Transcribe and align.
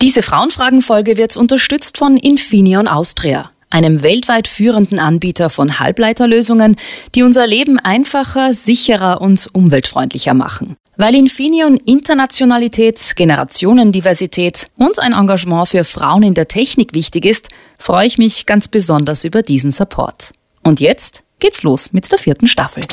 Diese 0.00 0.22
Frauenfragen-Folge 0.22 1.16
wird 1.16 1.36
unterstützt 1.36 1.98
von 1.98 2.16
Infineon 2.16 2.86
Austria, 2.86 3.50
einem 3.68 4.04
weltweit 4.04 4.46
führenden 4.46 5.00
Anbieter 5.00 5.50
von 5.50 5.80
Halbleiterlösungen, 5.80 6.76
die 7.16 7.24
unser 7.24 7.48
Leben 7.48 7.80
einfacher, 7.80 8.54
sicherer 8.54 9.20
und 9.20 9.48
umweltfreundlicher 9.52 10.34
machen. 10.34 10.76
Weil 10.96 11.16
Infineon 11.16 11.78
Internationalität, 11.78 13.14
Generationendiversität 13.16 14.70
und 14.76 15.00
ein 15.00 15.14
Engagement 15.14 15.68
für 15.68 15.82
Frauen 15.82 16.22
in 16.22 16.34
der 16.34 16.46
Technik 16.46 16.94
wichtig 16.94 17.24
ist, 17.24 17.48
freue 17.76 18.06
ich 18.06 18.18
mich 18.18 18.46
ganz 18.46 18.68
besonders 18.68 19.24
über 19.24 19.42
diesen 19.42 19.72
Support. 19.72 20.30
Und 20.62 20.78
jetzt 20.78 21.24
geht's 21.40 21.64
los 21.64 21.92
mit 21.92 22.10
der 22.10 22.18
vierten 22.20 22.46
Staffel. 22.46 22.84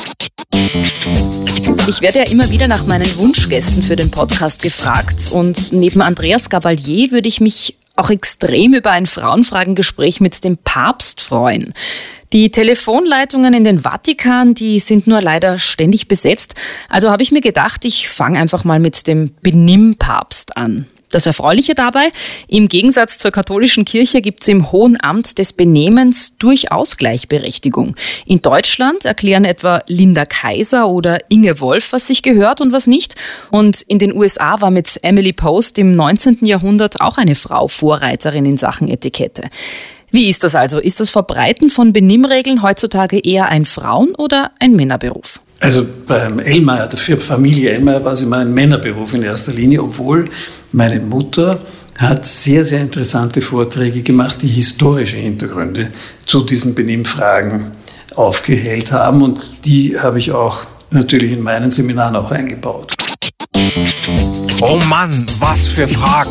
Ich 1.88 2.00
werde 2.00 2.18
ja 2.18 2.24
immer 2.30 2.48
wieder 2.50 2.66
nach 2.66 2.86
meinen 2.86 3.16
Wunschgästen 3.16 3.82
für 3.82 3.96
den 3.96 4.10
Podcast 4.10 4.62
gefragt 4.62 5.30
und 5.32 5.72
neben 5.72 6.02
Andreas 6.02 6.50
Gabalier 6.50 7.10
würde 7.10 7.28
ich 7.28 7.40
mich 7.40 7.76
auch 7.96 8.10
extrem 8.10 8.74
über 8.74 8.90
ein 8.90 9.06
Frauenfragengespräch 9.06 10.20
mit 10.20 10.42
dem 10.44 10.56
Papst 10.58 11.20
freuen. 11.20 11.74
Die 12.32 12.50
Telefonleitungen 12.50 13.54
in 13.54 13.64
den 13.64 13.80
Vatikan, 13.80 14.54
die 14.54 14.78
sind 14.78 15.06
nur 15.06 15.20
leider 15.20 15.58
ständig 15.58 16.08
besetzt. 16.08 16.54
Also 16.88 17.10
habe 17.10 17.22
ich 17.22 17.32
mir 17.32 17.40
gedacht, 17.40 17.84
ich 17.84 18.08
fange 18.08 18.38
einfach 18.38 18.64
mal 18.64 18.80
mit 18.80 19.06
dem 19.06 19.32
Benimm-Papst 19.42 20.56
an. 20.56 20.86
Das 21.16 21.24
Erfreuliche 21.24 21.74
dabei, 21.74 22.10
im 22.46 22.68
Gegensatz 22.68 23.16
zur 23.16 23.30
katholischen 23.30 23.86
Kirche 23.86 24.20
gibt 24.20 24.42
es 24.42 24.48
im 24.48 24.70
Hohen 24.70 24.98
Amt 25.00 25.38
des 25.38 25.54
Benehmens 25.54 26.36
durchaus 26.36 26.98
Gleichberechtigung. 26.98 27.96
In 28.26 28.42
Deutschland 28.42 29.06
erklären 29.06 29.46
etwa 29.46 29.82
Linda 29.86 30.26
Kaiser 30.26 30.90
oder 30.90 31.20
Inge 31.30 31.58
Wolf, 31.60 31.94
was 31.94 32.06
sich 32.06 32.20
gehört 32.20 32.60
und 32.60 32.70
was 32.70 32.86
nicht. 32.86 33.14
Und 33.50 33.80
in 33.80 33.98
den 33.98 34.14
USA 34.14 34.60
war 34.60 34.70
mit 34.70 35.00
Emily 35.04 35.32
Post 35.32 35.78
im 35.78 35.96
19. 35.96 36.40
Jahrhundert 36.42 37.00
auch 37.00 37.16
eine 37.16 37.34
Frau 37.34 37.66
Vorreiterin 37.66 38.44
in 38.44 38.58
Sachen 38.58 38.86
Etikette. 38.86 39.44
Wie 40.10 40.28
ist 40.28 40.44
das 40.44 40.54
also? 40.54 40.78
Ist 40.78 41.00
das 41.00 41.10
Verbreiten 41.10 41.70
von 41.70 41.92
Benimmregeln 41.92 42.62
heutzutage 42.62 43.18
eher 43.18 43.48
ein 43.48 43.66
Frauen- 43.66 44.14
oder 44.16 44.52
ein 44.60 44.76
Männerberuf? 44.76 45.40
Also 45.60 45.86
beim 46.06 46.38
Elmeier, 46.38 46.86
der 46.86 46.98
Familie 46.98 47.70
Elmeier, 47.70 48.04
war 48.04 48.12
es 48.12 48.22
immer 48.22 48.38
ein 48.38 48.52
Männerberuf 48.52 49.14
in 49.14 49.22
erster 49.22 49.52
Linie, 49.52 49.82
obwohl 49.82 50.28
meine 50.72 51.00
Mutter 51.00 51.60
hat 51.98 52.26
sehr, 52.26 52.64
sehr 52.64 52.82
interessante 52.82 53.40
Vorträge 53.40 54.02
gemacht, 54.02 54.42
die 54.42 54.48
historische 54.48 55.16
Hintergründe 55.16 55.92
zu 56.26 56.42
diesen 56.42 56.74
Benimmfragen 56.74 57.72
aufgehellt 58.14 58.92
haben 58.92 59.22
und 59.22 59.64
die 59.64 59.98
habe 59.98 60.18
ich 60.18 60.32
auch 60.32 60.66
natürlich 60.90 61.32
in 61.32 61.40
meinen 61.40 61.70
Seminaren 61.70 62.16
auch 62.16 62.30
eingebaut. 62.30 62.92
Oh 63.56 64.78
Mann, 64.90 65.26
was 65.38 65.68
für 65.68 65.88
Fragen! 65.88 66.30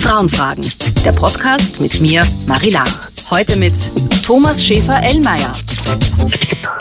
Frauenfragen, 0.00 0.64
der 1.04 1.12
Podcast 1.12 1.82
mit 1.82 2.00
mir, 2.00 2.22
Marie 2.46 2.70
Lach. 2.70 3.10
Heute 3.30 3.58
mit 3.58 3.74
Thomas 4.24 4.64
Schäfer-Ellmeier. 4.64 5.52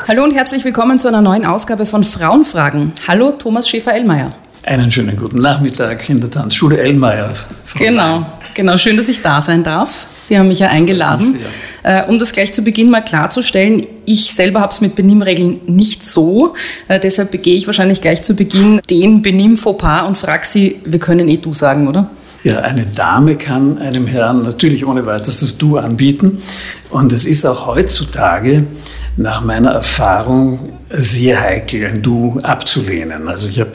Hallo 0.08 0.24
und 0.24 0.32
herzlich 0.32 0.64
willkommen 0.64 0.98
zu 0.98 1.10
einer 1.10 1.22
neuen 1.22 1.46
Ausgabe 1.46 1.86
von 1.86 2.06
Frauenfragen. 2.06 2.94
Hallo, 3.06 3.32
Thomas 3.32 3.68
Schäfer-Ellmeier. 3.68 4.34
Einen 4.64 4.90
schönen 4.94 5.18
guten 5.18 5.42
Nachmittag 5.42 6.10
in 6.10 6.22
der 6.22 6.32
Tanzschule 6.32 6.78
Ellmeier. 6.78 7.34
Genau, 7.78 8.26
genau. 8.54 8.78
Schön, 8.78 8.96
dass 8.96 9.10
ich 9.10 9.22
da 9.22 9.42
sein 9.42 9.64
darf. 9.64 10.08
Sie 10.16 10.40
haben 10.40 10.48
mich 10.48 10.60
ja 10.60 10.70
eingeladen. 10.70 11.36
Äh, 11.36 11.40
um 12.08 12.18
das 12.18 12.34
gleich 12.34 12.54
zu 12.54 12.64
Beginn 12.64 12.90
mal 12.90 13.02
klarzustellen, 13.02 13.86
ich 14.06 14.34
selber 14.34 14.62
habe 14.62 14.74
es 14.74 14.82
mit 14.82 14.96
Benimmregeln 14.96 15.62
nicht 15.68 16.04
so. 16.04 16.56
Äh, 16.88 17.00
deshalb 17.00 17.32
begehe 17.32 17.56
ich 17.56 17.68
wahrscheinlich 17.68 18.02
gleich 18.02 18.24
zu 18.24 18.36
Beginn 18.36 18.82
den 18.90 19.22
Benimm-Fauxpas 19.22 20.08
und 20.08 20.18
frage 20.18 20.46
Sie, 20.46 20.78
wir 20.84 21.00
können 21.00 21.28
eh 21.28 21.38
du 21.38 21.54
sagen, 21.54 21.88
oder? 21.88 22.10
Ja, 22.44 22.60
eine 22.60 22.86
Dame 22.86 23.36
kann 23.38 23.80
einem 23.80 24.06
Herrn 24.06 24.44
natürlich 24.44 24.86
ohne 24.86 25.06
weiteres 25.06 25.40
das 25.40 25.58
Du 25.58 25.78
anbieten. 25.78 26.40
Und 26.92 27.12
es 27.12 27.26
ist 27.26 27.46
auch 27.46 27.66
heutzutage 27.66 28.66
nach 29.18 29.44
meiner 29.44 29.72
Erfahrung 29.72 30.74
sehr 30.90 31.42
heikel, 31.42 31.86
ein 31.86 32.02
Du 32.02 32.40
abzulehnen. 32.44 33.28
Also 33.28 33.48
ich 33.48 33.60
habe 33.60 33.72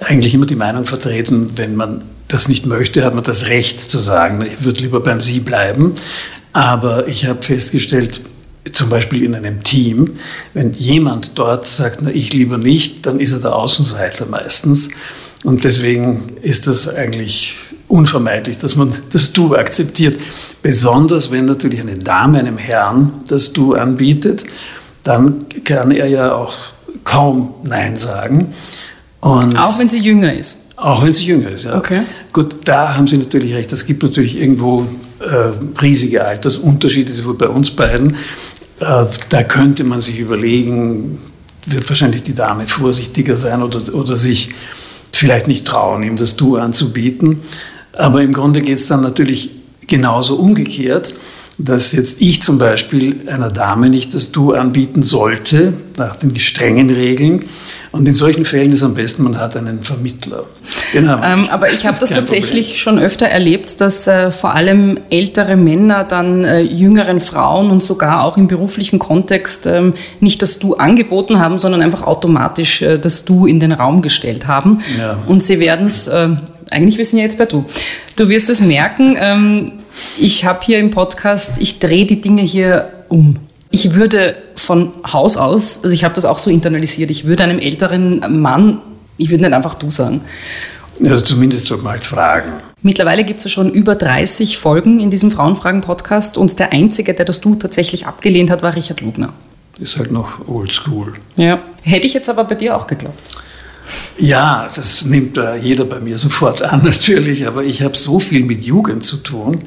eigentlich 0.00 0.34
immer 0.34 0.46
die 0.46 0.54
Meinung 0.54 0.84
vertreten, 0.84 1.56
wenn 1.56 1.74
man 1.74 2.02
das 2.28 2.48
nicht 2.48 2.64
möchte, 2.64 3.04
hat 3.04 3.14
man 3.14 3.24
das 3.24 3.48
Recht 3.48 3.80
zu 3.80 3.98
sagen, 3.98 4.42
ich 4.42 4.64
würde 4.64 4.80
lieber 4.80 5.00
beim 5.00 5.20
Sie 5.20 5.40
bleiben. 5.40 5.94
Aber 6.52 7.08
ich 7.08 7.26
habe 7.26 7.42
festgestellt, 7.42 8.20
zum 8.72 8.88
Beispiel 8.88 9.24
in 9.24 9.34
einem 9.34 9.62
Team, 9.62 10.18
wenn 10.54 10.72
jemand 10.72 11.38
dort 11.38 11.66
sagt, 11.66 12.00
na, 12.02 12.10
ich 12.10 12.32
lieber 12.32 12.58
nicht, 12.58 13.06
dann 13.06 13.18
ist 13.18 13.32
er 13.32 13.40
der 13.40 13.56
Außenseiter 13.56 14.26
meistens. 14.26 14.90
Und 15.42 15.64
deswegen 15.64 16.36
ist 16.40 16.66
das 16.68 16.88
eigentlich 16.88 17.56
unvermeidlich, 17.88 18.58
dass 18.58 18.76
man 18.76 18.92
das 19.10 19.32
Du 19.32 19.56
akzeptiert. 19.56 20.18
Besonders 20.62 21.30
wenn 21.30 21.46
natürlich 21.46 21.80
eine 21.80 21.98
Dame 21.98 22.38
einem 22.38 22.58
Herrn 22.58 23.12
das 23.28 23.52
Du 23.52 23.74
anbietet, 23.74 24.44
dann 25.02 25.46
kann 25.64 25.90
er 25.90 26.06
ja 26.06 26.34
auch 26.34 26.54
kaum 27.04 27.54
Nein 27.64 27.96
sagen. 27.96 28.54
Und 29.20 29.56
auch 29.56 29.78
wenn 29.78 29.88
sie 29.88 29.98
jünger 29.98 30.32
ist. 30.32 30.60
Auch 30.76 31.04
wenn 31.04 31.12
sie 31.12 31.26
jünger 31.26 31.50
ist, 31.50 31.64
ja. 31.64 31.76
Okay. 31.76 32.02
Gut, 32.32 32.56
da 32.64 32.96
haben 32.96 33.06
Sie 33.06 33.18
natürlich 33.18 33.54
recht. 33.54 33.72
Es 33.72 33.86
gibt 33.86 34.02
natürlich 34.02 34.40
irgendwo 34.40 34.86
riesige 35.80 36.24
Altersunterschiede, 36.24 37.12
sowohl 37.12 37.34
bei 37.34 37.48
uns 37.48 37.70
beiden. 37.70 38.16
Äh, 38.80 39.06
da 39.28 39.42
könnte 39.44 39.84
man 39.84 40.00
sich 40.00 40.18
überlegen, 40.18 41.18
wird 41.66 41.88
wahrscheinlich 41.88 42.22
die 42.22 42.34
Dame 42.34 42.66
vorsichtiger 42.66 43.36
sein 43.36 43.62
oder, 43.62 43.94
oder 43.94 44.16
sich 44.16 44.50
vielleicht 45.12 45.46
nicht 45.46 45.66
trauen, 45.66 46.02
ihm 46.02 46.16
das 46.16 46.36
Du 46.36 46.56
anzubieten. 46.56 47.40
Aber 47.92 48.22
im 48.22 48.32
Grunde 48.32 48.62
geht 48.62 48.78
es 48.78 48.88
dann 48.88 49.02
natürlich 49.02 49.50
genauso 49.86 50.36
umgekehrt 50.36 51.14
dass 51.64 51.92
jetzt 51.92 52.20
ich 52.20 52.42
zum 52.42 52.58
Beispiel 52.58 53.28
einer 53.28 53.50
Dame 53.50 53.88
nicht 53.88 54.14
das 54.14 54.32
Du 54.32 54.52
anbieten 54.52 55.02
sollte, 55.02 55.74
nach 55.96 56.16
den 56.16 56.36
strengen 56.36 56.90
Regeln. 56.90 57.44
Und 57.92 58.08
in 58.08 58.14
solchen 58.14 58.44
Fällen 58.44 58.72
ist 58.72 58.82
am 58.82 58.94
besten, 58.94 59.22
man 59.22 59.38
hat 59.38 59.56
einen 59.56 59.82
Vermittler. 59.82 60.44
Genau. 60.92 61.22
Ähm, 61.22 61.44
aber 61.50 61.70
ich 61.72 61.86
habe 61.86 61.98
das 62.00 62.10
tatsächlich 62.10 62.66
Problem. 62.66 62.78
schon 62.78 62.98
öfter 62.98 63.26
erlebt, 63.26 63.80
dass 63.80 64.06
äh, 64.06 64.30
vor 64.30 64.54
allem 64.54 64.98
ältere 65.10 65.56
Männer 65.56 66.04
dann 66.04 66.44
äh, 66.44 66.60
jüngeren 66.60 67.20
Frauen 67.20 67.70
und 67.70 67.82
sogar 67.82 68.24
auch 68.24 68.36
im 68.36 68.48
beruflichen 68.48 68.98
Kontext 68.98 69.66
ähm, 69.66 69.94
nicht 70.20 70.42
das 70.42 70.58
Du 70.58 70.74
angeboten 70.74 71.38
haben, 71.38 71.58
sondern 71.58 71.82
einfach 71.82 72.02
automatisch 72.02 72.82
äh, 72.82 72.98
das 72.98 73.24
Du 73.24 73.46
in 73.46 73.60
den 73.60 73.72
Raum 73.72 74.02
gestellt 74.02 74.46
haben. 74.46 74.80
Ja. 74.98 75.18
Und 75.26 75.42
sie 75.42 75.60
werden 75.60 75.86
es 75.86 76.08
äh, 76.08 76.28
eigentlich 76.72 76.98
wissen 76.98 77.18
ja 77.18 77.24
jetzt 77.24 77.38
bei 77.38 77.46
du. 77.46 77.64
Du 78.16 78.28
wirst 78.28 78.50
es 78.50 78.60
merken, 78.60 79.16
ähm, 79.18 79.72
ich 80.20 80.44
habe 80.44 80.60
hier 80.62 80.78
im 80.78 80.90
Podcast, 80.90 81.60
ich 81.60 81.78
drehe 81.78 82.04
die 82.04 82.20
Dinge 82.20 82.42
hier 82.42 82.88
um. 83.08 83.36
Ich 83.70 83.94
würde 83.94 84.36
von 84.54 84.92
Haus 85.10 85.36
aus, 85.36 85.82
also 85.82 85.94
ich 85.94 86.04
habe 86.04 86.14
das 86.14 86.24
auch 86.24 86.38
so 86.38 86.50
internalisiert, 86.50 87.10
ich 87.10 87.24
würde 87.24 87.44
einem 87.44 87.58
älteren 87.58 88.40
Mann, 88.40 88.82
ich 89.16 89.30
würde 89.30 89.44
nicht 89.44 89.54
einfach 89.54 89.74
du 89.74 89.90
sagen. 89.90 90.22
Also 91.02 91.24
zumindest 91.24 91.66
sollte 91.66 91.84
man 91.84 91.94
halt 91.94 92.04
fragen. 92.04 92.52
Mittlerweile 92.82 93.24
gibt 93.24 93.38
es 93.38 93.44
ja 93.44 93.50
schon 93.50 93.72
über 93.72 93.94
30 93.94 94.58
Folgen 94.58 95.00
in 95.00 95.10
diesem 95.10 95.30
Frauenfragen-Podcast 95.30 96.36
und 96.36 96.58
der 96.58 96.72
Einzige, 96.72 97.14
der 97.14 97.24
das 97.24 97.40
Du 97.40 97.54
tatsächlich 97.54 98.06
abgelehnt 98.06 98.50
hat, 98.50 98.62
war 98.62 98.76
Richard 98.76 99.00
Lugner. 99.00 99.32
Ist 99.80 99.98
halt 99.98 100.10
noch 100.10 100.46
oldschool. 100.46 101.14
Ja. 101.36 101.60
Hätte 101.82 102.06
ich 102.06 102.12
jetzt 102.12 102.28
aber 102.28 102.44
bei 102.44 102.56
dir 102.56 102.76
auch 102.76 102.86
geglaubt. 102.86 103.18
Ja, 104.18 104.68
das 104.74 105.04
nimmt 105.04 105.36
äh, 105.36 105.56
jeder 105.56 105.84
bei 105.84 106.00
mir 106.00 106.18
sofort 106.18 106.62
an 106.62 106.82
natürlich, 106.84 107.46
aber 107.46 107.64
ich 107.64 107.82
habe 107.82 107.96
so 107.96 108.20
viel 108.20 108.44
mit 108.44 108.64
Jugend 108.64 109.04
zu 109.04 109.18
tun, 109.18 109.60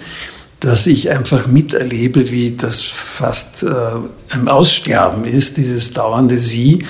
dass 0.60 0.88
ich 0.88 1.10
einfach 1.10 1.48
miterlebe, 1.48 2.32
wie 2.32 2.56
das 2.56 2.82
fast 2.82 3.64
äh, 3.64 3.68
im 4.34 4.48
Aussterben 4.48 5.26
ist, 5.26 5.58
dieses 5.58 5.94
dauernde 5.94 6.38
Sie. 6.38 6.86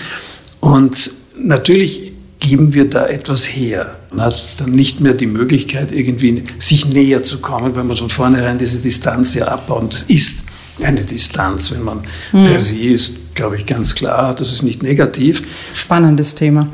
Und 0.59 1.11
natürlich 1.37 2.13
geben 2.39 2.73
wir 2.73 2.89
da 2.89 3.07
etwas 3.07 3.45
her. 3.45 3.97
Man 4.11 4.27
hat 4.27 4.45
dann 4.59 4.71
nicht 4.71 5.01
mehr 5.01 5.13
die 5.13 5.25
Möglichkeit, 5.25 5.91
irgendwie 5.91 6.43
sich 6.59 6.85
näher 6.85 7.23
zu 7.23 7.39
kommen, 7.39 7.75
wenn 7.75 7.87
man 7.87 7.97
von 7.97 8.09
vornherein 8.09 8.57
diese 8.57 8.81
Distanz 8.81 9.33
ja 9.33 9.47
abbaut. 9.47 9.81
Und 9.81 9.93
das 9.93 10.03
ist 10.03 10.43
eine 10.81 11.03
Distanz, 11.03 11.71
wenn 11.71 11.83
man 11.83 12.01
mhm. 12.31 12.45
per 12.45 12.59
se 12.59 12.79
ist, 12.79 13.13
glaube 13.33 13.57
ich, 13.57 13.65
ganz 13.65 13.95
klar, 13.95 14.35
das 14.35 14.51
ist 14.51 14.63
nicht 14.63 14.83
negativ. 14.83 15.43
Spannendes 15.73 16.35
Thema. 16.35 16.69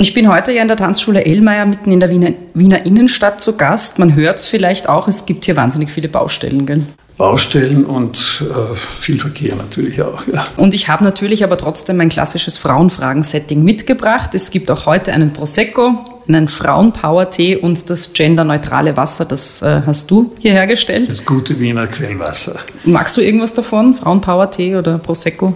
Ich 0.00 0.14
bin 0.14 0.28
heute 0.28 0.52
ja 0.52 0.62
in 0.62 0.68
der 0.68 0.76
Tanzschule 0.76 1.24
Ellmeier 1.24 1.66
mitten 1.66 1.90
in 1.90 1.98
der 1.98 2.08
Wiener, 2.08 2.30
Wiener 2.54 2.86
Innenstadt 2.86 3.40
zu 3.40 3.56
Gast. 3.56 3.98
Man 3.98 4.14
hört 4.14 4.38
es 4.38 4.46
vielleicht 4.46 4.88
auch, 4.88 5.08
es 5.08 5.26
gibt 5.26 5.44
hier 5.44 5.56
wahnsinnig 5.56 5.90
viele 5.90 6.08
Baustellen. 6.08 6.66
Gell? 6.66 6.84
Baustellen 7.16 7.84
und 7.84 8.44
äh, 8.48 8.76
viel 8.76 9.18
Verkehr 9.18 9.56
natürlich 9.56 10.00
auch. 10.00 10.24
Ja. 10.32 10.46
Und 10.56 10.72
ich 10.72 10.88
habe 10.88 11.02
natürlich 11.02 11.42
aber 11.42 11.56
trotzdem 11.56 11.96
mein 11.96 12.10
klassisches 12.10 12.58
Frauenfragen-Setting 12.58 13.64
mitgebracht. 13.64 14.36
Es 14.36 14.52
gibt 14.52 14.70
auch 14.70 14.86
heute 14.86 15.12
einen 15.12 15.32
Prosecco, 15.32 15.98
einen 16.28 16.46
Frauenpower-Tee 16.46 17.56
und 17.56 17.90
das 17.90 18.12
genderneutrale 18.12 18.96
Wasser. 18.96 19.24
Das 19.24 19.62
äh, 19.62 19.82
hast 19.84 20.12
du 20.12 20.32
hier 20.38 20.52
hergestellt. 20.52 21.10
Das 21.10 21.24
gute 21.24 21.58
Wiener 21.58 21.88
Quellwasser. 21.88 22.60
Magst 22.84 23.16
du 23.16 23.20
irgendwas 23.20 23.52
davon? 23.52 23.94
Frauenpower-Tee 23.94 24.76
oder 24.76 24.98
Prosecco? 24.98 25.54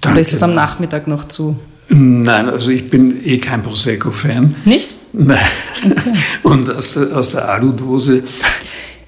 Danke. 0.00 0.14
Oder 0.14 0.20
ist 0.20 0.32
es 0.32 0.44
am 0.44 0.54
Nachmittag 0.54 1.08
noch 1.08 1.24
zu 1.24 1.56
Nein, 1.88 2.50
also 2.50 2.70
ich 2.70 2.90
bin 2.90 3.24
eh 3.24 3.38
kein 3.38 3.62
Prosecco-Fan. 3.62 4.56
Nicht? 4.64 4.94
Nein. 5.12 5.38
Okay. 5.84 6.12
Und 6.42 6.74
aus 6.74 6.92
der, 6.92 7.16
aus 7.16 7.30
der 7.30 7.48
Aludose 7.48 8.22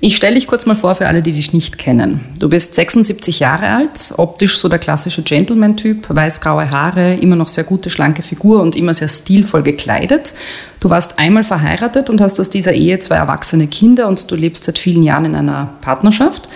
ich 0.02 0.16
stelle 0.16 0.36
dich 0.36 0.46
kurz 0.46 0.64
mal 0.64 0.74
vor 0.74 0.94
für 0.94 1.06
alle, 1.08 1.20
die 1.20 1.32
dich 1.32 1.52
nicht 1.52 1.76
kennen. 1.76 2.20
Du 2.38 2.48
bist 2.48 2.74
76 2.74 3.38
Jahre 3.40 3.68
alt, 3.68 4.14
optisch 4.16 4.56
so 4.56 4.70
der 4.70 4.78
klassische 4.78 5.22
Gentleman-Typ, 5.22 6.06
weiß-graue 6.08 6.70
Haare, 6.70 7.16
immer 7.16 7.36
noch 7.36 7.48
sehr 7.48 7.64
gute, 7.64 7.90
schlanke 7.90 8.22
Figur 8.22 8.62
und 8.62 8.76
immer 8.76 8.94
sehr 8.94 9.08
stilvoll 9.08 9.62
gekleidet. 9.62 10.32
Du 10.80 10.88
warst 10.88 11.18
einmal 11.18 11.44
verheiratet 11.44 12.08
und 12.08 12.22
hast 12.22 12.40
aus 12.40 12.48
dieser 12.48 12.72
Ehe 12.72 12.98
zwei 13.00 13.16
erwachsene 13.16 13.66
Kinder 13.66 14.08
und 14.08 14.30
du 14.30 14.36
lebst 14.36 14.64
seit 14.64 14.78
vielen 14.78 15.02
Jahren 15.02 15.26
in 15.26 15.34
einer 15.34 15.74
Partnerschaft. 15.82 16.48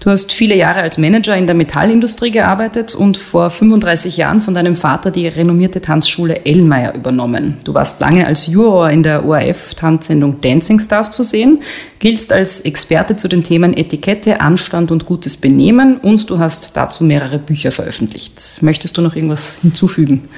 Du 0.00 0.10
hast 0.10 0.32
viele 0.32 0.54
Jahre 0.54 0.80
als 0.80 0.96
Manager 0.96 1.36
in 1.36 1.46
der 1.46 1.56
Metallindustrie 1.56 2.30
gearbeitet 2.30 2.94
und 2.94 3.16
vor 3.16 3.50
35 3.50 4.16
Jahren 4.16 4.40
von 4.40 4.54
deinem 4.54 4.76
Vater 4.76 5.10
die 5.10 5.26
renommierte 5.26 5.80
Tanzschule 5.80 6.46
Ellmeier 6.46 6.94
übernommen. 6.94 7.56
Du 7.64 7.74
warst 7.74 8.00
lange 8.00 8.24
als 8.24 8.46
Juror 8.46 8.90
in 8.90 9.02
der 9.02 9.24
ORF-Tanzsendung 9.24 10.40
Dancing 10.40 10.78
Stars 10.78 11.10
zu 11.10 11.24
sehen, 11.24 11.62
giltst 11.98 12.32
als 12.32 12.60
Experte 12.60 13.16
zu 13.16 13.26
den 13.26 13.42
Themen 13.42 13.76
Etikette, 13.76 14.40
Anstand 14.40 14.92
und 14.92 15.04
gutes 15.04 15.36
Benehmen 15.36 15.96
und 15.96 16.30
du 16.30 16.38
hast 16.38 16.76
dazu 16.76 17.02
mehrere 17.02 17.40
Bücher 17.40 17.72
veröffentlicht. 17.72 18.62
Möchtest 18.62 18.96
du 18.96 19.02
noch 19.02 19.16
irgendwas 19.16 19.58
hinzufügen? 19.62 20.28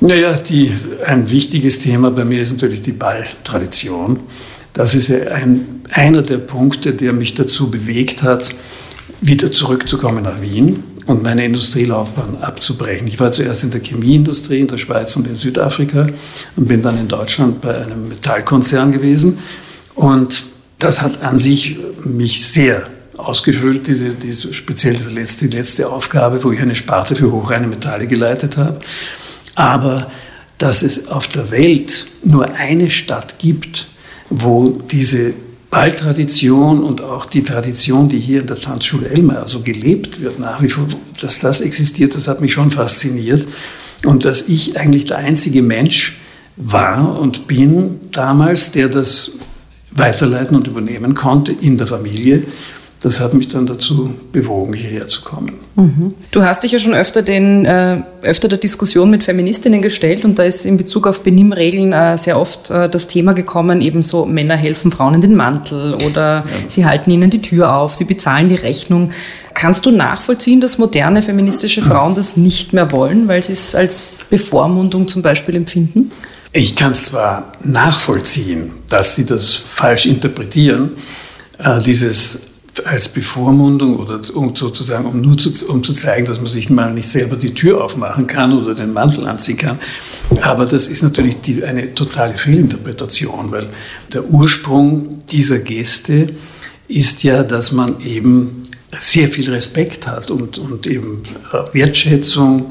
Naja, 0.00 0.32
die, 0.34 0.72
ein 1.06 1.30
wichtiges 1.30 1.78
Thema 1.78 2.10
bei 2.10 2.24
mir 2.24 2.42
ist 2.42 2.52
natürlich 2.52 2.82
die 2.82 2.92
Balltradition. 2.92 4.20
Das 4.76 4.94
ist 4.94 5.08
ja 5.08 5.28
ein, 5.28 5.80
einer 5.90 6.20
der 6.20 6.36
Punkte, 6.36 6.92
der 6.92 7.14
mich 7.14 7.34
dazu 7.34 7.70
bewegt 7.70 8.22
hat, 8.22 8.54
wieder 9.22 9.50
zurückzukommen 9.50 10.24
nach 10.24 10.42
Wien 10.42 10.84
und 11.06 11.22
meine 11.22 11.46
Industrielaufbahn 11.46 12.42
abzubrechen. 12.42 13.08
Ich 13.08 13.18
war 13.18 13.32
zuerst 13.32 13.64
in 13.64 13.70
der 13.70 13.80
Chemieindustrie 13.80 14.60
in 14.60 14.66
der 14.66 14.76
Schweiz 14.76 15.16
und 15.16 15.26
in 15.28 15.36
Südafrika 15.36 16.08
und 16.56 16.68
bin 16.68 16.82
dann 16.82 17.00
in 17.00 17.08
Deutschland 17.08 17.62
bei 17.62 17.74
einem 17.82 18.08
Metallkonzern 18.08 18.92
gewesen. 18.92 19.38
Und 19.94 20.42
das 20.78 21.00
hat 21.00 21.22
an 21.22 21.38
sich 21.38 21.78
mich 22.04 22.42
sehr 22.42 22.86
ausgefüllt, 23.16 23.86
diese, 23.86 24.10
diese 24.10 24.52
speziell 24.52 24.92
diese 24.92 25.14
letzte, 25.14 25.48
die 25.48 25.56
letzte 25.56 25.88
Aufgabe, 25.88 26.44
wo 26.44 26.52
ich 26.52 26.60
eine 26.60 26.74
Sparte 26.74 27.16
für 27.16 27.32
hochreine 27.32 27.66
Metalle 27.66 28.06
geleitet 28.06 28.58
habe. 28.58 28.80
Aber 29.54 30.10
dass 30.58 30.82
es 30.82 31.08
auf 31.08 31.28
der 31.28 31.50
Welt 31.50 32.08
nur 32.24 32.52
eine 32.52 32.90
Stadt 32.90 33.38
gibt, 33.38 33.86
wo 34.30 34.80
diese 34.90 35.34
Balltradition 35.70 36.82
und 36.84 37.00
auch 37.02 37.26
die 37.26 37.42
Tradition, 37.42 38.08
die 38.08 38.18
hier 38.18 38.40
in 38.40 38.46
der 38.46 38.56
Tanzschule 38.56 39.08
Elmar 39.08 39.42
also 39.42 39.60
gelebt 39.60 40.20
wird, 40.20 40.38
nach 40.38 40.62
wie 40.62 40.68
vor, 40.68 40.86
dass 41.20 41.40
das 41.40 41.60
existiert, 41.60 42.14
das 42.14 42.28
hat 42.28 42.40
mich 42.40 42.52
schon 42.52 42.70
fasziniert. 42.70 43.46
Und 44.04 44.24
dass 44.24 44.48
ich 44.48 44.78
eigentlich 44.78 45.06
der 45.06 45.18
einzige 45.18 45.62
Mensch 45.62 46.18
war 46.56 47.18
und 47.18 47.46
bin 47.46 47.98
damals, 48.12 48.72
der 48.72 48.88
das 48.88 49.32
weiterleiten 49.90 50.56
und 50.56 50.66
übernehmen 50.66 51.14
konnte 51.14 51.52
in 51.52 51.76
der 51.76 51.86
Familie 51.86 52.44
das 53.00 53.20
hat 53.20 53.34
mich 53.34 53.48
dann 53.48 53.66
dazu 53.66 54.14
bewogen, 54.32 54.72
hierher 54.72 55.06
zu 55.06 55.22
kommen. 55.22 55.52
Mhm. 55.76 56.14
Du 56.30 56.42
hast 56.42 56.64
dich 56.64 56.72
ja 56.72 56.78
schon 56.78 56.94
öfter, 56.94 57.20
den, 57.20 57.66
äh, 57.66 57.98
öfter 58.22 58.48
der 58.48 58.58
Diskussion 58.58 59.10
mit 59.10 59.22
Feministinnen 59.22 59.82
gestellt 59.82 60.24
und 60.24 60.38
da 60.38 60.44
ist 60.44 60.64
in 60.64 60.78
Bezug 60.78 61.06
auf 61.06 61.22
Benimmregeln 61.22 61.92
äh, 61.92 62.16
sehr 62.16 62.40
oft 62.40 62.70
äh, 62.70 62.88
das 62.88 63.06
Thema 63.06 63.34
gekommen, 63.34 63.82
ebenso 63.82 64.24
Männer 64.24 64.56
helfen 64.56 64.90
Frauen 64.90 65.14
in 65.14 65.20
den 65.20 65.36
Mantel 65.36 65.94
oder 65.94 66.36
ja. 66.36 66.44
sie 66.68 66.86
halten 66.86 67.10
ihnen 67.10 67.28
die 67.28 67.42
Tür 67.42 67.74
auf, 67.76 67.94
sie 67.94 68.04
bezahlen 68.04 68.48
die 68.48 68.54
Rechnung. 68.54 69.10
Kannst 69.52 69.84
du 69.84 69.90
nachvollziehen, 69.90 70.60
dass 70.60 70.78
moderne 70.78 71.20
feministische 71.22 71.82
Frauen 71.82 72.14
das 72.14 72.36
nicht 72.36 72.72
mehr 72.72 72.92
wollen, 72.92 73.28
weil 73.28 73.42
sie 73.42 73.52
es 73.52 73.74
als 73.74 74.16
Bevormundung 74.30 75.06
zum 75.06 75.22
Beispiel 75.22 75.56
empfinden? 75.56 76.10
Ich 76.52 76.76
kann 76.76 76.92
es 76.92 77.04
zwar 77.04 77.52
nachvollziehen, 77.62 78.72
dass 78.88 79.14
sie 79.14 79.26
das 79.26 79.52
falsch 79.52 80.06
interpretieren, 80.06 80.92
äh, 81.58 81.78
dieses 81.80 82.45
als 82.84 83.08
Bevormundung 83.08 83.96
oder 83.96 84.22
sozusagen, 84.22 85.06
um 85.06 85.20
nur 85.20 85.38
zu, 85.38 85.50
um 85.68 85.82
zu 85.82 85.94
zeigen, 85.94 86.26
dass 86.26 86.38
man 86.38 86.48
sich 86.48 86.68
mal 86.68 86.92
nicht 86.92 87.08
selber 87.08 87.36
die 87.36 87.54
Tür 87.54 87.82
aufmachen 87.82 88.26
kann 88.26 88.52
oder 88.52 88.74
den 88.74 88.92
Mantel 88.92 89.26
anziehen 89.26 89.56
kann. 89.56 89.78
Aber 90.42 90.66
das 90.66 90.88
ist 90.88 91.02
natürlich 91.02 91.40
die, 91.40 91.64
eine 91.64 91.94
totale 91.94 92.36
Fehlinterpretation, 92.36 93.50
weil 93.50 93.68
der 94.12 94.24
Ursprung 94.24 95.22
dieser 95.30 95.60
Geste 95.60 96.34
ist 96.88 97.22
ja, 97.22 97.42
dass 97.42 97.72
man 97.72 98.00
eben 98.00 98.62
sehr 98.98 99.28
viel 99.28 99.50
Respekt 99.50 100.06
hat 100.06 100.30
und, 100.30 100.58
und 100.58 100.86
eben 100.86 101.22
Wertschätzung. 101.72 102.70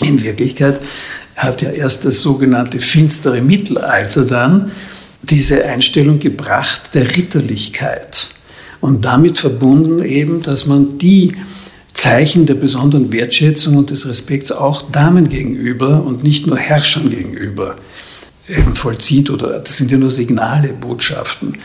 In 0.00 0.22
Wirklichkeit 0.22 0.80
hat 1.36 1.62
ja 1.62 1.70
erst 1.70 2.04
das 2.04 2.22
sogenannte 2.22 2.80
finstere 2.80 3.40
Mittelalter 3.40 4.24
dann 4.24 4.72
diese 5.22 5.64
Einstellung 5.64 6.18
gebracht 6.18 6.94
der 6.94 7.16
Ritterlichkeit. 7.16 8.35
Und 8.86 9.04
damit 9.04 9.36
verbunden 9.36 10.00
eben, 10.04 10.42
dass 10.42 10.68
man 10.68 10.96
die 10.96 11.32
Zeichen 11.92 12.46
der 12.46 12.54
besonderen 12.54 13.12
Wertschätzung 13.12 13.76
und 13.78 13.90
des 13.90 14.06
Respekts 14.06 14.52
auch 14.52 14.92
Damen 14.92 15.28
gegenüber 15.28 16.04
und 16.04 16.22
nicht 16.22 16.46
nur 16.46 16.56
Herrschern 16.56 17.10
gegenüber 17.10 17.78
eben 18.48 18.76
vollzieht 18.76 19.28
oder 19.28 19.58
das 19.58 19.78
sind 19.78 19.90
ja 19.90 19.98
nur 19.98 20.12
Signale, 20.12 20.68
Botschaften. 20.68 21.58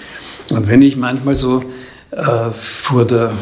Und 0.50 0.68
wenn 0.68 0.81
ich 0.81 0.97
manchmal 0.97 1.35
so 1.35 1.63
äh, 2.09 2.50
vor 2.50 3.06
der 3.06 3.33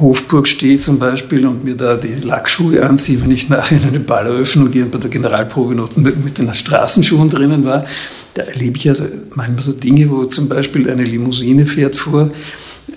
Hofburg 0.00 0.46
stehe 0.46 0.78
zum 0.78 0.98
Beispiel 0.98 1.46
und 1.46 1.64
mir 1.64 1.74
da 1.74 1.96
die 1.96 2.14
Lackschuhe 2.14 2.84
anziehe, 2.84 3.20
wenn 3.22 3.30
ich 3.30 3.48
nachher 3.48 3.78
in 3.80 3.88
eine 3.88 4.00
Balleröffnung 4.00 4.70
gehe 4.70 4.84
und 4.84 4.90
bei 4.90 4.98
der 4.98 5.10
Generalprobe 5.10 5.74
noch 5.74 5.96
mit, 5.96 6.38
den 6.38 6.52
Straßenschuhen 6.52 7.28
drinnen 7.28 7.64
war, 7.64 7.84
da 8.34 8.42
erlebe 8.42 8.76
ich 8.76 8.88
also 8.88 9.06
manchmal 9.34 9.62
so 9.62 9.72
Dinge, 9.72 10.10
wo 10.10 10.24
zum 10.24 10.48
Beispiel 10.48 10.90
eine 10.90 11.04
Limousine 11.04 11.66
fährt 11.66 11.96
vor 11.96 12.30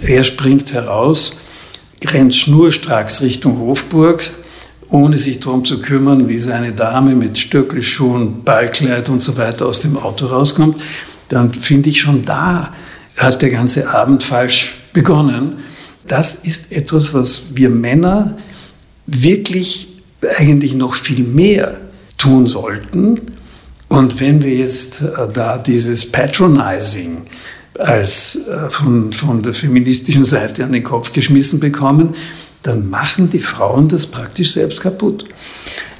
er 0.03 0.23
springt 0.23 0.73
heraus, 0.73 1.37
rennt 2.03 2.33
schnurstracks 2.33 3.21
Richtung 3.21 3.59
Hofburg, 3.59 4.23
ohne 4.89 5.17
sich 5.17 5.39
darum 5.39 5.63
zu 5.63 5.81
kümmern, 5.81 6.27
wie 6.27 6.39
seine 6.39 6.73
Dame 6.73 7.15
mit 7.15 7.37
Stöckelschuhen, 7.37 8.43
Ballkleid 8.43 9.09
und 9.09 9.21
so 9.21 9.37
weiter 9.37 9.67
aus 9.67 9.81
dem 9.81 9.97
Auto 9.97 10.25
rauskommt. 10.25 10.81
Dann 11.29 11.53
finde 11.53 11.89
ich 11.89 12.01
schon 12.01 12.25
da 12.25 12.73
hat 13.15 13.41
der 13.41 13.51
ganze 13.51 13.89
Abend 13.89 14.23
falsch 14.23 14.73
begonnen. 14.93 15.59
Das 16.11 16.35
ist 16.35 16.73
etwas, 16.73 17.13
was 17.13 17.55
wir 17.55 17.69
Männer 17.69 18.37
wirklich 19.07 19.87
eigentlich 20.37 20.73
noch 20.73 20.93
viel 20.93 21.23
mehr 21.23 21.77
tun 22.17 22.47
sollten. 22.47 23.31
Und 23.87 24.19
wenn 24.19 24.41
wir 24.41 24.53
jetzt 24.53 24.99
äh, 25.03 25.31
da 25.33 25.57
dieses 25.57 26.11
Patronizing 26.11 27.21
als 27.79 28.45
äh, 28.45 28.69
von, 28.69 29.13
von 29.13 29.41
der 29.41 29.53
feministischen 29.53 30.25
Seite 30.25 30.65
an 30.65 30.73
den 30.73 30.83
Kopf 30.83 31.13
geschmissen 31.13 31.61
bekommen, 31.61 32.13
dann 32.61 32.89
machen 32.89 33.29
die 33.29 33.39
Frauen 33.39 33.87
das 33.87 34.05
praktisch 34.05 34.51
selbst 34.51 34.81
kaputt. 34.81 35.23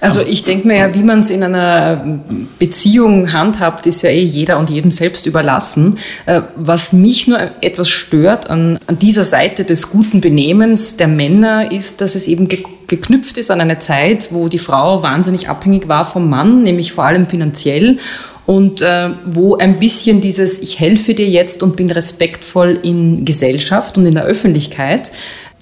Also 0.01 0.22
ich 0.22 0.43
denke 0.43 0.67
mir 0.67 0.77
ja, 0.77 0.93
wie 0.96 1.03
man 1.03 1.20
es 1.20 1.29
in 1.29 1.43
einer 1.43 2.20
Beziehung 2.58 3.31
handhabt, 3.31 3.86
ist 3.86 4.01
ja 4.01 4.10
eh 4.10 4.24
jeder 4.24 4.58
und 4.58 4.72
jedem 4.72 4.89
selbst 4.89 5.27
überlassen. 5.27 6.00
Äh, 6.25 6.41
was 6.55 6.91
mich 6.91 7.27
nur 7.27 7.39
etwas 7.62 7.88
stört 7.88 8.50
an, 8.50 8.79
an 8.88 8.98
dieser 8.98 9.24
Seite 9.24 9.63
des 9.63 9.91
guten 9.91 10.20
Benehmens 10.20 10.98
der 10.98 11.08
Männer 11.08 11.72
ist, 11.72 12.01
dass 12.01 12.15
es 12.15 12.27
eben 12.27 12.48
geknüpft 12.88 13.38
ist 13.38 13.51
an 13.51 13.62
eine 13.62 13.77
Zeit, 13.77 14.29
wo 14.31 14.48
die 14.48 14.60
Frau 14.60 15.03
wahnsinnig 15.03 15.50
abhängig 15.50 15.88
war 15.88 16.03
vom 16.03 16.29
Mann, 16.29 16.63
nämlich 16.63 16.93
vor 16.93 17.03
allem 17.03 17.27
finanziell 17.27 18.00
und 18.48 18.81
äh, 18.81 19.12
wo 19.25 19.55
ein 19.55 19.79
bisschen 19.79 20.20
dieses 20.20 20.62
Ich 20.63 20.79
helfe 20.79 21.13
dir 21.13 21.29
jetzt 21.29 21.62
und 21.62 21.75
bin 21.75 21.91
respektvoll 21.91 22.79
in 22.81 23.24
Gesellschaft 23.24 23.98
und 23.98 24.08
in 24.08 24.15
der 24.15 24.25
Öffentlichkeit 24.25 25.12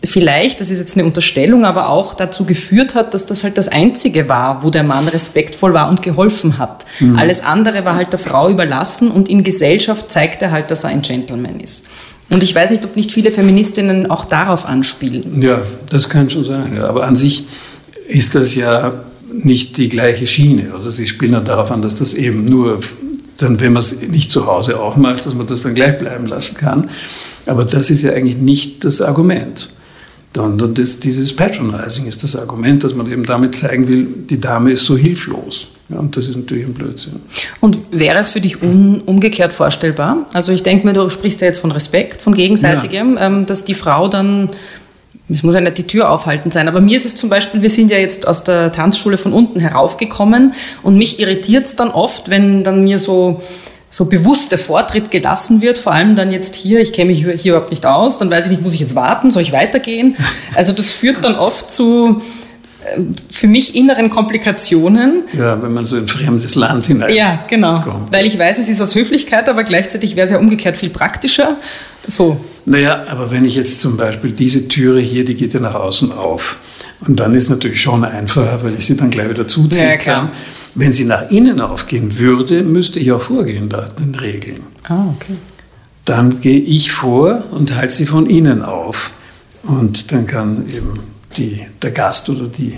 vielleicht, 0.04 0.62
das 0.62 0.70
ist 0.70 0.80
jetzt 0.80 0.98
eine 0.98 1.06
Unterstellung, 1.06 1.66
aber 1.66 1.90
auch 1.90 2.14
dazu 2.14 2.46
geführt 2.46 2.96
hat, 2.96 3.14
dass 3.14 3.26
das 3.26 3.44
halt 3.44 3.58
das 3.58 3.68
Einzige 3.68 4.30
war, 4.30 4.64
wo 4.64 4.70
der 4.70 4.84
Mann 4.84 5.08
respektvoll 5.08 5.74
war 5.74 5.90
und 5.90 6.02
geholfen 6.02 6.58
hat. 6.58 6.86
Mhm. 7.00 7.18
Alles 7.18 7.44
andere 7.44 7.86
war 7.86 7.96
halt 7.96 8.12
der 8.12 8.20
Frau 8.20 8.50
überlassen 8.50 9.12
und 9.12 9.28
in 9.28 9.44
Gesellschaft 9.44 10.12
zeigt 10.12 10.42
er 10.42 10.52
halt, 10.52 10.72
dass 10.72 10.84
er 10.84 10.92
ein 10.92 11.02
Gentleman 11.02 11.60
ist. 11.60 11.88
Und 12.32 12.44
ich 12.44 12.54
weiß 12.54 12.72
nicht, 12.72 12.86
ob 12.86 12.96
nicht 12.96 13.12
viele 13.12 13.32
Feministinnen 13.32 14.10
auch 14.10 14.26
darauf 14.26 14.66
anspielen. 14.66 15.42
Ja, 15.42 15.62
das 15.90 16.10
kann 16.10 16.30
schon 16.30 16.46
sein. 16.46 16.76
Ja. 16.78 16.88
Aber 16.88 17.06
an 17.06 17.16
sich 17.16 17.46
ist 18.08 18.36
das 18.36 18.56
ja 18.56 18.94
nicht 19.32 19.78
die 19.78 19.90
gleiche 19.90 20.28
Schiene. 20.28 20.74
Also 20.74 20.90
sie 20.92 21.06
spielen 21.06 21.34
ja 21.34 21.40
darauf 21.40 21.72
an, 21.72 21.82
dass 21.82 21.96
das 21.96 22.14
eben 22.14 22.46
nur 22.46 22.80
dann, 23.38 23.60
wenn 23.60 23.74
man 23.74 23.82
es 23.82 24.02
nicht 24.02 24.32
zu 24.32 24.46
Hause 24.48 24.80
auch 24.80 24.96
macht, 24.96 25.26
dass 25.26 25.34
man 25.34 25.48
das 25.48 25.64
dann 25.64 25.74
gleich 25.74 25.98
bleiben 25.98 26.28
lassen 26.28 26.58
kann. 26.58 26.90
Aber 27.46 27.64
das 27.66 27.90
ist 27.90 28.02
ja 28.04 28.12
eigentlich 28.12 28.38
nicht 28.38 28.84
das 28.84 29.02
Argument. 29.02 29.70
Sondern 30.36 30.76
das, 30.76 31.00
dieses 31.00 31.36
Patronizing 31.36 32.06
ist 32.06 32.24
das 32.24 32.36
Argument, 32.36 32.84
dass 32.84 32.94
man 32.94 33.12
eben 33.12 33.26
damit 33.26 33.56
zeigen 33.56 33.88
will, 33.88 34.08
die 34.30 34.40
Dame 34.40 34.72
ist 34.72 34.86
so 34.86 34.96
hilflos. 34.96 35.70
Ja, 35.90 35.98
und 35.98 36.16
das 36.16 36.28
ist 36.28 36.36
natürlich 36.36 36.66
ein 36.66 36.74
Blödsinn. 36.74 37.20
Und 37.62 37.78
wäre 37.92 38.20
es 38.20 38.30
für 38.30 38.40
dich 38.40 38.62
un, 38.62 39.02
umgekehrt 39.02 39.54
vorstellbar? 39.54 40.28
Also 40.34 40.52
ich 40.52 40.62
denke 40.62 40.86
mir, 40.86 40.94
du 40.94 41.10
sprichst 41.10 41.42
ja 41.42 41.48
jetzt 41.48 41.60
von 41.60 41.72
Respekt, 41.72 42.22
von 42.22 42.36
gegenseitigem, 42.36 43.16
ja. 43.16 43.26
ähm, 43.26 43.46
dass 43.48 43.66
die 43.66 43.74
Frau 43.74 44.08
dann 44.08 44.50
es 45.32 45.44
muss 45.44 45.54
ja 45.54 45.62
nicht 45.62 45.78
die 45.78 45.86
Tür 45.86 46.10
aufhalten 46.10 46.50
sein, 46.50 46.68
aber 46.68 46.82
mir 46.82 46.98
ist 46.98 47.06
es 47.06 47.16
zum 47.16 47.30
Beispiel, 47.30 47.62
wir 47.62 47.70
sind 47.70 47.92
ja 47.92 47.98
jetzt 47.98 48.28
aus 48.28 48.44
der 48.44 48.72
Tanzschule 48.72 49.18
von 49.18 49.32
unten 49.32 49.60
heraufgekommen 49.60 50.54
und 50.82 50.98
mich 50.98 51.20
irritiert 51.20 51.66
es 51.66 51.76
dann 51.76 51.90
oft, 51.90 52.30
wenn 52.30 52.64
dann 52.64 52.84
mir 52.84 52.98
so 52.98 53.42
so 53.90 54.06
bewusst 54.06 54.52
der 54.52 54.60
Vortritt 54.60 55.10
gelassen 55.10 55.62
wird, 55.62 55.78
vor 55.78 55.94
allem 55.94 56.16
dann 56.16 56.32
jetzt 56.32 56.56
hier, 56.56 56.80
ich 56.80 56.94
kenne 56.94 57.12
mich 57.12 57.20
hier, 57.20 57.34
hier 57.34 57.54
überhaupt 57.54 57.72
nicht 57.72 57.86
aus, 57.86 58.18
dann 58.18 58.30
weiß 58.30 58.46
ich 58.46 58.52
nicht, 58.52 58.62
muss 58.62 58.76
ich 58.76 58.80
jetzt 58.80 58.96
warten, 58.96 59.32
soll 59.32 59.42
ich 59.42 59.52
weitergehen? 59.52 60.16
Also 60.56 60.74
das 60.74 60.92
führt 60.92 61.24
dann 61.24 61.36
oft 61.36 61.72
zu 61.72 62.22
für 63.32 63.48
mich 63.48 63.76
inneren 63.76 64.10
Komplikationen. 64.10 65.24
Ja, 65.38 65.62
wenn 65.62 65.74
man 65.74 65.86
so 65.86 65.98
in 65.98 66.04
ein 66.04 66.08
fremdes 66.08 66.56
Land 66.56 66.86
hinein. 66.86 67.14
Ja, 67.14 67.44
genau. 67.48 67.82
Kommt. 67.82 68.14
Weil 68.14 68.26
ich 68.26 68.38
weiß, 68.38 68.60
es 68.60 68.70
ist 68.70 68.82
aus 68.82 68.96
Höflichkeit, 68.96 69.50
aber 69.50 69.64
gleichzeitig 69.64 70.16
wäre 70.16 70.26
es 70.26 70.32
ja 70.32 70.38
umgekehrt 70.38 70.78
viel 70.78 70.90
praktischer. 70.90 71.58
So. 72.08 72.40
Naja, 72.66 73.06
aber 73.10 73.32
wenn 73.32 73.46
ich 73.46 73.56
jetzt 73.56 73.80
zum 73.80 73.98
Beispiel 73.98 74.32
diese 74.32 74.68
Türe 74.68 75.00
hier, 75.00 75.26
die 75.26 75.36
geht 75.36 75.54
ja 75.54 75.60
nach 75.60 75.76
außen 75.76 76.12
auf. 76.12 76.58
Und 77.06 77.20
dann 77.20 77.34
ist 77.34 77.50
natürlich 77.50 77.82
schon 77.82 78.04
einfacher, 78.04 78.62
weil 78.64 78.76
ich 78.76 78.86
sie 78.86 78.98
dann 78.98 79.10
gleich 79.10 79.30
wieder 79.30 79.48
zuziehen 79.48 79.90
ja, 79.90 79.98
kann. 79.98 80.32
Wenn 80.76 80.92
sie 80.92 81.06
nach 81.06 81.30
innen 81.32 81.62
aufgehen 81.62 82.20
würde, 82.20 82.64
müsste 82.64 83.00
ich 83.00 83.12
auch 83.12 83.22
vorgehen 83.22 83.70
da 83.70 83.86
den 83.86 84.16
Regeln. 84.16 84.64
Ah, 84.84 85.06
okay. 85.16 85.36
Dann 86.06 86.42
gehe 86.42 86.60
ich 86.60 86.92
vor 86.92 87.44
und 87.52 87.76
halte 87.76 87.94
sie 87.94 88.06
von 88.06 88.26
innen 88.30 88.64
auf. 88.64 89.12
Und 89.64 90.12
dann 90.12 90.28
kann 90.28 90.66
eben 90.68 91.00
die, 91.38 91.66
der 91.82 91.92
Gast 91.92 92.30
oder 92.30 92.48
die 92.48 92.78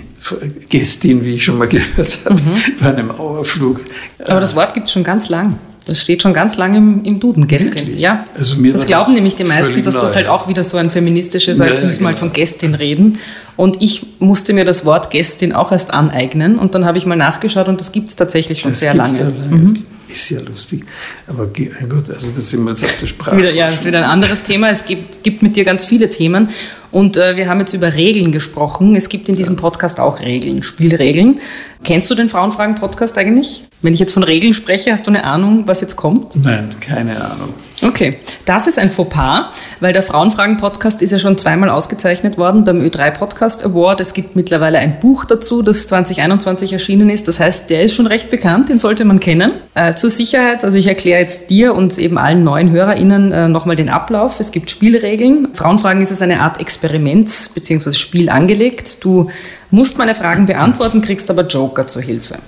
Gästin, 0.68 1.24
wie 1.24 1.34
ich 1.34 1.44
schon 1.44 1.58
mal 1.58 1.68
gehört 1.68 2.18
habe, 2.24 2.34
mhm. 2.34 2.54
bei 2.80 2.94
einem 2.94 3.10
Auerflug. 3.10 3.80
Aber 4.26 4.40
das 4.40 4.54
Wort 4.56 4.74
gibt 4.74 4.86
es 4.86 4.92
schon 4.92 5.04
ganz 5.04 5.28
lang. 5.28 5.58
Das 5.84 6.00
steht 6.00 6.22
schon 6.22 6.32
ganz 6.32 6.56
lange 6.56 6.78
im, 6.78 7.04
im 7.04 7.18
Duden, 7.18 7.48
Gästin. 7.48 7.98
Ja. 7.98 8.26
Also 8.36 8.56
mir 8.56 8.72
das 8.72 8.86
glauben 8.86 9.14
nämlich 9.14 9.34
die 9.34 9.42
meisten, 9.42 9.82
dass 9.82 9.98
das 9.98 10.14
halt 10.14 10.28
auch 10.28 10.46
wieder 10.46 10.62
so 10.62 10.76
ein 10.76 10.90
feministisches, 10.90 11.58
ja, 11.58 11.66
jetzt 11.66 11.84
müssen 11.84 12.02
wir 12.02 12.08
halt 12.08 12.20
von 12.20 12.32
Gästin 12.32 12.74
reden. 12.74 13.18
Und 13.56 13.82
ich 13.82 14.06
musste 14.20 14.52
mir 14.52 14.64
das 14.64 14.84
Wort 14.84 15.10
Gästin 15.10 15.52
auch 15.52 15.72
erst 15.72 15.92
aneignen 15.92 16.58
und 16.58 16.76
dann 16.76 16.84
habe 16.84 16.98
ich 16.98 17.06
mal 17.06 17.16
nachgeschaut 17.16 17.66
und 17.66 17.80
das 17.80 17.90
gibt 17.90 18.10
es 18.10 18.16
tatsächlich 18.16 18.60
schon 18.60 18.70
das 18.70 18.80
sehr 18.80 18.94
lange. 18.94 19.18
lange. 19.18 19.32
Mhm. 19.32 19.82
Ist 20.06 20.30
ja 20.30 20.40
lustig. 20.40 20.84
Aber 21.26 21.46
gut, 21.46 22.10
also 22.10 22.30
da 22.34 22.40
sind 22.40 22.64
wir 22.64 22.70
jetzt 22.70 22.84
auf 22.84 22.98
der 23.00 23.06
Sprache. 23.06 23.54
ja, 23.54 23.66
das 23.66 23.76
ist 23.76 23.86
wieder 23.86 23.98
ein 23.98 24.10
anderes 24.10 24.44
Thema. 24.44 24.68
Es 24.68 24.84
gibt, 24.84 25.24
gibt 25.24 25.42
mit 25.42 25.56
dir 25.56 25.64
ganz 25.64 25.84
viele 25.84 26.10
Themen. 26.10 26.50
Und 26.92 27.16
äh, 27.16 27.36
wir 27.36 27.48
haben 27.48 27.58
jetzt 27.58 27.72
über 27.72 27.94
Regeln 27.94 28.32
gesprochen. 28.32 28.94
Es 28.94 29.08
gibt 29.08 29.28
in 29.30 29.34
diesem 29.34 29.56
Podcast 29.56 29.98
auch 29.98 30.20
Regeln, 30.20 30.62
Spielregeln. 30.62 31.40
Kennst 31.84 32.08
du 32.10 32.14
den 32.14 32.28
Frauenfragen-Podcast 32.28 33.18
eigentlich? 33.18 33.64
Wenn 33.80 33.92
ich 33.92 33.98
jetzt 33.98 34.12
von 34.12 34.22
Regeln 34.22 34.54
spreche, 34.54 34.92
hast 34.92 35.08
du 35.08 35.10
eine 35.10 35.24
Ahnung, 35.24 35.66
was 35.66 35.80
jetzt 35.80 35.96
kommt? 35.96 36.36
Nein, 36.36 36.76
keine 36.78 37.16
Ahnung. 37.16 37.54
Okay, 37.82 38.18
das 38.44 38.68
ist 38.68 38.78
ein 38.78 38.90
Fauxpas, 38.90 39.46
weil 39.80 39.92
der 39.92 40.04
Frauenfragen-Podcast 40.04 41.02
ist 41.02 41.10
ja 41.10 41.18
schon 41.18 41.36
zweimal 41.36 41.70
ausgezeichnet 41.70 42.38
worden 42.38 42.62
beim 42.62 42.80
Ö3 42.80 43.10
Podcast 43.10 43.64
Award. 43.64 44.00
Es 44.00 44.14
gibt 44.14 44.36
mittlerweile 44.36 44.78
ein 44.78 45.00
Buch 45.00 45.24
dazu, 45.24 45.62
das 45.62 45.88
2021 45.88 46.72
erschienen 46.72 47.10
ist. 47.10 47.26
Das 47.26 47.40
heißt, 47.40 47.70
der 47.70 47.82
ist 47.82 47.96
schon 47.96 48.06
recht 48.06 48.30
bekannt, 48.30 48.68
den 48.68 48.78
sollte 48.78 49.04
man 49.04 49.18
kennen. 49.18 49.50
Äh, 49.74 49.94
zur 49.94 50.10
Sicherheit, 50.10 50.62
also 50.62 50.78
ich 50.78 50.86
erkläre 50.86 51.18
jetzt 51.18 51.50
dir 51.50 51.74
und 51.74 51.98
eben 51.98 52.18
allen 52.18 52.42
neuen 52.42 52.70
HörerInnen 52.70 53.32
äh, 53.32 53.48
nochmal 53.48 53.74
den 53.74 53.88
Ablauf. 53.88 54.38
Es 54.38 54.52
gibt 54.52 54.70
Spielregeln. 54.70 55.48
Frauenfragen 55.54 56.00
ist 56.00 56.12
es 56.12 56.22
eine 56.22 56.40
Art 56.40 56.60
Experiment 56.60 56.81
bzw. 56.88 57.92
Spiel 57.92 58.28
angelegt. 58.28 59.04
Du 59.04 59.30
musst 59.70 59.98
meine 59.98 60.14
Fragen 60.14 60.46
beantworten, 60.46 61.02
kriegst 61.02 61.30
aber 61.30 61.46
Joker 61.46 61.86
zur 61.86 62.02
Hilfe 62.02 62.38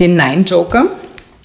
den 0.00 0.16
Nein-Joker. 0.16 0.86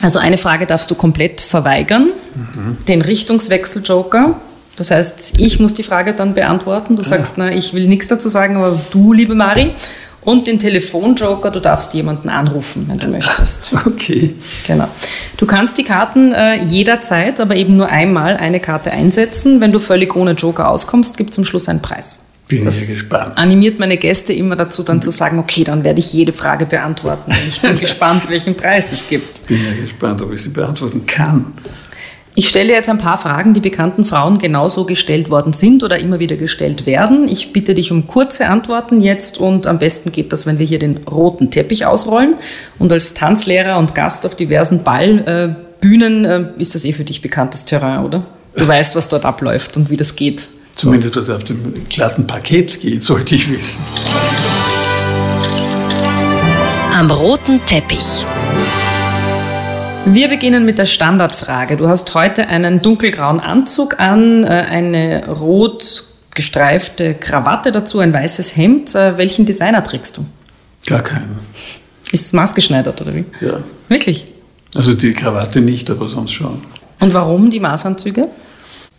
Also 0.01 0.19
eine 0.19 0.37
Frage 0.37 0.65
darfst 0.65 0.89
du 0.89 0.95
komplett 0.95 1.41
verweigern. 1.41 2.09
Mhm. 2.33 2.77
Den 2.87 3.01
Richtungswechsel-Joker. 3.01 4.39
Das 4.77 4.91
heißt, 4.91 5.39
ich 5.39 5.59
muss 5.59 5.73
die 5.73 5.83
Frage 5.83 6.13
dann 6.13 6.33
beantworten. 6.33 6.95
Du 6.95 7.03
sagst, 7.03 7.37
na, 7.37 7.51
ich 7.51 7.73
will 7.73 7.87
nichts 7.87 8.07
dazu 8.07 8.27
sagen, 8.27 8.57
aber 8.57 8.79
du, 8.91 9.13
liebe 9.13 9.35
Mari. 9.35 9.71
Und 10.25 10.47
den 10.47 10.57
Telefon-Joker, 10.57 11.51
du 11.51 11.59
darfst 11.61 11.93
jemanden 11.93 12.29
anrufen, 12.29 12.85
wenn 12.87 12.97
du 12.97 13.09
möchtest. 13.09 13.73
Okay. 13.85 14.33
Genau. 14.67 14.87
Du 15.37 15.45
kannst 15.45 15.77
die 15.77 15.83
Karten 15.83 16.31
äh, 16.31 16.61
jederzeit, 16.63 17.39
aber 17.39 17.55
eben 17.55 17.77
nur 17.77 17.87
einmal 17.87 18.35
eine 18.35 18.59
Karte 18.59 18.91
einsetzen. 18.91 19.61
Wenn 19.61 19.71
du 19.71 19.79
völlig 19.79 20.15
ohne 20.15 20.31
Joker 20.31 20.69
auskommst, 20.69 21.17
gibt 21.17 21.29
es 21.29 21.35
zum 21.35 21.45
Schluss 21.45 21.69
einen 21.69 21.81
Preis. 21.81 22.19
Bin 22.47 22.65
das 22.65 22.87
gespannt. 22.87 23.37
Animiert 23.37 23.79
meine 23.79 23.97
Gäste 23.97 24.33
immer 24.33 24.55
dazu, 24.55 24.83
dann 24.83 25.01
zu 25.01 25.11
sagen, 25.11 25.39
okay, 25.39 25.63
dann 25.63 25.83
werde 25.83 25.99
ich 25.99 26.13
jede 26.13 26.33
Frage 26.33 26.65
beantworten. 26.65 27.31
Ich 27.47 27.61
bin 27.61 27.75
gespannt, 27.79 28.29
welchen 28.29 28.55
Preis 28.55 28.91
es 28.91 29.09
gibt. 29.09 29.47
Bin 29.47 29.59
ja 29.63 29.81
gespannt, 29.81 30.21
ob 30.21 30.31
ich 30.31 30.41
sie 30.41 30.49
beantworten 30.49 31.05
kann. 31.05 31.53
Ich 32.37 32.49
stelle 32.49 32.73
jetzt 32.73 32.89
ein 32.89 32.97
paar 32.97 33.17
Fragen, 33.17 33.53
die 33.53 33.61
bekannten 33.61 34.03
Frauen 34.03 34.39
genauso 34.39 34.85
gestellt 34.85 35.29
worden 35.29 35.53
sind 35.53 35.83
oder 35.83 35.97
immer 35.99 36.19
wieder 36.19 36.35
gestellt 36.35 36.85
werden. 36.85 37.29
Ich 37.29 37.53
bitte 37.53 37.73
dich 37.73 37.93
um 37.93 38.07
kurze 38.07 38.47
Antworten 38.47 38.99
jetzt 38.99 39.37
und 39.37 39.67
am 39.67 39.79
besten 39.79 40.11
geht 40.11 40.33
das, 40.33 40.45
wenn 40.45 40.59
wir 40.59 40.65
hier 40.65 40.79
den 40.79 40.97
roten 41.09 41.49
Teppich 41.49 41.85
ausrollen. 41.85 42.35
Und 42.77 42.91
als 42.91 43.13
Tanzlehrer 43.13 43.79
und 43.79 43.95
Gast 43.95 44.25
auf 44.25 44.35
diversen 44.35 44.83
Ballbühnen 44.83 46.25
äh, 46.25 46.45
ist 46.57 46.75
das 46.75 46.83
eh 46.83 46.91
für 46.91 47.05
dich 47.05 47.21
bekanntes 47.21 47.63
Terrain, 47.63 48.03
oder? 48.03 48.19
Du 48.57 48.67
weißt, 48.67 48.97
was 48.97 49.07
dort 49.07 49.23
abläuft 49.23 49.77
und 49.77 49.89
wie 49.89 49.97
das 49.97 50.17
geht. 50.17 50.49
Zumindest 50.73 51.15
was 51.15 51.29
auf 51.29 51.45
dem 51.45 51.87
glatten 51.87 52.27
Parkett 52.27 52.81
geht, 52.81 53.01
sollte 53.01 53.35
ich 53.35 53.49
wissen. 53.49 53.85
Am 56.93 57.09
roten 57.09 57.61
Teppich. 57.65 58.25
Wir 60.05 60.27
beginnen 60.27 60.65
mit 60.65 60.77
der 60.77 60.85
Standardfrage. 60.85 61.77
Du 61.77 61.87
hast 61.87 62.13
heute 62.13 62.47
einen 62.47 62.81
dunkelgrauen 62.81 63.39
Anzug 63.39 63.99
an, 63.99 64.43
äh, 64.43 64.47
eine 64.47 65.27
rot 65.27 66.05
gestreifte 66.33 67.15
Krawatte 67.15 67.71
dazu, 67.71 67.99
ein 67.99 68.13
weißes 68.13 68.55
Hemd. 68.55 68.95
Äh, 68.95 69.17
welchen 69.17 69.45
Designer 69.45 69.83
trägst 69.83 70.17
du? 70.17 70.25
Gar 70.85 71.01
keinen. 71.01 71.39
Ist 72.11 72.27
es 72.27 72.33
maßgeschneidert 72.33 73.01
oder 73.01 73.15
wie? 73.15 73.25
Ja. 73.41 73.59
Wirklich? 73.89 74.31
Also 74.75 74.93
die 74.93 75.13
Krawatte 75.13 75.61
nicht, 75.61 75.89
aber 75.89 76.07
sonst 76.07 76.31
schon. 76.31 76.61
Und 76.99 77.13
warum 77.13 77.49
die 77.49 77.59
Maßanzüge? 77.59 78.29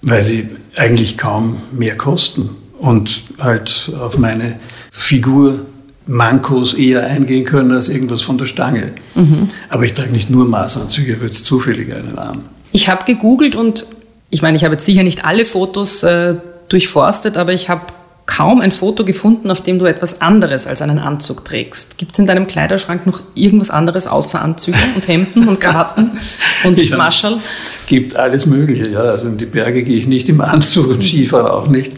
weil 0.03 0.23
sie 0.23 0.49
eigentlich 0.77 1.19
kaum 1.19 1.61
mehr 1.73 1.97
kosten 1.97 2.51
und 2.79 3.25
halt 3.39 3.91
auf 3.99 4.19
meine 4.19 4.59
Figur 4.93 5.61
Mankos 6.07 6.75
eher 6.75 7.05
eingehen 7.07 7.45
können 7.45 7.73
als 7.73 7.89
irgendwas 7.89 8.23
von 8.23 8.39
der 8.39 8.47
Stange. 8.47 8.93
Mhm. 9.15 9.49
Aber 9.69 9.85
ich 9.85 9.93
trage 9.93 10.11
nicht 10.11 10.31
nur 10.31 10.47
Maßanzüge, 10.47 11.15
ich 11.15 11.21
würde 11.21 11.33
es 11.33 11.45
zufällig 11.45 11.93
einen 11.93 12.17
an. 12.19 12.43
Ich 12.73 12.89
habe 12.89 13.05
gegoogelt 13.05 13.57
und 13.57 13.87
ich 14.31 14.43
meine, 14.43 14.57
ich 14.57 14.65
habe 14.65 14.75
jetzt 14.75 14.87
sicher 14.87 15.03
nicht 15.03 15.25
alle 15.25 15.45
Fotos 15.45 16.03
äh, 16.03 16.35
durchforstet, 16.69 17.37
aber 17.37 17.53
ich 17.53 17.69
habe 17.69 17.83
kaum 18.27 18.61
ein 18.61 18.73
Foto 18.73 19.05
gefunden, 19.05 19.51
auf 19.51 19.63
dem 19.63 19.79
du 19.79 19.87
etwas 19.87 20.21
anderes 20.21 20.67
als 20.67 20.83
einen 20.83 20.99
Anzug 20.99 21.45
trägst. 21.45 21.97
Gibt 21.97 22.13
es 22.13 22.19
in 22.19 22.27
deinem 22.27 22.47
Kleiderschrank 22.47 23.07
noch 23.07 23.21
irgendwas 23.35 23.71
anderes 23.71 24.07
außer 24.07 24.43
Anzügen 24.43 24.79
und 24.95 25.07
Hemden 25.09 25.49
und 25.49 25.61
Krawatten 25.61 26.19
und 26.65 26.77
ja, 26.77 26.97
Maschall? 26.97 27.39
Gibt 27.87 28.17
alles 28.17 28.47
Mögliche, 28.47 28.91
ja. 28.91 29.01
Also 29.01 29.29
in 29.29 29.39
die 29.39 29.47
Berge 29.47 29.85
gehe 29.85 29.97
ich 29.97 30.07
nicht 30.07 30.29
im 30.29 30.41
Anzug 30.41 30.89
und 30.89 31.03
Skifahren 31.03 31.47
auch 31.47 31.69
nicht. 31.69 31.95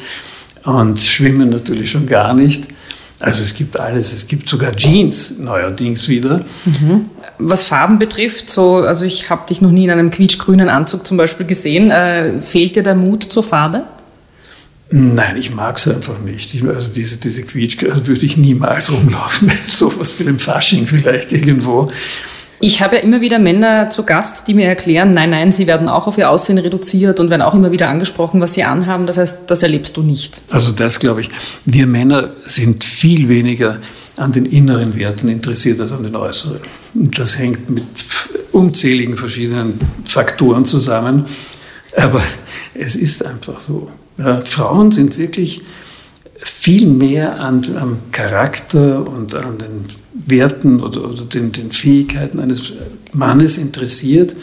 Und 0.64 0.98
schwimmen 0.98 1.48
natürlich 1.48 1.90
schon 1.90 2.06
gar 2.06 2.34
nicht. 2.34 2.68
Also 3.20 3.42
es 3.42 3.54
gibt 3.54 3.78
alles. 3.78 4.12
Es 4.12 4.28
gibt 4.28 4.48
sogar 4.48 4.74
Jeans 4.76 5.38
neuerdings 5.38 6.08
wieder. 6.08 6.44
Mhm. 6.64 7.10
Was 7.38 7.64
Farben 7.64 7.98
betrifft, 7.98 8.50
so, 8.50 8.76
also 8.76 9.04
ich 9.04 9.30
habe 9.30 9.46
dich 9.48 9.60
noch 9.60 9.70
nie 9.70 9.84
in 9.84 9.90
einem 9.90 10.10
quietschgrünen 10.10 10.68
Anzug 10.68 11.06
zum 11.06 11.16
Beispiel 11.16 11.46
gesehen. 11.46 11.90
Äh, 11.90 12.42
fehlt 12.42 12.76
dir 12.76 12.82
der 12.82 12.94
Mut 12.94 13.24
zur 13.24 13.42
Farbe? 13.42 13.84
Nein, 14.90 15.36
ich 15.36 15.54
mag 15.54 15.76
es 15.76 15.86
einfach 15.88 16.18
nicht. 16.20 16.54
Ich, 16.54 16.64
also 16.64 16.90
diese, 16.92 17.18
diese 17.18 17.42
Quietsch 17.42 17.84
also 17.84 18.06
würde 18.06 18.24
ich 18.24 18.36
niemals 18.36 18.90
rumlaufen. 18.92 19.52
so 19.68 19.92
was 19.98 20.12
für 20.12 20.24
den 20.24 20.38
Fasching 20.38 20.86
vielleicht 20.86 21.32
irgendwo. 21.32 21.90
Ich 22.60 22.82
habe 22.82 22.96
ja 22.96 23.02
immer 23.02 23.20
wieder 23.20 23.38
Männer 23.38 23.88
zu 23.88 24.04
Gast, 24.04 24.48
die 24.48 24.54
mir 24.54 24.66
erklären, 24.66 25.12
nein, 25.12 25.30
nein, 25.30 25.52
sie 25.52 25.68
werden 25.68 25.88
auch 25.88 26.08
auf 26.08 26.18
ihr 26.18 26.28
Aussehen 26.28 26.58
reduziert 26.58 27.20
und 27.20 27.30
werden 27.30 27.42
auch 27.42 27.54
immer 27.54 27.70
wieder 27.70 27.88
angesprochen, 27.88 28.40
was 28.40 28.54
sie 28.54 28.64
anhaben. 28.64 29.06
Das 29.06 29.16
heißt, 29.16 29.48
das 29.48 29.62
erlebst 29.62 29.96
du 29.96 30.02
nicht. 30.02 30.40
Also 30.50 30.72
das 30.72 30.98
glaube 30.98 31.20
ich. 31.20 31.30
Wir 31.64 31.86
Männer 31.86 32.30
sind 32.44 32.82
viel 32.82 33.28
weniger 33.28 33.78
an 34.16 34.32
den 34.32 34.44
inneren 34.44 34.96
Werten 34.96 35.28
interessiert 35.28 35.80
als 35.80 35.92
an 35.92 36.02
den 36.02 36.16
äußeren. 36.16 36.58
Und 36.94 37.16
das 37.16 37.38
hängt 37.38 37.70
mit 37.70 37.84
unzähligen 38.50 39.16
verschiedenen 39.16 39.78
Faktoren 40.04 40.64
zusammen. 40.64 41.26
Aber 41.96 42.22
es 42.74 42.96
ist 42.96 43.24
einfach 43.24 43.60
so. 43.60 43.88
Ja, 44.18 44.40
Frauen 44.40 44.90
sind 44.90 45.16
wirklich 45.16 45.62
viel 46.42 46.86
mehr 46.86 47.40
an, 47.40 47.62
am 47.80 47.98
Charakter 48.10 49.06
und 49.06 49.34
an 49.34 49.58
den 49.58 49.84
Werten 50.26 50.80
oder, 50.80 51.04
oder 51.08 51.22
den, 51.22 51.52
den, 51.52 51.70
Fähigkeiten 51.70 52.40
eines 52.40 52.72
Mannes 53.12 53.58
interessiert, 53.58 54.34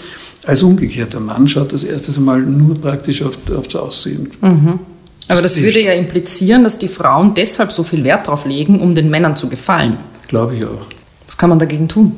als 0.45 0.63
umgekehrt. 0.63 1.13
Der 1.13 1.19
Mann 1.19 1.47
schaut 1.47 1.73
das 1.73 1.83
erste 1.83 2.19
Mal 2.21 2.41
nur 2.41 2.75
praktisch 2.79 3.21
auf, 3.21 3.37
auf 3.55 3.67
das 3.67 3.75
Aussehen. 3.75 4.31
Mhm. 4.41 4.79
Aber 5.27 5.41
das 5.41 5.61
würde 5.61 5.81
ja 5.81 5.93
implizieren, 5.93 6.63
dass 6.63 6.77
die 6.77 6.87
Frauen 6.87 7.33
deshalb 7.33 7.71
so 7.71 7.83
viel 7.83 8.03
Wert 8.03 8.27
darauf 8.27 8.45
legen, 8.45 8.79
um 8.79 8.93
den 8.93 9.09
Männern 9.09 9.35
zu 9.35 9.49
gefallen. 9.49 9.97
Glaube 10.27 10.55
ich 10.55 10.65
auch. 10.65 10.85
Was 11.25 11.37
kann 11.37 11.49
man 11.49 11.59
dagegen 11.59 11.87
tun? 11.87 12.15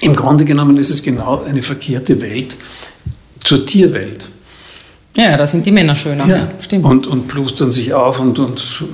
Im 0.00 0.14
Grunde 0.14 0.44
genommen 0.44 0.76
ist 0.76 0.90
es 0.90 1.02
genau 1.02 1.42
eine 1.44 1.60
verkehrte 1.60 2.20
Welt 2.20 2.56
zur 3.40 3.66
Tierwelt. 3.66 4.28
Ja, 5.16 5.36
da 5.36 5.46
sind 5.46 5.66
die 5.66 5.72
Männer 5.72 5.96
schöner. 5.96 6.24
Ja, 6.26 6.48
stimmt. 6.60 6.84
Und, 6.84 7.06
und 7.08 7.26
plustern 7.26 7.72
sich 7.72 7.92
auf 7.92 8.20
und, 8.20 8.38
und 8.38 8.84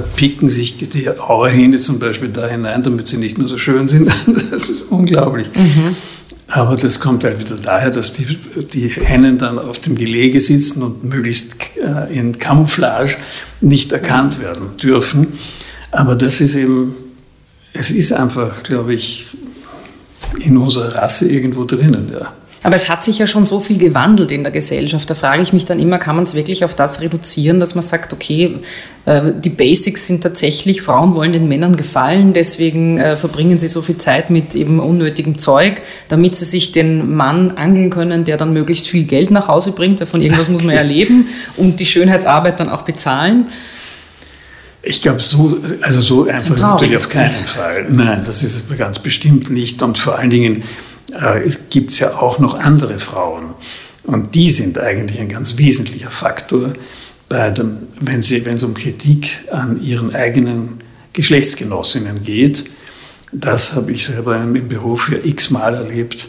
picken 0.00 0.48
sich 0.48 0.76
die 0.76 1.08
Auerhähne 1.08 1.80
zum 1.80 1.98
Beispiel 1.98 2.28
da 2.28 2.46
hinein, 2.46 2.82
damit 2.82 3.08
sie 3.08 3.18
nicht 3.18 3.38
mehr 3.38 3.46
so 3.46 3.58
schön 3.58 3.88
sind. 3.88 4.10
Das 4.50 4.68
ist 4.68 4.82
unglaublich. 4.90 5.48
Mhm. 5.54 5.94
Aber 6.48 6.76
das 6.76 7.00
kommt 7.00 7.24
halt 7.24 7.40
wieder 7.40 7.56
daher, 7.56 7.90
dass 7.90 8.12
die, 8.12 8.38
die 8.72 8.88
Hennen 8.88 9.38
dann 9.38 9.58
auf 9.58 9.78
dem 9.78 9.96
Gelege 9.96 10.40
sitzen 10.40 10.82
und 10.82 11.02
möglichst 11.02 11.56
äh, 11.82 12.16
in 12.16 12.38
Camouflage 12.38 13.16
nicht 13.60 13.92
erkannt 13.92 14.40
werden 14.40 14.76
dürfen. 14.80 15.28
Aber 15.90 16.14
das 16.14 16.40
ist 16.40 16.54
eben, 16.54 16.94
es 17.72 17.90
ist 17.90 18.12
einfach, 18.12 18.62
glaube 18.62 18.94
ich, 18.94 19.36
in 20.40 20.56
unserer 20.56 20.94
Rasse 20.94 21.28
irgendwo 21.28 21.64
drinnen, 21.64 22.10
ja. 22.12 22.32
Aber 22.64 22.76
es 22.76 22.88
hat 22.88 23.04
sich 23.04 23.18
ja 23.18 23.26
schon 23.26 23.44
so 23.44 23.60
viel 23.60 23.76
gewandelt 23.76 24.32
in 24.32 24.42
der 24.42 24.50
Gesellschaft. 24.50 25.08
Da 25.10 25.14
frage 25.14 25.42
ich 25.42 25.52
mich 25.52 25.66
dann 25.66 25.78
immer, 25.78 25.98
kann 25.98 26.16
man 26.16 26.24
es 26.24 26.34
wirklich 26.34 26.64
auf 26.64 26.74
das 26.74 27.02
reduzieren, 27.02 27.60
dass 27.60 27.74
man 27.74 27.84
sagt, 27.84 28.14
okay, 28.14 28.56
äh, 29.04 29.32
die 29.38 29.50
Basics 29.50 30.06
sind 30.06 30.22
tatsächlich, 30.22 30.80
Frauen 30.80 31.14
wollen 31.14 31.32
den 31.32 31.46
Männern 31.46 31.76
gefallen, 31.76 32.32
deswegen 32.32 32.96
äh, 32.98 33.18
verbringen 33.18 33.58
sie 33.58 33.68
so 33.68 33.82
viel 33.82 33.98
Zeit 33.98 34.30
mit 34.30 34.54
eben 34.54 34.80
unnötigem 34.80 35.36
Zeug, 35.36 35.82
damit 36.08 36.36
sie 36.36 36.46
sich 36.46 36.72
den 36.72 37.14
Mann 37.14 37.50
angeln 37.50 37.90
können, 37.90 38.24
der 38.24 38.38
dann 38.38 38.54
möglichst 38.54 38.88
viel 38.88 39.04
Geld 39.04 39.30
nach 39.30 39.46
Hause 39.46 39.72
bringt, 39.72 40.00
weil 40.00 40.06
von 40.06 40.22
irgendwas 40.22 40.48
muss 40.48 40.62
man 40.62 40.74
ja 40.74 40.82
leben 40.82 41.28
und 41.58 41.78
die 41.80 41.86
Schönheitsarbeit 41.86 42.60
dann 42.60 42.70
auch 42.70 42.82
bezahlen. 42.82 43.48
Ich 44.80 45.02
glaube, 45.02 45.20
so, 45.20 45.58
also 45.82 46.00
so 46.00 46.26
einfach 46.28 46.56
ist 46.56 46.62
natürlich 46.62 46.96
auf 46.96 47.10
keinen 47.10 47.30
Fall. 47.30 47.86
Nein, 47.90 48.22
das 48.24 48.42
ist 48.42 48.70
es 48.70 48.78
ganz 48.78 48.98
bestimmt 48.98 49.50
nicht. 49.50 49.82
Und 49.82 49.98
vor 49.98 50.18
allen 50.18 50.30
Dingen, 50.30 50.62
äh, 51.20 51.42
es 51.42 51.70
gibt 51.70 51.98
ja 51.98 52.18
auch 52.18 52.38
noch 52.38 52.58
andere 52.58 52.98
Frauen. 52.98 53.54
Und 54.04 54.34
die 54.34 54.50
sind 54.50 54.78
eigentlich 54.78 55.18
ein 55.20 55.28
ganz 55.28 55.56
wesentlicher 55.58 56.10
Faktor, 56.10 56.74
bei 57.28 57.50
dem, 57.50 57.78
wenn, 58.00 58.22
sie, 58.22 58.44
wenn 58.44 58.56
es 58.56 58.62
um 58.62 58.74
Kritik 58.74 59.40
an 59.50 59.82
ihren 59.82 60.14
eigenen 60.14 60.80
Geschlechtsgenossinnen 61.14 62.22
geht. 62.22 62.64
Das 63.32 63.74
habe 63.74 63.92
ich 63.92 64.06
selber 64.06 64.36
im 64.36 64.68
Beruf 64.68 65.10
ja 65.10 65.18
x-mal 65.22 65.74
erlebt, 65.74 66.28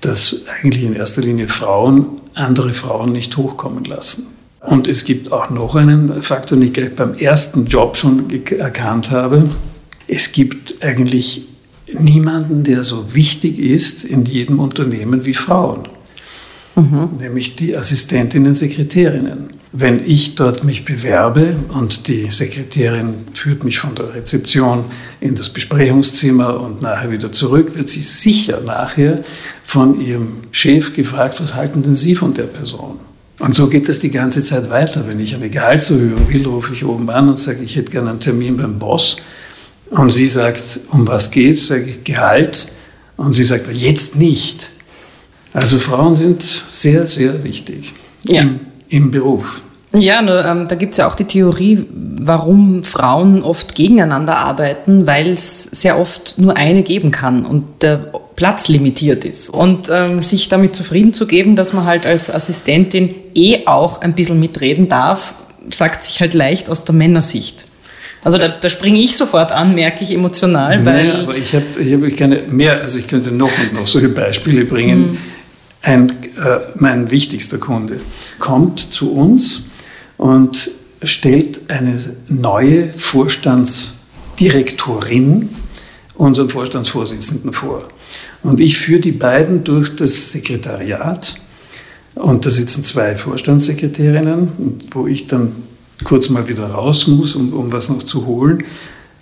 dass 0.00 0.46
eigentlich 0.62 0.84
in 0.84 0.94
erster 0.94 1.20
Linie 1.20 1.46
Frauen 1.48 2.06
andere 2.34 2.72
Frauen 2.72 3.12
nicht 3.12 3.36
hochkommen 3.36 3.84
lassen. 3.84 4.26
Und 4.60 4.88
es 4.88 5.04
gibt 5.04 5.32
auch 5.32 5.50
noch 5.50 5.74
einen 5.74 6.20
Faktor, 6.22 6.58
den 6.58 6.68
ich 6.68 6.72
gleich 6.72 6.94
beim 6.94 7.14
ersten 7.14 7.66
Job 7.66 7.96
schon 7.96 8.26
erkannt 8.58 9.10
habe. 9.10 9.48
Es 10.06 10.32
gibt 10.32 10.82
eigentlich 10.82 11.46
niemanden, 11.98 12.64
der 12.64 12.84
so 12.84 13.14
wichtig 13.14 13.58
ist 13.58 14.04
in 14.04 14.24
jedem 14.24 14.58
Unternehmen 14.58 15.26
wie 15.26 15.34
Frauen, 15.34 15.80
mhm. 16.76 17.10
nämlich 17.18 17.56
die 17.56 17.76
Assistentinnen, 17.76 18.54
Sekretärinnen. 18.54 19.60
Wenn 19.72 20.04
ich 20.04 20.34
dort 20.34 20.64
mich 20.64 20.84
bewerbe 20.84 21.54
und 21.68 22.08
die 22.08 22.28
Sekretärin 22.30 23.14
führt 23.34 23.62
mich 23.62 23.78
von 23.78 23.94
der 23.94 24.14
Rezeption 24.14 24.84
in 25.20 25.36
das 25.36 25.50
Besprechungszimmer 25.50 26.58
und 26.60 26.82
nachher 26.82 27.12
wieder 27.12 27.30
zurück, 27.30 27.76
wird 27.76 27.88
sie 27.88 28.02
sicher 28.02 28.60
nachher 28.66 29.22
von 29.62 30.00
ihrem 30.00 30.38
Chef 30.50 30.96
gefragt, 30.96 31.40
was 31.40 31.54
halten 31.54 31.82
denn 31.82 31.94
Sie 31.94 32.16
von 32.16 32.34
der 32.34 32.44
Person? 32.44 32.98
Und 33.40 33.54
so 33.54 33.68
geht 33.68 33.88
das 33.88 34.00
die 34.00 34.10
ganze 34.10 34.42
Zeit 34.42 34.68
weiter. 34.70 35.04
Wenn 35.06 35.18
ich 35.18 35.34
eine 35.34 35.48
Gehaltserhöhung 35.48 36.30
will, 36.30 36.46
rufe 36.46 36.74
ich 36.74 36.84
oben 36.84 37.08
an 37.08 37.28
und 37.28 37.38
sage, 37.38 37.62
ich 37.62 37.74
hätte 37.74 37.90
gerne 37.90 38.10
einen 38.10 38.20
Termin 38.20 38.56
beim 38.56 38.78
Boss. 38.78 39.16
Und 39.90 40.10
sie 40.10 40.26
sagt, 40.26 40.62
um 40.92 41.06
was 41.06 41.30
geht? 41.30 41.60
Sage 41.60 41.84
ich, 41.84 42.04
Gehalt. 42.04 42.72
Und 43.16 43.34
sie 43.34 43.44
sagt, 43.44 43.72
jetzt 43.72 44.16
nicht. 44.16 44.70
Also 45.52 45.78
Frauen 45.78 46.14
sind 46.14 46.42
sehr, 46.42 47.06
sehr 47.06 47.42
wichtig 47.44 47.92
ja. 48.24 48.42
im, 48.42 48.60
im 48.88 49.10
Beruf. 49.10 49.62
Ja, 49.92 50.22
nur, 50.22 50.44
ähm, 50.44 50.68
da 50.68 50.76
gibt 50.76 50.92
es 50.92 50.98
ja 50.98 51.08
auch 51.08 51.16
die 51.16 51.24
Theorie, 51.24 51.84
warum 51.90 52.84
Frauen 52.84 53.42
oft 53.42 53.74
gegeneinander 53.74 54.36
arbeiten, 54.36 55.06
weil 55.08 55.28
es 55.30 55.64
sehr 55.64 55.98
oft 55.98 56.38
nur 56.38 56.56
eine 56.56 56.84
geben 56.84 57.10
kann 57.10 57.44
und 57.44 57.82
der 57.82 57.96
Platz 58.36 58.68
limitiert 58.68 59.24
ist. 59.24 59.50
Und 59.50 59.88
ähm, 59.90 60.22
sich 60.22 60.48
damit 60.48 60.76
zufrieden 60.76 61.12
zu 61.12 61.26
geben, 61.26 61.56
dass 61.56 61.72
man 61.72 61.86
halt 61.86 62.06
als 62.06 62.32
Assistentin 62.32 63.12
eh 63.34 63.66
auch 63.66 64.00
ein 64.00 64.14
bisschen 64.14 64.38
mitreden 64.38 64.88
darf, 64.88 65.34
sagt 65.70 66.04
sich 66.04 66.20
halt 66.20 66.34
leicht 66.34 66.70
aus 66.70 66.84
der 66.84 66.94
Männersicht. 66.94 67.64
Also 68.22 68.38
da, 68.38 68.48
da 68.48 68.68
springe 68.68 69.00
ich 69.00 69.16
sofort 69.16 69.50
an, 69.50 69.74
merke 69.74 70.04
ich 70.04 70.12
emotional. 70.12 70.84
Weil 70.84 71.08
naja, 71.08 71.20
aber 71.20 71.34
ich 71.36 71.54
habe 71.54 71.64
ich 71.78 71.94
hab 71.94 72.02
keine 72.16 72.42
mehr, 72.48 72.82
also 72.82 72.98
ich 72.98 73.08
könnte 73.08 73.32
noch 73.32 73.50
und 73.58 73.72
noch 73.74 73.86
solche 73.86 74.10
Beispiele 74.10 74.66
bringen. 74.66 75.12
Mhm. 75.12 75.16
Ein, 75.82 76.10
äh, 76.10 76.14
mein 76.74 77.10
wichtigster 77.10 77.56
Kunde 77.56 77.98
kommt 78.38 78.80
zu 78.80 79.14
uns 79.14 79.62
und 80.18 80.70
stellt 81.02 81.70
eine 81.70 81.98
neue 82.28 82.92
Vorstandsdirektorin 82.92 85.48
unserem 86.14 86.50
Vorstandsvorsitzenden 86.50 87.54
vor. 87.54 87.88
Und 88.42 88.60
ich 88.60 88.76
führe 88.76 89.00
die 89.00 89.12
beiden 89.12 89.64
durch 89.64 89.96
das 89.96 90.32
Sekretariat 90.32 91.40
und 92.14 92.44
da 92.44 92.50
sitzen 92.50 92.84
zwei 92.84 93.16
Vorstandssekretärinnen, 93.16 94.78
wo 94.90 95.06
ich 95.06 95.26
dann 95.26 95.52
kurz 96.04 96.28
mal 96.28 96.48
wieder 96.48 96.66
raus 96.66 97.06
muss, 97.06 97.34
um, 97.34 97.52
um 97.52 97.72
was 97.72 97.88
noch 97.88 98.02
zu 98.02 98.26
holen. 98.26 98.64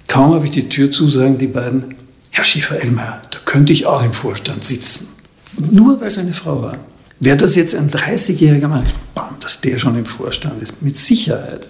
Kaum 0.06 0.34
habe 0.34 0.44
ich 0.44 0.50
die 0.50 0.68
Tür 0.68 0.90
zu, 0.90 1.08
sagen 1.08 1.38
die 1.38 1.46
beiden, 1.46 1.94
Herr 2.30 2.44
Schäfer-Elmar, 2.44 3.22
da 3.30 3.38
könnte 3.44 3.72
ich 3.72 3.86
auch 3.86 4.02
im 4.02 4.12
Vorstand 4.12 4.64
sitzen. 4.64 5.08
Nur 5.56 6.00
weil 6.00 6.08
es 6.08 6.18
eine 6.18 6.32
Frau 6.32 6.62
war. 6.62 6.76
Wäre 7.20 7.36
das 7.36 7.56
jetzt 7.56 7.74
ein 7.74 7.90
30-jähriger 7.90 8.68
Mann, 8.68 8.84
bam, 9.14 9.36
dass 9.40 9.60
der 9.60 9.78
schon 9.78 9.96
im 9.96 10.06
Vorstand 10.06 10.62
ist, 10.62 10.82
mit 10.82 10.96
Sicherheit. 10.96 11.68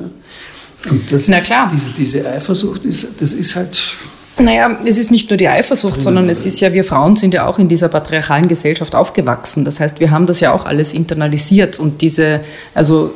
Und 0.91 1.11
das 1.11 1.29
Na 1.29 1.41
klar. 1.41 1.73
Ist, 1.73 1.97
diese, 1.97 2.21
diese 2.21 2.31
Eifersucht, 2.31 2.85
ist, 2.85 3.21
das 3.21 3.33
ist 3.33 3.57
halt 3.57 3.81
naja, 4.41 4.79
es 4.85 4.99
ist 4.99 5.11
nicht 5.11 5.31
nur 5.31 5.37
die 5.37 5.49
Eifersucht, 5.49 6.03
sondern 6.03 6.29
es 6.29 6.47
ist 6.47 6.61
ja, 6.61 6.73
wir 6.73 6.85
Frauen 6.85 7.17
sind 7.17 7.35
ja 7.35 7.47
auch 7.47 7.59
in 7.59 7.69
dieser 7.69 7.89
patriarchalen 7.89 8.49
Gesellschaft 8.49 8.95
aufgewachsen. 8.95 9.65
Das 9.65 9.81
heißt, 9.81 10.01
wir 10.01 10.11
haben 10.11 10.27
das 10.27 10.41
ja 10.41 10.53
auch 10.53 10.65
alles 10.65 10.95
internalisiert 10.95 11.79
und 11.79 12.03
diese, 12.03 12.41
also 12.75 13.13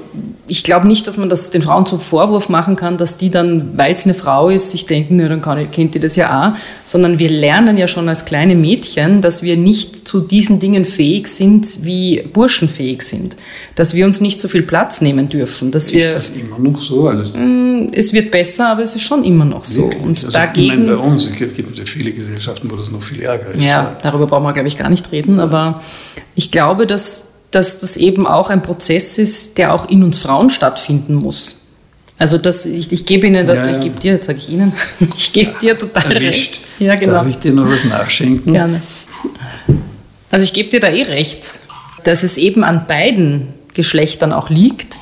ich 0.49 0.65
glaube 0.65 0.87
nicht, 0.87 1.07
dass 1.07 1.17
man 1.17 1.31
das 1.31 1.51
den 1.51 1.63
Frauen 1.63 1.87
zum 1.87 2.01
Vorwurf 2.01 2.49
machen 2.49 2.77
kann, 2.77 2.99
dass 2.99 3.17
die 3.17 3.31
dann, 3.31 3.77
weil 3.79 3.93
es 3.93 4.05
eine 4.05 4.15
Frau 4.15 4.51
ist, 4.51 4.73
sich 4.73 4.87
denken, 4.87 5.19
ja, 5.19 5.29
dann 5.29 5.41
kann, 5.41 5.71
kennt 5.71 5.95
die 5.95 6.01
das 6.01 6.17
ja 6.17 6.51
auch, 6.51 6.59
sondern 6.85 7.19
wir 7.19 7.31
lernen 7.31 7.79
ja 7.79 7.87
schon 7.87 8.09
als 8.09 8.25
kleine 8.25 8.55
Mädchen, 8.55 9.23
dass 9.23 9.43
wir 9.43 9.57
nicht 9.57 10.07
zu 10.07 10.21
diesen 10.21 10.59
Dingen 10.59 10.85
fähig 10.85 11.29
sind, 11.29 11.85
wie 11.85 12.23
Burschen 12.33 12.69
fähig 12.69 13.03
sind. 13.03 13.37
Dass 13.77 13.95
wir 13.95 14.05
uns 14.05 14.21
nicht 14.21 14.41
so 14.41 14.49
viel 14.49 14.63
Platz 14.63 15.01
nehmen 15.01 15.29
dürfen. 15.29 15.71
Dass 15.71 15.85
ist 15.85 15.95
wir, 15.95 16.13
das 16.13 16.31
immer 16.31 16.59
noch 16.59 16.83
so? 16.83 17.09
Also 17.09 17.39
mm, 17.39 17.91
es 17.93 18.13
wird 18.13 18.31
besser, 18.31 18.69
aber 18.71 18.83
es 18.83 18.95
ist 18.95 19.03
schon 19.03 19.25
immer 19.25 19.45
noch 19.45 19.65
so. 19.65 19.85
Und 20.03 20.19
also 20.19 20.31
dagegen, 20.31 20.89
uns, 21.13 21.29
es 21.29 21.35
gibt 21.37 21.79
ja 21.79 21.85
viele 21.85 22.13
Gesellschaften, 22.13 22.71
wo 22.71 22.77
das 22.77 22.91
noch 22.91 23.03
viel 23.03 23.23
ärger 23.23 23.55
ist. 23.55 23.65
Ja, 23.65 23.97
darüber 24.03 24.27
brauchen 24.27 24.45
wir, 24.45 24.53
glaube 24.53 24.69
ich, 24.69 24.77
gar 24.77 24.91
nicht 24.91 25.13
reden, 25.13 25.41
aber 25.41 25.83
ich 26.35 26.51
glaube, 26.51 26.87
dass 26.87 27.33
dass 27.53 27.79
das 27.79 27.97
eben 27.97 28.27
auch 28.27 28.51
ein 28.51 28.63
Prozess 28.63 29.19
ist, 29.19 29.59
der 29.59 29.73
auch 29.75 29.89
in 29.89 30.03
uns 30.03 30.19
Frauen 30.19 30.51
stattfinden 30.51 31.15
muss. 31.15 31.59
Also 32.19 32.39
das, 32.39 32.67
ich, 32.67 32.91
ich 32.93 33.07
gebe 33.07 33.27
Ihnen, 33.27 33.47
ja, 33.47 33.71
ich 33.71 33.81
gebe 33.81 33.99
dir, 33.99 34.13
jetzt 34.13 34.27
sage 34.27 34.39
ich 34.39 34.49
Ihnen, 34.49 34.73
ich 35.01 35.33
gebe 35.33 35.55
dir 35.61 35.79
total 35.79 36.13
Erwischt. 36.13 36.53
recht. 36.53 36.61
Ja, 36.79 36.95
genau. 36.95 37.15
Darf 37.15 37.29
ich 37.29 37.39
dir 37.39 37.53
noch 37.53 37.71
was 37.71 37.85
nachschenken? 37.85 38.53
Gerne. 38.53 38.83
Also 40.31 40.45
ich 40.45 40.53
gebe 40.53 40.71
dir 40.71 40.81
da 40.81 40.89
eh 40.89 41.03
recht, 41.03 41.61
dass 42.05 42.23
es 42.23 42.39
eben 42.39 42.65
an 42.65 42.87
beiden 42.87 43.49
Geschlechtern 43.75 44.33
auch 44.33 44.51
liegt. 44.51 44.97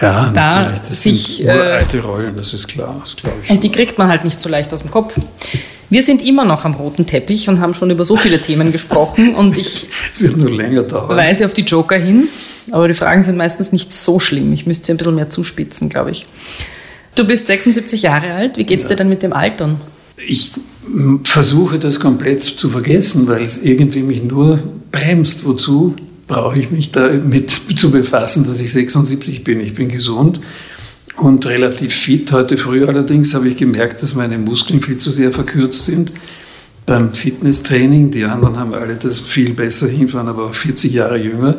Ja, 0.00 0.30
da 0.32 0.56
natürlich. 0.60 0.80
Das 0.80 1.02
sich, 1.02 1.36
sind 1.38 1.48
alte 1.48 2.02
Rollen, 2.02 2.36
das 2.36 2.54
ist 2.54 2.68
klar. 2.68 3.02
Das 3.04 3.16
ich. 3.44 3.50
Und 3.50 3.64
die 3.64 3.72
kriegt 3.72 3.98
man 3.98 4.08
halt 4.08 4.24
nicht 4.24 4.38
so 4.38 4.48
leicht 4.48 4.72
aus 4.72 4.82
dem 4.82 4.90
Kopf. 4.90 5.18
Wir 5.90 6.02
sind 6.02 6.24
immer 6.24 6.44
noch 6.44 6.64
am 6.64 6.74
roten 6.74 7.06
Teppich 7.06 7.48
und 7.48 7.60
haben 7.60 7.72
schon 7.72 7.90
über 7.90 8.04
so 8.04 8.16
viele 8.16 8.40
Themen 8.40 8.72
gesprochen 8.72 9.34
und 9.36 9.56
ich 9.56 9.88
Wird 10.18 10.36
nur 10.36 10.50
länger 10.50 10.82
dauern. 10.82 11.16
weise 11.16 11.46
auf 11.46 11.54
die 11.54 11.62
Joker 11.62 11.96
hin, 11.96 12.28
aber 12.70 12.88
die 12.88 12.94
Fragen 12.94 13.22
sind 13.22 13.36
meistens 13.36 13.72
nicht 13.72 13.92
so 13.92 14.20
schlimm. 14.20 14.52
Ich 14.52 14.66
müsste 14.66 14.86
sie 14.86 14.92
ein 14.92 14.98
bisschen 14.98 15.14
mehr 15.14 15.30
zuspitzen, 15.30 15.88
glaube 15.88 16.10
ich. 16.10 16.26
Du 17.14 17.26
bist 17.26 17.46
76 17.46 18.02
Jahre 18.02 18.34
alt. 18.34 18.58
Wie 18.58 18.64
geht 18.64 18.80
es 18.80 18.86
dir 18.86 18.96
denn 18.96 19.08
mit 19.08 19.22
dem 19.22 19.32
Altern? 19.32 19.80
Ich 20.16 20.52
versuche 21.24 21.78
das 21.78 22.00
komplett 22.00 22.42
zu 22.42 22.68
vergessen, 22.68 23.26
weil 23.26 23.42
es 23.42 23.62
irgendwie 23.62 24.02
mich 24.02 24.22
nur 24.22 24.58
bremst. 24.92 25.44
Wozu 25.44 25.96
brauche 26.28 26.58
ich 26.58 26.70
mich 26.70 26.92
damit 26.92 27.50
zu 27.50 27.90
befassen, 27.90 28.46
dass 28.46 28.60
ich 28.60 28.70
76 28.70 29.42
bin? 29.42 29.60
Ich 29.60 29.74
bin 29.74 29.88
gesund 29.88 30.38
und 31.16 31.44
relativ 31.46 31.92
fit. 31.92 32.30
Heute 32.30 32.56
früh 32.56 32.84
allerdings 32.84 33.34
habe 33.34 33.48
ich 33.48 33.56
gemerkt, 33.56 34.02
dass 34.02 34.14
meine 34.14 34.38
Muskeln 34.38 34.80
viel 34.80 34.98
zu 34.98 35.10
sehr 35.10 35.32
verkürzt 35.32 35.86
sind 35.86 36.12
beim 36.86 37.12
Fitnesstraining. 37.12 38.10
Die 38.10 38.24
anderen 38.24 38.56
haben 38.58 38.74
alle 38.74 38.94
das 38.94 39.18
viel 39.18 39.54
besser 39.54 39.88
hinfahren, 39.88 40.28
aber 40.28 40.46
auch 40.46 40.54
40 40.54 40.92
Jahre 40.92 41.18
jünger. 41.18 41.56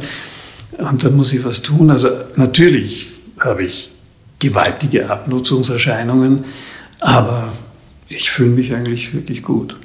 Und 0.78 1.04
da 1.04 1.10
muss 1.10 1.34
ich 1.34 1.44
was 1.44 1.62
tun. 1.62 1.90
Also 1.90 2.10
natürlich 2.36 3.08
habe 3.40 3.64
ich 3.64 3.92
gewaltige 4.40 5.10
Abnutzungserscheinungen, 5.10 6.46
aber 7.00 7.52
ich 8.08 8.32
fühle 8.32 8.52
mich 8.52 8.74
eigentlich 8.74 9.14
wirklich 9.14 9.44
gut. 9.44 9.76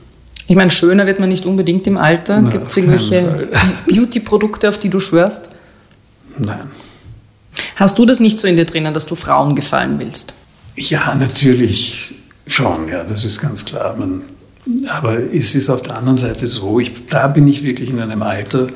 Ich 0.46 0.56
meine, 0.56 0.70
schöner 0.70 1.06
wird 1.06 1.20
man 1.20 1.28
nicht 1.28 1.46
unbedingt 1.46 1.86
im 1.86 1.96
Alter. 1.96 2.42
Gibt 2.42 2.68
es 2.68 2.76
irgendwelche 2.76 3.48
Beauty-Produkte, 3.86 4.68
auf 4.68 4.78
die 4.78 4.90
du 4.90 5.00
schwörst? 5.00 5.48
Nein. 6.38 6.70
Hast 7.76 7.98
du 7.98 8.06
das 8.06 8.20
nicht 8.20 8.38
so 8.38 8.46
in 8.46 8.56
dir 8.56 8.64
drinnen, 8.64 8.92
dass 8.92 9.06
du 9.06 9.14
Frauen 9.14 9.54
gefallen 9.56 9.98
willst? 9.98 10.34
Ja, 10.76 11.14
natürlich 11.14 12.14
schon, 12.46 12.88
ja, 12.88 13.04
das 13.04 13.24
ist 13.24 13.40
ganz 13.40 13.64
klar. 13.64 13.96
Man 13.96 14.22
Aber 14.90 15.18
es 15.18 15.54
ist 15.54 15.70
auf 15.70 15.82
der 15.82 15.96
anderen 15.96 16.18
Seite 16.18 16.46
so, 16.46 16.80
ich, 16.80 17.06
da 17.06 17.28
bin 17.28 17.48
ich 17.48 17.62
wirklich 17.62 17.90
in 17.90 18.00
einem 18.00 18.22
Alter, 18.22 18.68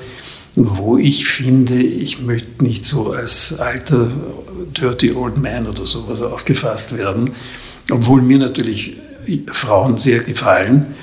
wo 0.54 0.96
ich 0.96 1.26
finde, 1.26 1.74
ich 1.74 2.22
möchte 2.22 2.64
nicht 2.64 2.84
so 2.84 3.12
als 3.12 3.58
alter 3.58 4.10
Dirty 4.76 5.12
Old 5.12 5.38
Man 5.38 5.66
oder 5.66 5.86
sowas 5.86 6.22
aufgefasst 6.22 6.96
werden, 6.96 7.32
obwohl 7.90 8.22
mir 8.22 8.38
natürlich 8.38 8.96
Frauen 9.50 9.98
sehr 9.98 10.20
gefallen. 10.20 10.94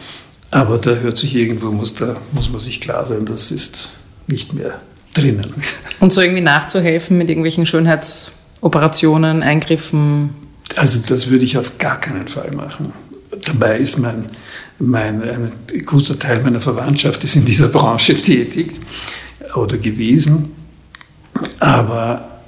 Aber 0.56 0.78
da 0.78 0.92
hört 0.96 1.18
sich 1.18 1.36
irgendwo, 1.36 1.70
muss, 1.70 1.96
da, 1.96 2.16
muss 2.32 2.50
man 2.50 2.62
sich 2.62 2.80
klar 2.80 3.06
sein, 3.06 3.26
das 3.26 3.52
ist 3.52 3.90
nicht 4.28 4.54
mehr 4.54 4.78
drinnen. 5.14 5.54
Und 6.00 6.14
so 6.14 6.22
irgendwie 6.22 6.42
nachzuhelfen 6.42 7.18
mit 7.18 7.28
irgendwelchen 7.28 7.66
Schönheitsoperationen, 7.66 9.44
Eingriffen? 9.44 10.30
Also 10.78 11.02
das 11.10 11.30
würde 11.30 11.44
ich 11.44 11.58
auf 11.58 11.78
gar 11.78 12.00
keinen 12.00 12.30
Fall 12.30 12.52
machen. 12.52 12.94
Dabei 13.44 13.80
ist 13.80 13.98
mein, 13.98 14.30
mein, 14.80 15.24
ein 15.24 15.52
großer 15.86 16.18
Teil 16.18 16.42
meiner 16.42 16.62
Verwandtschaft 16.62 17.22
ist 17.26 17.36
in 17.36 17.44
dieser 17.44 17.68
Branche 17.68 18.16
tätig 18.16 18.72
oder 19.56 19.78
gewesen. 19.78 20.54
Aber 21.60 22.40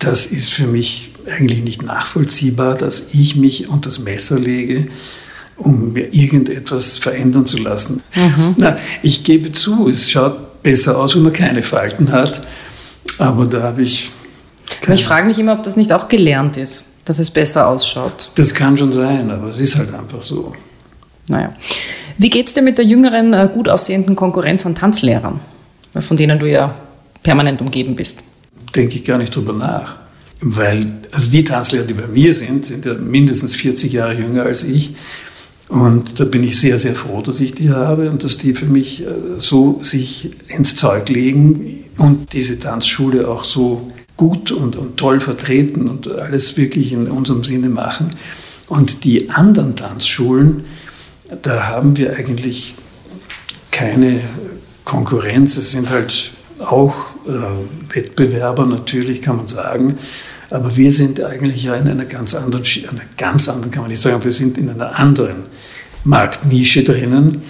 das 0.00 0.26
ist 0.26 0.52
für 0.52 0.66
mich 0.66 1.12
eigentlich 1.30 1.62
nicht 1.62 1.82
nachvollziehbar, 1.84 2.74
dass 2.74 3.14
ich 3.14 3.36
mich 3.36 3.68
unter 3.68 3.90
das 3.90 4.00
Messer 4.00 4.40
lege, 4.40 4.88
um 5.56 5.92
mir 5.92 6.12
irgendetwas 6.12 6.98
verändern 6.98 7.46
zu 7.46 7.58
lassen. 7.58 8.02
Mhm. 8.14 8.54
Na, 8.56 8.78
ich 9.02 9.24
gebe 9.24 9.52
zu, 9.52 9.88
es 9.88 10.10
schaut 10.10 10.62
besser 10.62 10.98
aus, 10.98 11.14
wenn 11.14 11.22
man 11.22 11.32
keine 11.32 11.62
Falten 11.62 12.10
hat, 12.10 12.42
aber 13.18 13.46
da 13.46 13.62
habe 13.62 13.82
ich. 13.82 14.10
Ich 14.88 15.04
frage 15.04 15.26
mich 15.26 15.38
immer, 15.38 15.52
ob 15.52 15.62
das 15.62 15.76
nicht 15.76 15.92
auch 15.92 16.08
gelernt 16.08 16.56
ist, 16.56 16.86
dass 17.04 17.18
es 17.18 17.30
besser 17.30 17.68
ausschaut. 17.68 18.32
Das 18.34 18.54
kann 18.54 18.76
schon 18.76 18.92
sein, 18.92 19.30
aber 19.30 19.48
es 19.48 19.60
ist 19.60 19.76
halt 19.76 19.94
einfach 19.94 20.22
so. 20.22 20.52
Naja. 21.28 21.54
Wie 22.16 22.30
geht 22.30 22.46
es 22.46 22.54
dir 22.54 22.62
mit 22.62 22.78
der 22.78 22.84
jüngeren, 22.84 23.32
äh, 23.32 23.48
gut 23.52 23.68
aussehenden 23.68 24.16
Konkurrenz 24.16 24.64
an 24.66 24.74
Tanzlehrern, 24.74 25.40
von 25.98 26.16
denen 26.16 26.38
du 26.38 26.48
ja 26.48 26.74
permanent 27.22 27.60
umgeben 27.60 27.96
bist? 27.96 28.22
Denke 28.74 28.96
ich 28.96 29.04
gar 29.04 29.18
nicht 29.18 29.34
drüber 29.34 29.52
nach. 29.52 29.96
Weil, 30.40 30.84
also 31.12 31.30
die 31.30 31.44
Tanzlehrer, 31.44 31.84
die 31.84 31.94
bei 31.94 32.06
mir 32.06 32.34
sind, 32.34 32.66
sind 32.66 32.84
ja 32.84 32.94
mindestens 32.94 33.54
40 33.54 33.92
Jahre 33.92 34.14
jünger 34.14 34.44
als 34.44 34.64
ich. 34.64 34.94
Und 35.68 36.20
da 36.20 36.24
bin 36.24 36.44
ich 36.44 36.58
sehr, 36.58 36.78
sehr 36.78 36.94
froh, 36.94 37.22
dass 37.22 37.40
ich 37.40 37.54
die 37.54 37.70
habe 37.70 38.10
und 38.10 38.22
dass 38.22 38.36
die 38.36 38.54
für 38.54 38.66
mich 38.66 39.02
äh, 39.02 39.06
so 39.38 39.80
sich 39.82 40.32
ins 40.48 40.76
Zeug 40.76 41.08
legen 41.08 41.84
und 41.96 42.32
diese 42.32 42.58
Tanzschule 42.58 43.28
auch 43.28 43.44
so 43.44 43.90
gut 44.16 44.52
und, 44.52 44.76
und 44.76 44.96
toll 44.96 45.20
vertreten 45.20 45.88
und 45.88 46.10
alles 46.10 46.56
wirklich 46.56 46.92
in 46.92 47.06
unserem 47.08 47.42
Sinne 47.44 47.68
machen. 47.68 48.10
Und 48.68 49.04
die 49.04 49.30
anderen 49.30 49.76
Tanzschulen, 49.76 50.64
da 51.42 51.66
haben 51.66 51.96
wir 51.96 52.14
eigentlich 52.16 52.74
keine 53.70 54.20
Konkurrenz. 54.84 55.56
Es 55.56 55.72
sind 55.72 55.90
halt 55.90 56.30
auch 56.60 56.94
äh, 57.26 57.94
Wettbewerber, 57.94 58.66
natürlich 58.66 59.22
kann 59.22 59.36
man 59.36 59.46
sagen. 59.46 59.98
Aber 60.54 60.76
wir 60.76 60.92
sind 60.92 61.20
eigentlich 61.20 61.64
ja 61.64 61.74
in 61.74 61.88
einer 61.88 62.04
ganz 62.04 62.32
anderen, 62.36 62.64
einer 62.88 63.02
ganz 63.16 63.48
anderen 63.48 63.72
kann 63.72 63.82
man 63.82 63.90
nicht 63.90 64.00
sagen, 64.00 64.22
wir 64.22 64.30
sind 64.30 64.56
in 64.56 64.70
einer 64.70 64.96
anderen 64.96 65.46
Marktnische 66.04 66.84
drinnen. 66.84 67.42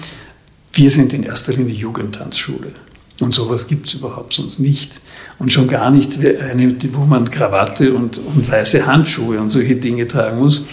Wir 0.72 0.90
sind 0.90 1.12
in 1.12 1.22
erster 1.22 1.52
Linie 1.52 1.74
Jugendtanzschule. 1.74 2.72
Und 3.20 3.34
sowas 3.34 3.66
gibt 3.66 3.88
es 3.88 3.92
überhaupt 3.92 4.32
sonst 4.32 4.58
nicht. 4.58 5.02
Und 5.38 5.52
schon 5.52 5.68
gar 5.68 5.90
nicht 5.90 6.18
eine, 6.18 6.74
wo 6.94 7.04
man 7.04 7.30
Krawatte 7.30 7.92
und, 7.92 8.16
und 8.16 8.50
weiße 8.50 8.86
Handschuhe 8.86 9.38
und 9.38 9.50
solche 9.50 9.76
Dinge 9.76 10.08
tragen 10.08 10.38
muss. 10.38 10.64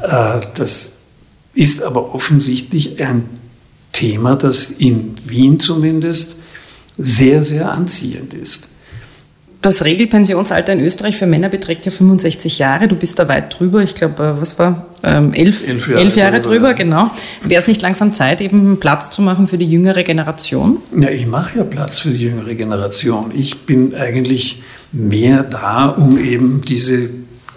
Äh, 0.00 0.42
das 0.54 0.98
ist 1.54 1.82
aber 1.82 2.14
offensichtlich 2.14 3.02
ein 3.02 3.24
Thema, 3.90 4.36
das 4.36 4.70
in 4.70 5.16
Wien 5.24 5.58
zumindest 5.58 6.36
sehr, 6.98 7.42
sehr 7.42 7.72
anziehend 7.72 8.32
ist. 8.32 8.68
Das 9.64 9.82
Regelpensionsalter 9.82 10.74
in 10.74 10.80
Österreich 10.80 11.16
für 11.16 11.24
Männer 11.24 11.48
beträgt 11.48 11.86
ja 11.86 11.90
65 11.90 12.58
Jahre. 12.58 12.86
Du 12.86 12.96
bist 12.96 13.18
da 13.18 13.28
weit 13.28 13.58
drüber. 13.58 13.82
Ich 13.82 13.94
glaube, 13.94 14.22
äh, 14.22 14.38
was 14.38 14.58
war? 14.58 14.88
Ähm, 15.02 15.32
elf, 15.32 15.66
elf, 15.66 15.88
Jahre, 15.88 16.00
elf 16.02 16.16
Jahre 16.16 16.40
drüber, 16.42 16.68
ja. 16.68 16.72
genau. 16.74 17.10
Wäre 17.42 17.62
es 17.62 17.66
nicht 17.66 17.80
langsam 17.80 18.12
Zeit, 18.12 18.42
eben 18.42 18.78
Platz 18.78 19.08
zu 19.08 19.22
machen 19.22 19.48
für 19.48 19.56
die 19.56 19.64
jüngere 19.64 20.02
Generation? 20.02 20.82
Ja, 20.94 21.08
ich 21.08 21.26
mache 21.26 21.60
ja 21.60 21.64
Platz 21.64 22.00
für 22.00 22.10
die 22.10 22.26
jüngere 22.26 22.54
Generation. 22.54 23.32
Ich 23.34 23.60
bin 23.60 23.94
eigentlich 23.94 24.60
mehr 24.92 25.44
da, 25.44 25.86
um 25.86 26.22
eben 26.22 26.60
diese 26.60 27.08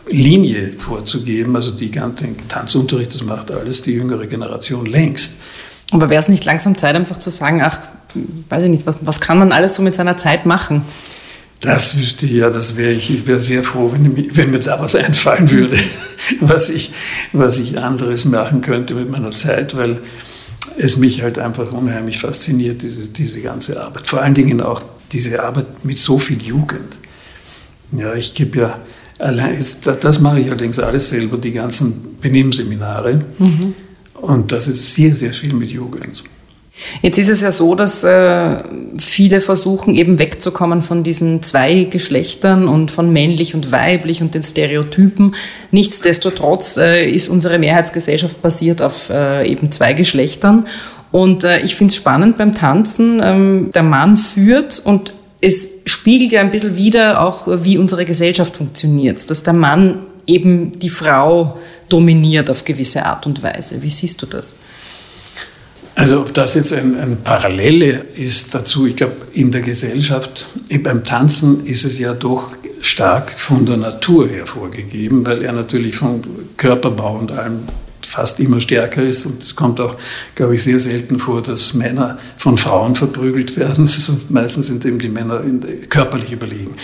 Linie 0.09 0.71
vorzugeben. 0.77 1.57
Also 1.57 1.71
die 1.71 1.91
ganze 1.91 2.29
Tanzunterricht, 2.47 3.13
das 3.13 3.23
macht 3.25 3.51
alles 3.51 3.81
die 3.81 3.91
jüngere 3.91 4.27
Generation 4.27 4.85
längst. 4.85 5.41
Aber 5.91 6.09
wäre 6.09 6.21
es 6.21 6.29
nicht 6.29 6.45
langsam 6.45 6.77
Zeit, 6.77 6.95
einfach 6.95 7.19
zu 7.19 7.31
sagen, 7.31 7.61
ach, 7.61 7.81
weiß 8.47 8.63
ich 8.63 8.69
nicht, 8.69 8.85
was, 8.87 8.95
was 9.01 9.19
kann 9.19 9.39
man 9.39 9.51
alles 9.51 9.75
so 9.75 9.83
mit 9.83 9.93
seiner 9.93 10.15
Zeit 10.15 10.45
machen? 10.45 10.83
Das 11.61 11.97
wüsste 11.97 12.27
ich 12.27 12.33
ja, 12.33 12.49
das 12.49 12.77
wäre 12.77 12.91
ich, 12.91 13.09
ich 13.09 13.25
wäre 13.25 13.39
sehr 13.39 13.63
froh, 13.63 13.91
wenn, 13.91 14.35
wenn, 14.35 14.51
mir 14.51 14.59
da 14.59 14.79
was 14.79 14.95
einfallen 14.95 15.49
würde, 15.49 15.77
was 16.39 16.69
ich, 16.69 16.91
was 17.33 17.57
ich 17.57 17.79
anderes 17.79 18.25
machen 18.25 18.61
könnte 18.61 18.93
mit 18.93 19.09
meiner 19.09 19.31
Zeit, 19.31 19.75
weil 19.75 20.01
es 20.77 20.97
mich 20.97 21.23
halt 21.23 21.39
einfach 21.39 21.71
unheimlich 21.71 22.19
fasziniert, 22.19 22.83
diese, 22.83 23.09
diese 23.09 23.41
ganze 23.41 23.81
Arbeit. 23.81 24.07
Vor 24.07 24.21
allen 24.21 24.35
Dingen 24.35 24.61
auch 24.61 24.81
diese 25.11 25.41
Arbeit 25.43 25.83
mit 25.83 25.97
so 25.97 26.19
viel 26.19 26.41
Jugend. 26.41 26.99
Ja, 27.91 28.13
ich 28.13 28.35
gebe 28.35 28.59
ja 28.59 28.79
allein, 29.17 29.57
das 30.01 30.19
mache 30.19 30.39
ich 30.39 30.47
allerdings 30.47 30.77
alles 30.79 31.09
selber, 31.09 31.37
die 31.37 31.53
ganzen 31.53 32.17
Benimmseminare. 32.19 33.25
Mhm. 33.39 33.73
Und 34.13 34.51
das 34.51 34.67
ist 34.67 34.93
sehr, 34.93 35.15
sehr 35.15 35.33
viel 35.33 35.53
mit 35.53 35.71
Jugend. 35.71 36.23
Jetzt 37.01 37.17
ist 37.17 37.29
es 37.29 37.41
ja 37.41 37.51
so, 37.51 37.75
dass 37.75 38.03
äh, 38.03 38.57
viele 38.97 39.41
versuchen 39.41 39.95
eben 39.95 40.19
wegzukommen 40.19 40.81
von 40.81 41.03
diesen 41.03 41.41
zwei 41.43 41.85
Geschlechtern 41.85 42.67
und 42.67 42.91
von 42.91 43.11
männlich 43.11 43.55
und 43.55 43.71
weiblich 43.71 44.21
und 44.21 44.35
den 44.35 44.43
Stereotypen. 44.43 45.35
Nichtsdestotrotz 45.71 46.77
äh, 46.77 47.09
ist 47.09 47.29
unsere 47.29 47.57
Mehrheitsgesellschaft 47.57 48.41
basiert 48.41 48.81
auf 48.81 49.09
äh, 49.09 49.49
eben 49.49 49.71
zwei 49.71 49.93
Geschlechtern. 49.93 50.67
Und 51.11 51.43
äh, 51.43 51.59
ich 51.61 51.75
finde 51.75 51.91
es 51.91 51.95
spannend 51.95 52.37
beim 52.37 52.53
Tanzen. 52.53 53.21
Ähm, 53.23 53.69
der 53.73 53.83
Mann 53.83 54.17
führt 54.17 54.79
und 54.85 55.13
es 55.41 55.69
spiegelt 55.85 56.31
ja 56.31 56.41
ein 56.41 56.51
bisschen 56.51 56.75
wieder 56.75 57.21
auch, 57.21 57.47
wie 57.63 57.77
unsere 57.77 58.05
Gesellschaft 58.05 58.57
funktioniert, 58.57 59.29
dass 59.29 59.43
der 59.43 59.53
Mann 59.53 59.99
eben 60.25 60.71
die 60.79 60.89
Frau 60.89 61.57
dominiert 61.89 62.49
auf 62.49 62.65
gewisse 62.65 63.05
Art 63.05 63.25
und 63.25 63.41
Weise. 63.43 63.81
Wie 63.81 63.89
siehst 63.89 64.21
du 64.21 64.25
das? 64.25 64.57
Also 65.97 66.19
ob 66.21 66.33
das 66.35 66.53
jetzt 66.53 66.73
ein, 66.73 66.95
eine 66.95 67.15
Parallele 67.15 68.05
ist 68.13 68.53
dazu, 68.53 68.85
ich 68.85 68.95
glaube, 68.95 69.15
in 69.33 69.51
der 69.51 69.61
Gesellschaft, 69.61 70.45
beim 70.83 71.03
Tanzen 71.03 71.65
ist 71.65 71.85
es 71.85 71.97
ja 71.97 72.13
doch 72.13 72.51
stark 72.81 73.31
von 73.35 73.65
der 73.65 73.77
Natur 73.77 74.27
her 74.27 74.45
vorgegeben, 74.45 75.25
weil 75.25 75.41
er 75.41 75.53
natürlich 75.53 75.95
vom 75.95 76.21
Körperbau 76.55 77.17
und 77.17 77.31
allem 77.31 77.61
fast 77.99 78.39
immer 78.39 78.61
stärker 78.61 79.01
ist. 79.01 79.25
Und 79.25 79.41
es 79.41 79.55
kommt 79.55 79.79
auch, 79.79 79.95
glaube 80.35 80.53
ich, 80.53 80.61
sehr 80.61 80.79
selten 80.79 81.17
vor, 81.17 81.41
dass 81.41 81.73
Männer 81.73 82.19
von 82.37 82.57
Frauen 82.59 82.93
verprügelt 82.93 83.57
werden. 83.57 83.85
Also 83.97 84.19
meistens 84.29 84.67
sind 84.67 84.85
eben 84.85 84.99
die 84.99 85.09
Männer 85.09 85.41
körperlich 85.89 86.31
überlegen. 86.31 86.75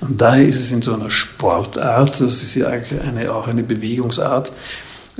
Und 0.00 0.18
daher 0.18 0.46
ist 0.46 0.58
es 0.58 0.72
in 0.72 0.80
so 0.80 0.94
einer 0.94 1.10
Sportart, 1.10 2.18
das 2.22 2.42
ist 2.42 2.54
ja 2.54 2.68
eine, 2.68 3.34
auch 3.34 3.48
eine 3.48 3.64
Bewegungsart, 3.64 4.50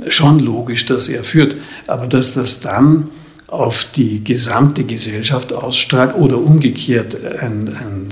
schon 0.07 0.39
logisch, 0.39 0.87
dass 0.87 1.07
er 1.07 1.23
führt. 1.23 1.55
Aber 1.85 2.07
dass 2.07 2.33
das 2.33 2.61
dann 2.61 3.09
auf 3.53 3.85
die 3.95 4.23
gesamte 4.23 4.83
Gesellschaft 4.83 5.53
ausstrahlt 5.53 6.15
oder 6.15 6.39
umgekehrt 6.39 7.15
ein, 7.23 7.67
ein, 7.67 8.09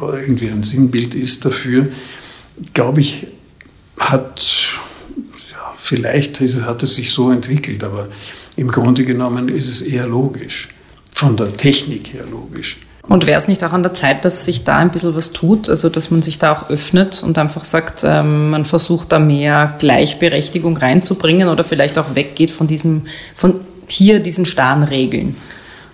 irgendwie 0.00 0.48
ein 0.48 0.62
Sinnbild 0.62 1.14
ist 1.14 1.44
dafür, 1.44 1.88
glaube 2.72 3.02
ich, 3.02 3.26
hat 3.98 4.42
ja, 5.50 5.74
vielleicht 5.76 6.40
hat 6.40 6.82
es 6.82 6.94
sich 6.94 7.12
so 7.12 7.30
entwickelt, 7.30 7.84
aber 7.84 8.08
im 8.56 8.68
Grunde 8.68 9.04
genommen 9.04 9.50
ist 9.50 9.68
es 9.68 9.82
eher 9.82 10.06
logisch, 10.06 10.70
von 11.12 11.36
der 11.36 11.52
Technik 11.52 12.14
her 12.14 12.24
logisch. 12.30 12.78
Und 13.06 13.26
wäre 13.26 13.36
es 13.36 13.48
nicht 13.48 13.62
auch 13.64 13.72
an 13.72 13.82
der 13.82 13.92
Zeit, 13.92 14.24
dass 14.24 14.46
sich 14.46 14.64
da 14.64 14.76
ein 14.76 14.90
bisschen 14.90 15.14
was 15.14 15.32
tut, 15.32 15.68
also 15.68 15.90
dass 15.90 16.10
man 16.10 16.22
sich 16.22 16.38
da 16.38 16.52
auch 16.52 16.70
öffnet 16.70 17.22
und 17.22 17.36
einfach 17.36 17.64
sagt, 17.64 18.04
ähm, 18.04 18.50
man 18.50 18.64
versucht 18.64 19.12
da 19.12 19.18
mehr 19.18 19.74
Gleichberechtigung 19.80 20.78
reinzubringen 20.78 21.48
oder 21.48 21.62
vielleicht 21.62 21.98
auch 21.98 22.14
weggeht 22.14 22.50
von 22.50 22.68
diesem, 22.68 23.02
von 23.34 23.60
hier 23.92 24.20
diesen 24.20 24.44
starren 24.44 24.82
Regeln? 24.82 25.36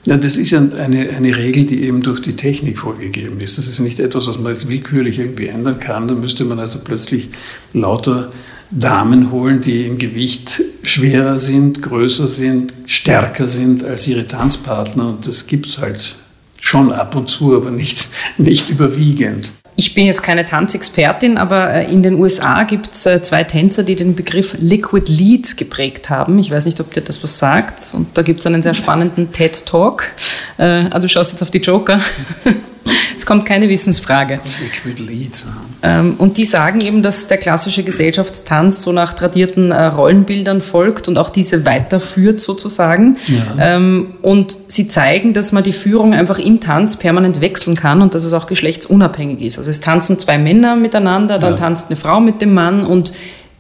Ja, 0.06 0.16
das 0.16 0.38
ist 0.38 0.52
ja 0.52 0.61
eine, 0.61 1.11
eine 1.11 1.37
Regel, 1.37 1.66
die 1.66 1.82
eben 1.82 2.02
durch 2.02 2.22
die 2.22 2.37
Technik 2.37 2.78
vorgegeben 2.78 3.40
ist. 3.40 3.58
Das 3.58 3.68
ist 3.68 3.80
nicht 3.80 4.00
etwas, 4.00 4.26
was 4.26 4.38
man 4.38 4.52
jetzt 4.52 4.68
willkürlich 4.68 5.18
irgendwie 5.18 5.48
ändern 5.48 5.78
kann. 5.80 6.08
Da 6.08 6.14
müsste 6.14 6.44
man 6.44 6.58
also 6.58 6.78
plötzlich 6.78 7.28
lauter 7.74 8.32
Damen 8.70 9.32
holen, 9.32 9.61
die 9.61 9.87
im 9.87 9.98
Gewicht 9.98 10.62
schwerer 10.82 11.38
sind, 11.38 11.82
größer 11.82 12.26
sind, 12.26 12.72
stärker 12.87 13.48
sind 13.48 13.84
als 13.84 14.06
ihre 14.06 14.26
Tanzpartner. 14.26 15.08
Und 15.08 15.26
das 15.26 15.46
gibt 15.46 15.66
es 15.66 15.78
halt 15.78 16.16
schon 16.61 16.92
ab 16.92 17.14
und 17.16 17.28
zu, 17.28 17.54
aber 17.54 17.70
nicht, 17.70 18.08
nicht 18.38 18.70
überwiegend. 18.70 19.52
Ich 19.80 19.94
bin 19.94 20.06
jetzt 20.06 20.24
keine 20.24 20.44
Tanzexpertin, 20.44 21.38
aber 21.38 21.72
äh, 21.72 21.92
in 21.92 22.02
den 22.02 22.14
USA 22.14 22.64
gibt 22.64 22.94
es 22.94 23.06
äh, 23.06 23.22
zwei 23.22 23.44
Tänzer, 23.44 23.84
die 23.84 23.94
den 23.94 24.16
Begriff 24.16 24.56
Liquid 24.58 25.06
Lead 25.06 25.56
geprägt 25.56 26.10
haben. 26.10 26.36
Ich 26.40 26.50
weiß 26.50 26.64
nicht, 26.64 26.80
ob 26.80 26.92
dir 26.92 27.00
das 27.00 27.22
was 27.22 27.38
sagt. 27.38 27.94
Und 27.94 28.18
da 28.18 28.22
gibt 28.22 28.40
es 28.40 28.46
einen 28.48 28.60
sehr 28.60 28.74
spannenden 28.74 29.30
TED 29.30 29.66
Talk. 29.66 30.10
Äh, 30.58 30.86
ah, 30.90 30.98
du 30.98 31.08
schaust 31.08 31.30
jetzt 31.30 31.42
auf 31.42 31.52
die 31.52 31.58
Joker. 31.58 32.00
Kommt 33.28 33.44
keine 33.44 33.68
Wissensfrage. 33.68 34.40
Ähm, 35.82 36.14
und 36.16 36.38
die 36.38 36.46
sagen 36.46 36.80
eben, 36.80 37.02
dass 37.02 37.28
der 37.28 37.36
klassische 37.36 37.82
Gesellschaftstanz 37.82 38.80
so 38.82 38.90
nach 38.90 39.12
tradierten 39.12 39.70
äh, 39.70 39.84
Rollenbildern 39.84 40.62
folgt 40.62 41.08
und 41.08 41.18
auch 41.18 41.28
diese 41.28 41.66
weiterführt 41.66 42.40
sozusagen. 42.40 43.18
Ja. 43.26 43.76
Ähm, 43.76 44.14
und 44.22 44.56
sie 44.68 44.88
zeigen, 44.88 45.34
dass 45.34 45.52
man 45.52 45.62
die 45.62 45.74
Führung 45.74 46.14
einfach 46.14 46.38
im 46.38 46.60
Tanz 46.60 46.98
permanent 46.98 47.42
wechseln 47.42 47.76
kann 47.76 48.00
und 48.00 48.14
dass 48.14 48.24
es 48.24 48.32
auch 48.32 48.46
geschlechtsunabhängig 48.46 49.42
ist. 49.42 49.58
Also 49.58 49.68
es 49.68 49.82
tanzen 49.82 50.18
zwei 50.18 50.38
Männer 50.38 50.74
miteinander, 50.74 51.38
dann 51.38 51.52
ja. 51.52 51.58
tanzt 51.58 51.88
eine 51.90 51.96
Frau 51.96 52.20
mit 52.20 52.40
dem 52.40 52.54
Mann 52.54 52.86
und 52.86 53.12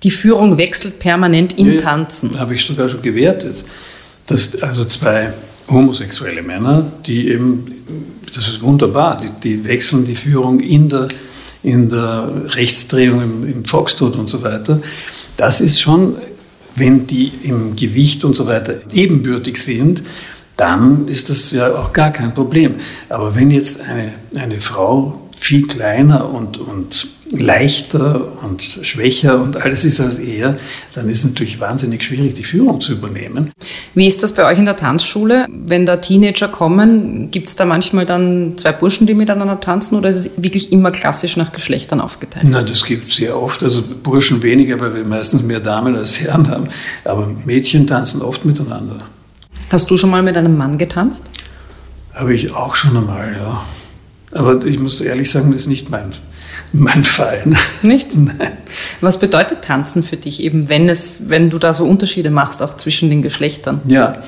die 0.02 0.10
Führung 0.10 0.56
wechselt 0.56 0.98
permanent 0.98 1.58
im 1.58 1.74
ja, 1.74 1.80
Tanzen. 1.82 2.40
Habe 2.40 2.54
ich 2.54 2.64
sogar 2.64 2.88
schon 2.88 3.02
gewertet. 3.02 3.64
Dass 4.28 4.62
also 4.62 4.86
zwei 4.86 5.34
homosexuelle 5.68 6.42
Männer, 6.42 6.90
die 7.04 7.28
eben 7.28 7.74
das 8.30 8.48
ist 8.48 8.62
wunderbar. 8.62 9.18
Die, 9.18 9.30
die, 9.42 9.64
wechseln 9.64 10.06
die 10.06 10.14
Führung 10.14 10.60
in 10.60 10.88
der, 10.88 11.08
in 11.62 11.88
der 11.88 12.30
Rechtsdrehung 12.54 13.22
im, 13.22 13.52
im 13.52 13.64
Foxtrot 13.64 14.16
und 14.16 14.28
so 14.28 14.42
weiter. 14.42 14.80
Das 15.36 15.60
ist 15.60 15.80
schon, 15.80 16.16
wenn 16.76 17.06
die 17.06 17.32
im 17.42 17.76
Gewicht 17.76 18.24
und 18.24 18.36
so 18.36 18.46
weiter 18.46 18.80
ebenbürtig 18.92 19.58
sind, 19.58 20.02
dann 20.56 21.06
ist 21.06 21.30
das 21.30 21.52
ja 21.52 21.72
auch 21.74 21.92
gar 21.92 22.10
kein 22.10 22.34
Problem. 22.34 22.74
Aber 23.08 23.34
wenn 23.34 23.50
jetzt 23.50 23.80
eine, 23.82 24.14
eine 24.34 24.60
Frau 24.60 25.28
viel 25.36 25.66
kleiner 25.66 26.28
und, 26.28 26.58
und 26.58 27.06
leichter 27.30 28.28
und 28.42 28.62
schwächer 28.62 29.40
und 29.40 29.60
alles 29.60 29.84
ist 29.84 30.00
als 30.00 30.18
er, 30.18 30.56
dann 30.94 31.08
ist 31.08 31.18
es 31.18 31.24
natürlich 31.24 31.60
wahnsinnig 31.60 32.02
schwierig, 32.02 32.34
die 32.34 32.42
Führung 32.42 32.80
zu 32.80 32.92
übernehmen. 32.92 33.52
Wie 33.94 34.06
ist 34.06 34.22
das 34.22 34.34
bei 34.34 34.46
euch 34.46 34.58
in 34.58 34.64
der 34.64 34.76
Tanzschule? 34.76 35.46
Wenn 35.50 35.84
da 35.84 35.96
Teenager 35.96 36.48
kommen, 36.48 37.30
gibt 37.30 37.48
es 37.48 37.56
da 37.56 37.64
manchmal 37.64 38.06
dann 38.06 38.54
zwei 38.56 38.72
Burschen, 38.72 39.06
die 39.06 39.14
miteinander 39.14 39.60
tanzen 39.60 39.96
oder 39.96 40.08
ist 40.08 40.16
es 40.16 40.30
wirklich 40.42 40.72
immer 40.72 40.90
klassisch 40.90 41.36
nach 41.36 41.52
Geschlechtern 41.52 42.00
aufgeteilt? 42.00 42.46
Na, 42.48 42.62
das 42.62 42.84
gibt 42.84 43.08
es 43.08 43.16
sehr 43.16 43.40
oft. 43.40 43.62
Also 43.62 43.82
Burschen 44.02 44.42
weniger, 44.42 44.80
weil 44.80 44.94
wir 44.94 45.04
meistens 45.04 45.42
mehr 45.42 45.60
Damen 45.60 45.96
als 45.96 46.20
Herren 46.20 46.48
haben. 46.48 46.68
Aber 47.04 47.28
Mädchen 47.44 47.86
tanzen 47.86 48.22
oft 48.22 48.44
miteinander. 48.44 48.98
Hast 49.70 49.90
du 49.90 49.96
schon 49.96 50.10
mal 50.10 50.22
mit 50.22 50.36
einem 50.36 50.56
Mann 50.56 50.78
getanzt? 50.78 51.26
Habe 52.14 52.34
ich 52.34 52.52
auch 52.52 52.74
schon 52.74 52.96
einmal, 52.96 53.36
ja. 53.38 53.64
Aber 54.32 54.64
ich 54.64 54.78
muss 54.78 55.00
ehrlich 55.00 55.30
sagen, 55.30 55.52
das 55.52 55.62
ist 55.62 55.68
nicht 55.68 55.90
mein 55.90 56.12
mein 56.72 57.04
Fall. 57.04 57.44
Nicht? 57.82 58.16
Nein. 58.16 58.52
Was 59.00 59.18
bedeutet 59.18 59.62
Tanzen 59.62 60.02
für 60.02 60.16
dich 60.16 60.42
eben, 60.42 60.68
wenn, 60.68 60.88
es, 60.88 61.28
wenn 61.28 61.50
du 61.50 61.58
da 61.58 61.74
so 61.74 61.84
Unterschiede 61.84 62.30
machst, 62.30 62.62
auch 62.62 62.76
zwischen 62.76 63.10
den 63.10 63.22
Geschlechtern? 63.22 63.80
Ja, 63.86 64.22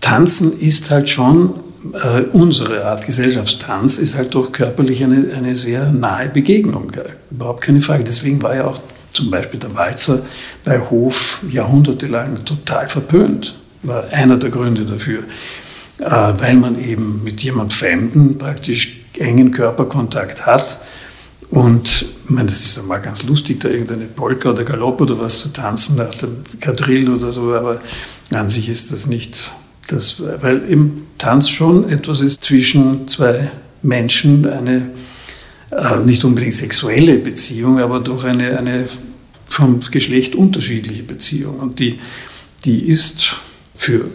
Tanzen 0.00 0.58
ist 0.58 0.90
halt 0.90 1.08
schon, 1.08 1.54
äh, 1.92 2.22
unsere 2.32 2.84
Art 2.84 3.06
Gesellschaftstanz 3.06 3.98
ist 3.98 4.16
halt 4.16 4.34
doch 4.34 4.52
körperlich 4.52 5.02
eine, 5.04 5.32
eine 5.34 5.54
sehr 5.54 5.90
nahe 5.92 6.28
Begegnung. 6.28 6.92
Überhaupt 7.30 7.62
keine 7.62 7.82
Frage. 7.82 8.04
Deswegen 8.04 8.42
war 8.42 8.54
ja 8.54 8.66
auch 8.66 8.78
zum 9.12 9.30
Beispiel 9.30 9.58
der 9.58 9.74
Walzer 9.74 10.22
bei 10.64 10.78
Hof 10.78 11.42
jahrhundertelang 11.50 12.44
total 12.44 12.88
verpönt. 12.88 13.58
War 13.82 14.04
einer 14.10 14.36
der 14.36 14.50
Gründe 14.50 14.84
dafür. 14.84 15.20
Äh, 15.98 16.10
weil 16.10 16.54
man 16.54 16.82
eben 16.82 17.22
mit 17.24 17.42
jemand 17.42 17.72
Fremden 17.72 18.36
praktisch 18.36 19.00
engen 19.18 19.50
Körperkontakt 19.50 20.44
hat 20.44 20.80
und 21.50 22.06
ich 22.24 22.30
meine, 22.30 22.46
das 22.46 22.64
ist 22.64 22.78
einmal 22.78 23.00
ganz 23.00 23.22
lustig, 23.22 23.60
da 23.60 23.68
irgendeine 23.68 24.06
Polka 24.06 24.50
oder 24.50 24.64
Galopp 24.64 25.00
oder 25.00 25.18
was 25.18 25.42
zu 25.42 25.52
tanzen 25.52 25.96
nach 25.96 26.14
dem 26.14 26.44
Quadrille 26.60 27.14
oder 27.14 27.32
so, 27.32 27.54
aber 27.54 27.80
an 28.32 28.48
sich 28.48 28.68
ist 28.68 28.92
das 28.92 29.06
nicht 29.06 29.52
das, 29.88 30.20
weil 30.40 30.62
im 30.68 31.04
Tanz 31.18 31.48
schon 31.48 31.88
etwas 31.88 32.20
ist 32.20 32.42
zwischen 32.42 33.06
zwei 33.06 33.50
Menschen, 33.82 34.48
eine 34.48 34.90
äh, 35.70 35.98
nicht 36.04 36.24
unbedingt 36.24 36.54
sexuelle 36.54 37.18
Beziehung, 37.18 37.78
aber 37.78 38.00
doch 38.00 38.24
eine, 38.24 38.58
eine 38.58 38.88
vom 39.46 39.80
Geschlecht 39.80 40.34
unterschiedliche 40.34 41.02
Beziehung. 41.02 41.60
Und 41.60 41.78
die, 41.78 41.98
die 42.64 42.88
ist 42.88 43.36
für 43.74 44.06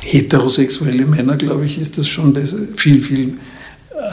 heterosexuelle 0.00 1.06
Männer, 1.06 1.36
glaube 1.36 1.64
ich, 1.64 1.78
ist 1.78 1.98
das 1.98 2.08
schon 2.08 2.32
besser, 2.32 2.58
viel, 2.74 3.02
viel 3.02 3.34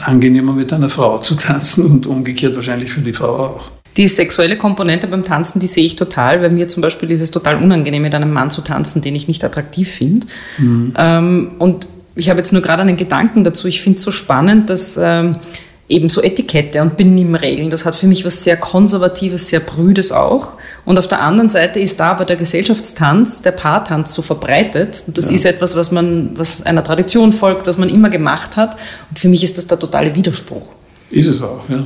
angenehmer 0.04 0.52
mit 0.52 0.72
einer 0.72 0.88
Frau 0.88 1.18
zu 1.18 1.36
tanzen 1.36 1.86
und 1.86 2.06
umgekehrt 2.06 2.54
wahrscheinlich 2.56 2.92
für 2.92 3.00
die 3.00 3.12
Frau 3.12 3.36
auch. 3.36 3.70
Die 3.96 4.08
sexuelle 4.08 4.56
Komponente 4.56 5.06
beim 5.06 5.22
Tanzen, 5.22 5.60
die 5.60 5.66
sehe 5.66 5.84
ich 5.84 5.96
total, 5.96 6.40
weil 6.42 6.50
mir 6.50 6.66
zum 6.66 6.80
Beispiel 6.80 7.10
ist 7.10 7.20
es 7.20 7.30
total 7.30 7.56
unangenehm, 7.56 8.02
mit 8.02 8.14
einem 8.14 8.32
Mann 8.32 8.50
zu 8.50 8.62
tanzen, 8.62 9.02
den 9.02 9.14
ich 9.14 9.28
nicht 9.28 9.44
attraktiv 9.44 9.90
finde. 9.90 10.26
Mhm. 10.58 10.94
Ähm, 10.96 11.50
und 11.58 11.88
ich 12.14 12.30
habe 12.30 12.38
jetzt 12.38 12.52
nur 12.52 12.62
gerade 12.62 12.82
einen 12.82 12.96
Gedanken 12.96 13.44
dazu. 13.44 13.68
Ich 13.68 13.82
finde 13.82 13.98
es 13.98 14.02
so 14.02 14.10
spannend, 14.10 14.70
dass 14.70 14.98
ähm, 15.00 15.36
eben 15.92 16.08
so 16.08 16.22
Etikette 16.22 16.80
und 16.80 16.96
Benimmregeln, 16.96 17.70
das 17.70 17.84
hat 17.84 17.94
für 17.94 18.06
mich 18.06 18.24
was 18.24 18.42
sehr 18.42 18.56
Konservatives, 18.56 19.48
sehr 19.48 19.60
Brüdes 19.60 20.10
auch. 20.10 20.54
Und 20.84 20.98
auf 20.98 21.06
der 21.06 21.20
anderen 21.20 21.50
Seite 21.50 21.78
ist 21.80 22.00
da 22.00 22.12
aber 22.12 22.24
der 22.24 22.36
Gesellschaftstanz, 22.36 23.42
der 23.42 23.52
Paartanz 23.52 24.14
so 24.14 24.22
verbreitet. 24.22 25.04
Und 25.06 25.18
das 25.18 25.28
ja. 25.28 25.36
ist 25.36 25.44
etwas, 25.44 25.76
was 25.76 25.92
man, 25.92 26.30
was 26.34 26.62
einer 26.62 26.82
Tradition 26.82 27.32
folgt, 27.32 27.66
was 27.66 27.76
man 27.76 27.90
immer 27.90 28.08
gemacht 28.08 28.56
hat. 28.56 28.76
Und 29.10 29.18
für 29.18 29.28
mich 29.28 29.44
ist 29.44 29.58
das 29.58 29.66
der 29.66 29.78
totale 29.78 30.14
Widerspruch. 30.14 30.66
Ist 31.10 31.28
es 31.28 31.42
auch, 31.42 31.68
ja. 31.68 31.84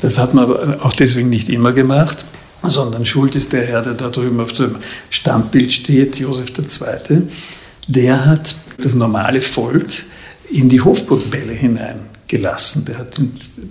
Das 0.00 0.18
hat 0.18 0.34
man 0.34 0.44
aber 0.44 0.78
auch 0.84 0.92
deswegen 0.92 1.28
nicht 1.28 1.48
immer 1.48 1.72
gemacht, 1.72 2.24
sondern 2.62 3.06
schuld 3.06 3.34
ist 3.36 3.52
der 3.52 3.66
Herr, 3.66 3.82
der 3.82 3.94
da 3.94 4.10
drüben 4.10 4.40
auf 4.40 4.52
dem 4.52 4.76
Standbild 5.10 5.72
steht, 5.72 6.18
Josef 6.18 6.52
II. 6.56 7.22
Der 7.86 8.26
hat 8.26 8.56
das 8.82 8.94
normale 8.94 9.42
Volk 9.42 9.88
in 10.50 10.68
die 10.68 10.80
Hofburgbälle 10.80 11.52
hinein 11.52 12.17
gelassen. 12.28 12.84
Der 12.84 12.98
hat 12.98 13.20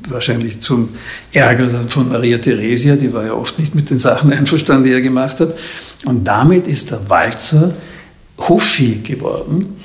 wahrschähig 0.10 0.60
zum 0.60 0.90
Ärger 1.32 1.70
von 1.70 2.10
Maria 2.10 2.40
Theresia, 2.40 2.96
die 2.96 3.14
war 3.14 3.26
ja 3.26 3.34
oft 3.34 3.58
nicht 3.60 3.76
mit 3.76 3.90
den 3.90 4.00
Sachen 4.00 4.34
einverstanden, 4.38 4.86
die 4.86 4.94
er 4.94 5.02
gemacht 5.02 5.40
hat. 5.40 5.54
Und 6.06 6.26
damit 6.26 6.68
ist 6.68 6.92
der 6.92 7.10
Walzer 7.10 7.74
hoffähig 8.38 9.04
geworden. 9.04 9.78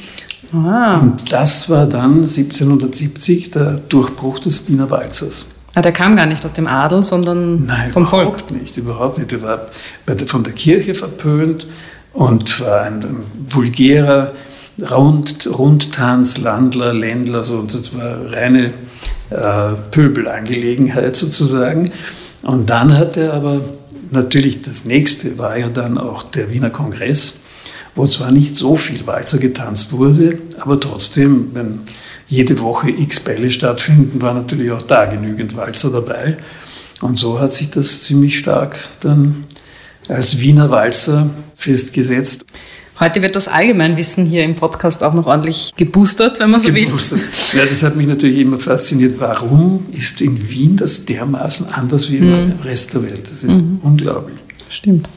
Ah. 0.53 1.01
Und 1.01 1.33
das 1.33 1.71
war 1.71 1.87
dann 1.87 2.17
1770 2.17 3.51
der 3.53 3.81
Durchbruch 3.89 4.39
des 4.39 4.69
Wiener 4.69 4.91
Walzers. 4.91 5.47
Ah, 5.75 5.81
der 5.81 5.93
kam 5.93 6.17
gar 6.17 6.27
nicht 6.27 6.45
aus 6.45 6.53
dem 6.53 6.67
Adel, 6.67 7.03
sondern 7.03 7.65
Nein, 7.65 7.91
vom 7.91 8.07
Volk? 8.07 8.29
Überhaupt 8.29 8.51
nicht, 8.51 8.77
überhaupt 8.77 9.19
nicht. 9.19 9.33
Er 9.33 9.43
war 9.43 9.69
von 10.27 10.45
der 10.45 10.53
Kirche 10.53 10.95
verpönt 10.95 11.67
und 12.13 12.61
war 12.61 12.83
ein 12.83 13.05
vulgärer 13.51 14.33
Rund, 14.81 15.47
Rundtanz, 15.47 16.39
Landler, 16.39 16.95
Ländler, 16.95 17.45
so, 17.45 17.63
das 17.63 17.95
war 17.95 18.33
reine 18.33 18.73
äh, 19.31 19.75
Pöbelangelegenheit 19.91 21.15
sozusagen. 21.17 21.93
Und 22.43 22.71
dann 22.71 22.97
hat 22.97 23.17
er 23.17 23.35
aber 23.35 23.63
natürlich 24.11 24.63
das 24.63 24.85
nächste 24.85 25.39
war 25.39 25.57
ja 25.57 25.69
dann 25.69 25.99
auch 25.99 26.23
der 26.23 26.51
Wiener 26.51 26.71
Kongress, 26.71 27.43
wo 27.95 28.07
zwar 28.07 28.31
nicht 28.31 28.57
so 28.57 28.77
viel 28.77 29.07
Walzer 29.07 29.39
getanzt 29.39 29.93
wurde, 29.93 30.39
aber 30.61 30.81
trotzdem, 30.81 31.51
wenn 31.55 31.81
jede 32.27 32.61
Woche 32.61 32.91
x 32.91 33.21
Bälle 33.21 33.51
stattfinden, 33.51 34.23
war 34.23 34.35
natürlich 34.35 34.71
auch 34.71 34.83
da 34.83 35.05
genügend 35.05 35.57
Walzer 35.57 35.91
dabei. 35.91 36.39
Und 37.01 37.17
so 37.17 37.41
hat 37.41 37.53
sich 37.53 37.71
das 37.71 38.05
ziemlich 38.05 38.39
stark 38.39 38.79
dann 39.01 39.45
als 40.09 40.41
Wiener 40.41 40.71
Walzer 40.71 41.29
festgesetzt. 41.57 42.45
Heute 43.03 43.21
wird 43.21 43.35
das 43.35 43.49
Allgemeinwissen 43.49 44.27
hier 44.27 44.45
im 44.45 44.55
Podcast 44.55 45.03
auch 45.03 45.13
noch 45.13 45.27
ordentlich 45.27 45.73
geboostert, 45.77 46.39
wenn 46.39 46.51
man 46.51 46.61
so 46.61 46.73
geboostert. 46.73 47.19
will. 47.19 47.61
Ja, 47.61 47.67
das 47.67 47.83
hat 47.83 47.97
mich 47.97 48.07
natürlich 48.07 48.39
immer 48.39 48.61
fasziniert. 48.61 49.19
Warum 49.19 49.87
ist 49.91 50.23
in 50.23 50.49
Wien 50.49 50.77
das 50.77 51.05
dermaßen 51.05 51.75
anders 51.75 52.09
wie 52.13 52.19
im 52.19 52.29
mhm. 52.31 52.53
Rest 52.63 52.95
der 52.95 53.03
Welt? 53.03 53.29
Das 53.29 53.43
ist 53.43 53.61
mhm. 53.61 53.81
unglaublich. 53.83 54.39
Stimmt. 54.71 55.09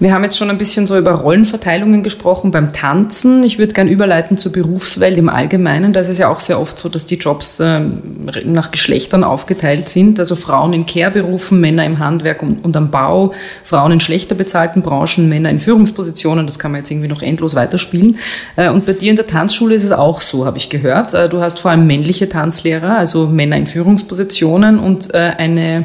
Wir 0.00 0.14
haben 0.14 0.24
jetzt 0.24 0.38
schon 0.38 0.48
ein 0.48 0.56
bisschen 0.56 0.86
so 0.86 0.96
über 0.96 1.10
Rollenverteilungen 1.10 2.02
gesprochen 2.02 2.50
beim 2.50 2.72
Tanzen. 2.72 3.42
Ich 3.44 3.58
würde 3.58 3.74
gerne 3.74 3.90
überleiten 3.90 4.38
zur 4.38 4.50
Berufswelt 4.50 5.18
im 5.18 5.28
Allgemeinen. 5.28 5.92
Da 5.92 6.00
ist 6.00 6.08
es 6.08 6.16
ja 6.16 6.28
auch 6.28 6.40
sehr 6.40 6.58
oft 6.58 6.78
so, 6.78 6.88
dass 6.88 7.04
die 7.04 7.16
Jobs 7.16 7.60
äh, 7.60 7.80
nach 8.44 8.70
Geschlechtern 8.70 9.24
aufgeteilt 9.24 9.90
sind. 9.90 10.18
Also 10.18 10.36
Frauen 10.36 10.72
in 10.72 10.86
Care-Berufen, 10.86 11.60
Männer 11.60 11.84
im 11.84 11.98
Handwerk 11.98 12.42
und, 12.42 12.64
und, 12.64 12.74
am 12.78 12.90
Bau, 12.90 13.34
Frauen 13.62 13.92
in 13.92 14.00
schlechter 14.00 14.34
bezahlten 14.34 14.80
Branchen, 14.80 15.28
Männer 15.28 15.50
in 15.50 15.58
Führungspositionen. 15.58 16.46
Das 16.46 16.58
kann 16.58 16.72
man 16.72 16.80
jetzt 16.80 16.90
irgendwie 16.90 17.08
noch 17.08 17.20
endlos 17.20 17.54
weiterspielen. 17.54 18.16
Äh, 18.56 18.70
und 18.70 18.86
bei 18.86 18.94
dir 18.94 19.10
in 19.10 19.16
der 19.16 19.26
Tanzschule 19.26 19.74
ist 19.74 19.84
es 19.84 19.92
auch 19.92 20.22
so, 20.22 20.46
habe 20.46 20.56
ich 20.56 20.70
gehört. 20.70 21.12
Äh, 21.12 21.28
du 21.28 21.42
hast 21.42 21.58
vor 21.58 21.72
allem 21.72 21.86
männliche 21.86 22.26
Tanzlehrer, 22.26 22.96
also 22.96 23.26
Männer 23.26 23.58
in 23.58 23.66
Führungspositionen 23.66 24.78
und 24.78 25.12
äh, 25.12 25.32
eine 25.36 25.84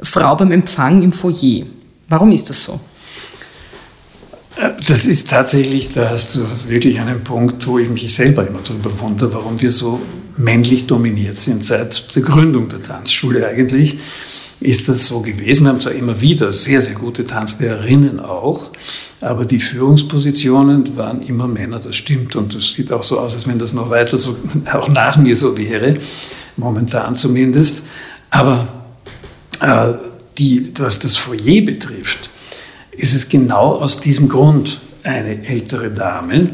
Frau 0.00 0.36
beim 0.36 0.52
Empfang 0.52 1.02
im 1.02 1.12
Foyer. 1.12 1.66
Warum 2.08 2.32
ist 2.32 2.48
das 2.48 2.64
so? 2.64 2.80
Das 4.56 5.06
ist 5.06 5.30
tatsächlich, 5.30 5.92
da 5.94 6.10
hast 6.10 6.34
du 6.34 6.40
wirklich 6.68 7.00
einen 7.00 7.24
Punkt, 7.24 7.66
wo 7.66 7.78
ich 7.78 7.88
mich 7.88 8.14
selber 8.14 8.46
immer 8.46 8.60
darüber 8.62 8.98
wundere, 9.00 9.32
warum 9.32 9.60
wir 9.60 9.72
so 9.72 10.00
männlich 10.36 10.86
dominiert 10.86 11.38
sind, 11.38 11.64
seit 11.64 12.14
der 12.14 12.22
Gründung 12.22 12.68
der 12.68 12.82
Tanzschule 12.82 13.46
eigentlich 13.46 13.98
ist 14.62 14.88
das 14.88 15.06
so 15.06 15.20
gewesen. 15.20 15.66
Haben 15.66 15.80
zwar 15.80 15.92
immer 15.92 16.20
wieder 16.20 16.52
sehr, 16.52 16.80
sehr 16.80 16.94
gute 16.94 17.24
Tanzlehrerinnen 17.24 18.20
auch, 18.20 18.70
aber 19.20 19.44
die 19.44 19.60
Führungspositionen 19.60 20.96
waren 20.96 21.22
immer 21.22 21.48
Männer, 21.48 21.80
das 21.80 21.96
stimmt. 21.96 22.36
Und 22.36 22.54
das 22.54 22.72
sieht 22.72 22.92
auch 22.92 23.02
so 23.02 23.18
aus, 23.18 23.34
als 23.34 23.46
wenn 23.46 23.58
das 23.58 23.72
noch 23.72 23.90
weiter 23.90 24.18
so, 24.18 24.36
auch 24.72 24.88
nach 24.88 25.16
mir 25.16 25.36
so 25.36 25.56
wäre, 25.56 25.96
momentan 26.56 27.14
zumindest. 27.16 27.86
Aber 28.30 28.68
äh, 29.60 29.94
die, 30.38 30.72
was 30.78 30.98
das 31.00 31.16
Foyer 31.16 31.62
betrifft, 31.62 32.30
ist 32.92 33.14
es 33.14 33.28
genau 33.28 33.76
aus 33.76 34.00
diesem 34.00 34.28
Grund 34.28 34.80
eine 35.04 35.46
ältere 35.46 35.90
Dame, 35.90 36.50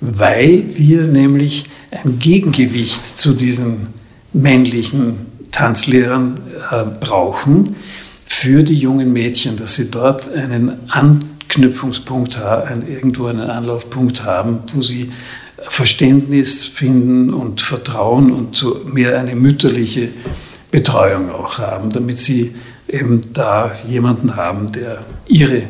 weil 0.00 0.64
wir 0.74 1.04
nämlich 1.06 1.66
ein 1.90 2.18
Gegengewicht 2.18 3.18
zu 3.18 3.34
diesen 3.34 3.88
männlichen 4.32 5.16
Tanzlehrern 5.52 6.40
äh, 6.70 6.84
brauchen 6.98 7.76
für 8.26 8.62
die 8.62 8.74
jungen 8.74 9.12
Mädchen, 9.12 9.56
dass 9.56 9.76
sie 9.76 9.90
dort 9.90 10.32
einen 10.32 10.72
Anknüpfungspunkt 10.90 12.38
haben, 12.38 12.86
irgendwo 12.86 13.26
einen 13.26 13.48
Anlaufpunkt 13.48 14.24
haben, 14.24 14.60
wo 14.74 14.82
sie 14.82 15.12
Verständnis 15.68 16.64
finden 16.64 17.32
und 17.32 17.60
Vertrauen 17.60 18.32
und 18.32 18.56
so 18.56 18.82
mehr 18.84 19.18
eine 19.18 19.34
mütterliche 19.34 20.08
Betreuung 20.70 21.30
auch 21.30 21.58
haben, 21.58 21.90
damit 21.90 22.20
sie 22.20 22.54
eben 22.88 23.20
da 23.32 23.72
jemanden 23.86 24.36
haben, 24.36 24.70
der 24.72 25.04
ihre 25.26 25.62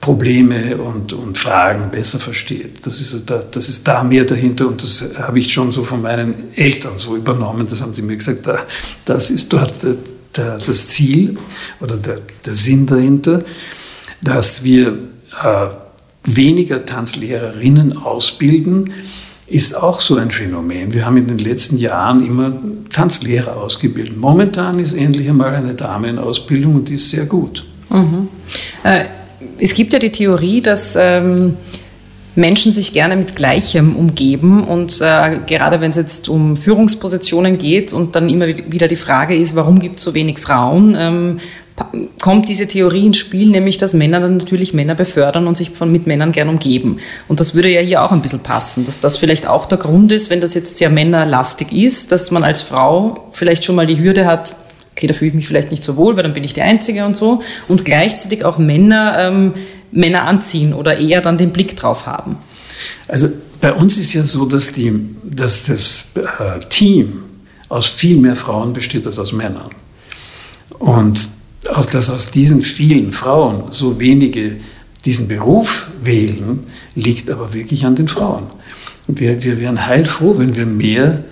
Probleme 0.00 0.76
und, 0.78 1.12
und 1.12 1.36
Fragen 1.36 1.90
besser 1.90 2.18
versteht. 2.18 2.86
Das 2.86 3.00
ist, 3.00 3.28
da, 3.28 3.38
das 3.38 3.68
ist 3.68 3.86
da 3.86 4.04
mehr 4.04 4.24
dahinter 4.24 4.68
und 4.68 4.80
das 4.82 5.04
habe 5.18 5.40
ich 5.40 5.52
schon 5.52 5.72
so 5.72 5.82
von 5.82 6.02
meinen 6.02 6.54
Eltern 6.54 6.96
so 6.96 7.16
übernommen. 7.16 7.66
Das 7.68 7.82
haben 7.82 7.94
sie 7.94 8.02
mir 8.02 8.16
gesagt, 8.16 8.46
da, 8.46 8.60
das 9.04 9.30
ist 9.30 9.52
dort 9.52 9.82
der, 9.82 9.96
der, 10.36 10.58
das 10.58 10.88
Ziel 10.88 11.36
oder 11.80 11.96
der, 11.96 12.20
der 12.46 12.54
Sinn 12.54 12.86
dahinter, 12.86 13.42
dass 14.22 14.62
wir 14.62 14.98
äh, 15.42 15.66
weniger 16.24 16.84
Tanzlehrerinnen 16.86 17.96
ausbilden, 17.96 18.92
ist 19.48 19.74
auch 19.74 20.00
so 20.00 20.16
ein 20.16 20.30
Phänomen. 20.30 20.92
Wir 20.92 21.06
haben 21.06 21.16
in 21.16 21.26
den 21.26 21.38
letzten 21.38 21.78
Jahren 21.78 22.24
immer 22.24 22.52
Tanzlehrer 22.90 23.56
ausgebildet. 23.56 24.16
Momentan 24.16 24.78
ist 24.78 24.92
endlich 24.92 25.28
einmal 25.28 25.54
eine 25.54 25.74
Dame 25.74 26.08
in 26.08 26.18
Ausbildung 26.18 26.74
und 26.74 26.88
die 26.88 26.94
ist 26.94 27.10
sehr 27.10 27.24
gut. 27.24 27.64
Mhm. 27.88 28.28
Äh, 28.84 29.04
es 29.58 29.72
gibt 29.74 29.92
ja 29.92 29.98
die 29.98 30.10
Theorie, 30.10 30.60
dass 30.60 30.96
ähm, 31.00 31.56
Menschen 32.34 32.72
sich 32.72 32.92
gerne 32.92 33.16
mit 33.16 33.36
Gleichem 33.36 33.96
umgeben 33.96 34.64
und 34.64 35.00
äh, 35.00 35.40
gerade 35.46 35.80
wenn 35.80 35.90
es 35.90 35.96
jetzt 35.96 36.28
um 36.28 36.54
Führungspositionen 36.56 37.56
geht 37.56 37.92
und 37.92 38.14
dann 38.14 38.28
immer 38.28 38.46
wieder 38.46 38.86
die 38.86 38.96
Frage 38.96 39.34
ist, 39.34 39.56
warum 39.56 39.80
gibt 39.80 39.98
es 39.98 40.04
so 40.04 40.14
wenig 40.14 40.38
Frauen, 40.38 40.94
ähm, 40.96 41.38
kommt 42.20 42.48
diese 42.48 42.66
Theorie 42.66 43.06
ins 43.06 43.18
Spiel, 43.18 43.48
nämlich 43.48 43.78
dass 43.78 43.94
Männer 43.94 44.20
dann 44.20 44.36
natürlich 44.36 44.74
Männer 44.74 44.94
befördern 44.94 45.46
und 45.46 45.56
sich 45.56 45.70
von, 45.70 45.90
mit 45.90 46.06
Männern 46.06 46.32
gern 46.32 46.48
umgeben. 46.48 46.98
Und 47.28 47.40
das 47.40 47.54
würde 47.54 47.70
ja 47.70 47.80
hier 47.80 48.02
auch 48.02 48.12
ein 48.12 48.22
bisschen 48.22 48.40
passen, 48.40 48.84
dass 48.84 49.00
das 49.00 49.16
vielleicht 49.16 49.46
auch 49.46 49.66
der 49.66 49.78
Grund 49.78 50.12
ist, 50.12 50.30
wenn 50.30 50.40
das 50.40 50.54
jetzt 50.54 50.78
sehr 50.78 50.90
männerlastig 50.90 51.72
ist, 51.72 52.12
dass 52.12 52.30
man 52.30 52.44
als 52.44 52.62
Frau 52.62 53.28
vielleicht 53.32 53.64
schon 53.64 53.76
mal 53.76 53.86
die 53.86 53.98
Hürde 53.98 54.26
hat, 54.26 54.56
okay, 54.92 55.06
da 55.06 55.14
fühle 55.14 55.30
ich 55.30 55.34
mich 55.34 55.46
vielleicht 55.46 55.70
nicht 55.70 55.84
so 55.84 55.96
wohl, 55.96 56.16
weil 56.16 56.24
dann 56.24 56.34
bin 56.34 56.44
ich 56.44 56.54
die 56.54 56.62
Einzige 56.62 57.04
und 57.04 57.16
so. 57.16 57.42
Und 57.68 57.84
gleichzeitig 57.84 58.44
auch 58.44 58.58
Männer 58.58 59.16
ähm, 59.18 59.54
Männer 59.90 60.24
anziehen 60.24 60.74
oder 60.74 60.98
eher 60.98 61.20
dann 61.20 61.38
den 61.38 61.52
Blick 61.52 61.76
drauf 61.76 62.06
haben. 62.06 62.36
Also 63.06 63.28
bei 63.60 63.72
uns 63.72 63.98
ist 63.98 64.12
ja 64.12 64.22
so, 64.22 64.44
dass, 64.44 64.72
die, 64.72 64.92
dass 65.22 65.64
das 65.64 66.04
äh, 66.14 66.60
Team 66.68 67.24
aus 67.68 67.86
viel 67.86 68.16
mehr 68.16 68.36
Frauen 68.36 68.72
besteht 68.72 69.06
als 69.06 69.18
aus 69.18 69.32
Männern. 69.32 69.70
Und 70.78 71.28
dass 71.62 72.10
aus 72.10 72.30
diesen 72.30 72.62
vielen 72.62 73.12
Frauen 73.12 73.64
so 73.70 73.98
wenige 74.00 74.56
diesen 75.04 75.28
Beruf 75.28 75.90
wählen, 76.02 76.66
liegt 76.94 77.30
aber 77.30 77.54
wirklich 77.54 77.86
an 77.86 77.96
den 77.96 78.08
Frauen. 78.08 78.44
Wir, 79.06 79.42
wir 79.42 79.58
wären 79.58 79.86
heilfroh, 79.86 80.38
wenn 80.38 80.54
wir 80.54 80.66
mehr 80.66 81.24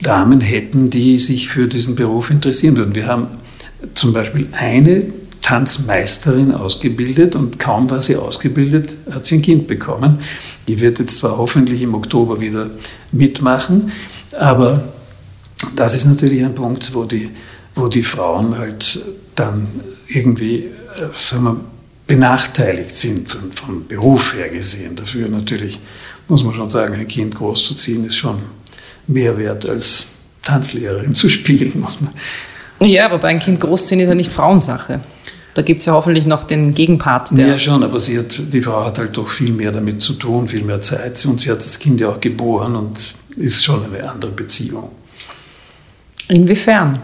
Damen 0.00 0.40
hätten, 0.40 0.90
die 0.90 1.16
sich 1.16 1.48
für 1.48 1.66
diesen 1.66 1.94
Beruf 1.94 2.30
interessieren 2.30 2.76
würden. 2.76 2.94
Wir 2.94 3.06
haben 3.06 3.28
zum 3.94 4.12
Beispiel 4.12 4.48
eine 4.52 5.06
Tanzmeisterin 5.40 6.52
ausgebildet 6.52 7.36
und 7.36 7.58
kaum 7.58 7.90
war 7.90 8.00
sie 8.00 8.16
ausgebildet, 8.16 8.96
hat 9.10 9.26
sie 9.26 9.36
ein 9.36 9.42
Kind 9.42 9.66
bekommen. 9.66 10.18
Die 10.68 10.80
wird 10.80 10.98
jetzt 10.98 11.18
zwar 11.18 11.36
hoffentlich 11.36 11.82
im 11.82 11.94
Oktober 11.94 12.40
wieder 12.40 12.70
mitmachen, 13.12 13.92
aber 14.38 14.88
das 15.76 15.94
ist 15.94 16.06
natürlich 16.06 16.44
ein 16.44 16.54
Punkt, 16.54 16.94
wo 16.94 17.04
die, 17.04 17.30
wo 17.74 17.88
die 17.88 18.02
Frauen 18.02 18.56
halt 18.56 19.02
dann 19.34 19.68
irgendwie, 20.08 20.64
äh, 20.64 20.70
sagen 21.14 21.44
wir, 21.44 21.56
benachteiligt 22.06 22.96
sind 22.96 23.36
vom 23.54 23.86
Beruf 23.86 24.34
her 24.34 24.48
gesehen. 24.48 24.94
Dafür 24.96 25.28
natürlich 25.28 25.78
muss 26.28 26.44
man 26.44 26.54
schon 26.54 26.70
sagen, 26.70 26.94
ein 26.94 27.08
Kind 27.08 27.34
großzuziehen 27.34 28.06
ist 28.06 28.16
schon 28.16 28.38
mehr 29.06 29.36
wert 29.38 29.68
als 29.68 30.06
Tanzlehrerin 30.42 31.14
zu 31.14 31.28
spielen, 31.28 31.80
muss 31.80 32.00
man. 32.00 32.12
Ja, 32.80 33.10
wobei 33.10 33.28
ein 33.28 33.38
Kind 33.38 33.60
großziehen 33.60 34.00
ist 34.00 34.08
ja 34.08 34.14
nicht 34.14 34.32
Frauensache. 34.32 35.00
Da 35.54 35.62
gibt 35.62 35.80
es 35.80 35.86
ja 35.86 35.92
hoffentlich 35.92 36.26
noch 36.26 36.44
den 36.44 36.74
Gegenpart. 36.74 37.30
Ja, 37.32 37.58
schon, 37.58 37.84
aber 37.84 38.00
sie 38.00 38.18
hat, 38.18 38.36
die 38.52 38.60
Frau 38.60 38.84
hat 38.84 38.98
halt 38.98 39.16
doch 39.16 39.28
viel 39.28 39.52
mehr 39.52 39.70
damit 39.70 40.02
zu 40.02 40.14
tun, 40.14 40.48
viel 40.48 40.64
mehr 40.64 40.80
Zeit. 40.80 41.24
Und 41.26 41.40
sie 41.40 41.50
hat 41.50 41.58
das 41.58 41.78
Kind 41.78 42.00
ja 42.00 42.08
auch 42.08 42.20
geboren 42.20 42.74
und 42.74 43.14
ist 43.36 43.64
schon 43.64 43.84
eine 43.84 44.10
andere 44.10 44.32
Beziehung. 44.32 44.90
Inwiefern? 46.28 46.98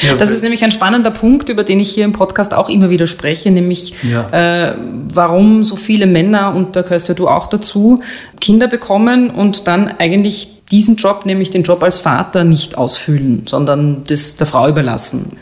Ja, 0.00 0.16
das 0.16 0.30
ist 0.30 0.42
nämlich 0.42 0.64
ein 0.64 0.72
spannender 0.72 1.10
Punkt, 1.10 1.48
über 1.48 1.62
den 1.62 1.78
ich 1.78 1.90
hier 1.90 2.04
im 2.04 2.12
Podcast 2.12 2.52
auch 2.52 2.68
immer 2.68 2.90
wieder 2.90 3.06
spreche, 3.06 3.50
nämlich 3.50 3.94
ja. 4.02 4.28
äh, 4.30 4.76
warum 5.12 5.62
so 5.62 5.76
viele 5.76 6.06
Männer, 6.06 6.54
und 6.54 6.74
da 6.74 6.82
gehörst 6.82 7.08
ja 7.08 7.14
du 7.14 7.28
auch 7.28 7.46
dazu, 7.46 8.02
Kinder 8.40 8.66
bekommen 8.66 9.30
und 9.30 9.68
dann 9.68 9.88
eigentlich 9.88 10.62
diesen 10.70 10.96
Job, 10.96 11.26
nämlich 11.26 11.50
den 11.50 11.62
Job 11.62 11.82
als 11.82 11.98
Vater, 11.98 12.42
nicht 12.44 12.76
ausfüllen, 12.76 13.44
sondern 13.46 14.02
das 14.06 14.36
der 14.36 14.46
Frau 14.46 14.68
überlassen. 14.68 15.36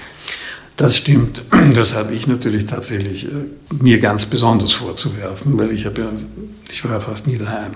Das 0.76 0.96
stimmt. 0.96 1.42
Das 1.74 1.96
habe 1.96 2.12
ich 2.14 2.26
natürlich 2.26 2.66
tatsächlich 2.66 3.26
äh, 3.26 3.28
mir 3.80 3.98
ganz 3.98 4.26
besonders 4.26 4.72
vorzuwerfen, 4.72 5.56
weil 5.56 5.70
ich, 5.70 5.86
habe 5.86 6.00
ja, 6.00 6.08
ich 6.70 6.84
war 6.84 6.92
ja 6.92 7.00
fast 7.00 7.26
nie 7.26 7.38
daheim. 7.38 7.72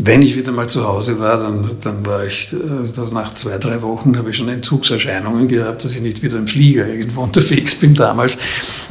Wenn 0.00 0.22
ich 0.22 0.36
wieder 0.36 0.52
mal 0.52 0.68
zu 0.68 0.86
Hause 0.86 1.18
war, 1.18 1.38
dann, 1.38 1.68
dann 1.80 2.06
war 2.06 2.24
ich, 2.24 2.54
also 2.78 3.06
nach 3.06 3.34
zwei, 3.34 3.58
drei 3.58 3.82
Wochen 3.82 4.16
habe 4.16 4.30
ich 4.30 4.36
schon 4.36 4.48
Entzugserscheinungen 4.48 5.48
gehabt, 5.48 5.84
dass 5.84 5.96
ich 5.96 6.00
nicht 6.00 6.22
wieder 6.22 6.38
im 6.38 6.46
Flieger 6.46 6.86
irgendwo 6.86 7.22
unterwegs 7.24 7.74
bin 7.80 7.94
damals. 7.94 8.38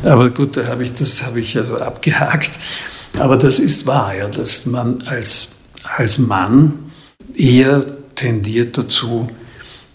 Aber 0.04 0.30
gut, 0.30 0.58
da 0.58 0.68
habe 0.68 0.84
ich, 0.84 0.94
das 0.94 1.26
habe 1.26 1.40
ich 1.40 1.58
also 1.58 1.78
abgehakt. 1.78 2.52
Aber 3.18 3.38
das 3.38 3.60
ist 3.60 3.86
wahr, 3.86 4.16
ja, 4.16 4.28
dass 4.28 4.66
man 4.66 5.02
als, 5.04 5.50
als 5.96 6.18
Mann 6.20 6.74
eher 7.34 7.86
tendiert 8.16 8.78
dazu, 8.78 9.30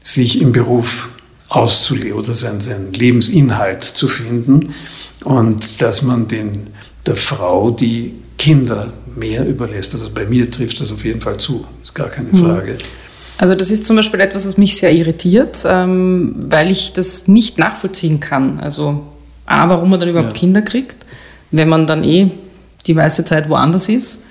sich 0.03 0.40
im 0.40 0.53
Beruf 0.53 1.11
auszuleben 1.51 2.14
oder 2.14 2.33
seinen, 2.33 2.62
seinen 2.62 2.94
Lebensinhalt 2.94 3.85
zu 3.85 4.09
finden 4.09 4.75
und 5.25 5.83
dass 5.83 6.03
man 6.03 6.27
den, 6.27 6.68
der 7.07 7.16
Frau 7.16 7.70
die 7.70 8.14
Kinder 8.42 8.92
mehr 9.14 9.46
überlässt. 9.46 9.94
Also 9.94 10.11
bei 10.12 10.24
mir 10.24 10.50
trifft 10.50 10.81
das 10.81 10.90
auf 10.90 11.05
jeden 11.05 11.20
Fall 11.20 11.37
zu, 11.37 11.64
ist 11.85 11.94
gar 11.94 12.09
keine 12.09 12.33
hm. 12.33 12.44
Frage. 12.44 12.76
Also 13.38 13.55
das 13.55 13.70
ist 13.70 13.85
zum 13.85 13.94
Beispiel 13.94 14.18
etwas, 14.18 14.48
was 14.48 14.59
mich 14.59 14.76
sehr 14.76 14.92
irritiert, 14.92 15.59
ähm, 15.64 16.35
weil 16.48 16.68
ich 16.72 16.92
das 16.92 17.28
nicht 17.28 17.59
nachvollziehen 17.59 18.18
kann. 18.18 18.59
Also 18.59 19.07
A, 19.46 19.68
warum 19.68 19.90
man 19.90 20.00
dann 20.00 20.09
überhaupt 20.09 20.37
ja. 20.37 20.40
Kinder 20.40 20.61
kriegt, 20.61 21.07
wenn 21.52 21.68
man 21.68 21.87
dann 21.87 22.02
eh 22.02 22.33
die 22.88 22.94
meiste 22.94 23.24
Zeit 23.24 23.48
woanders 23.48 23.88
ist. 23.88 24.22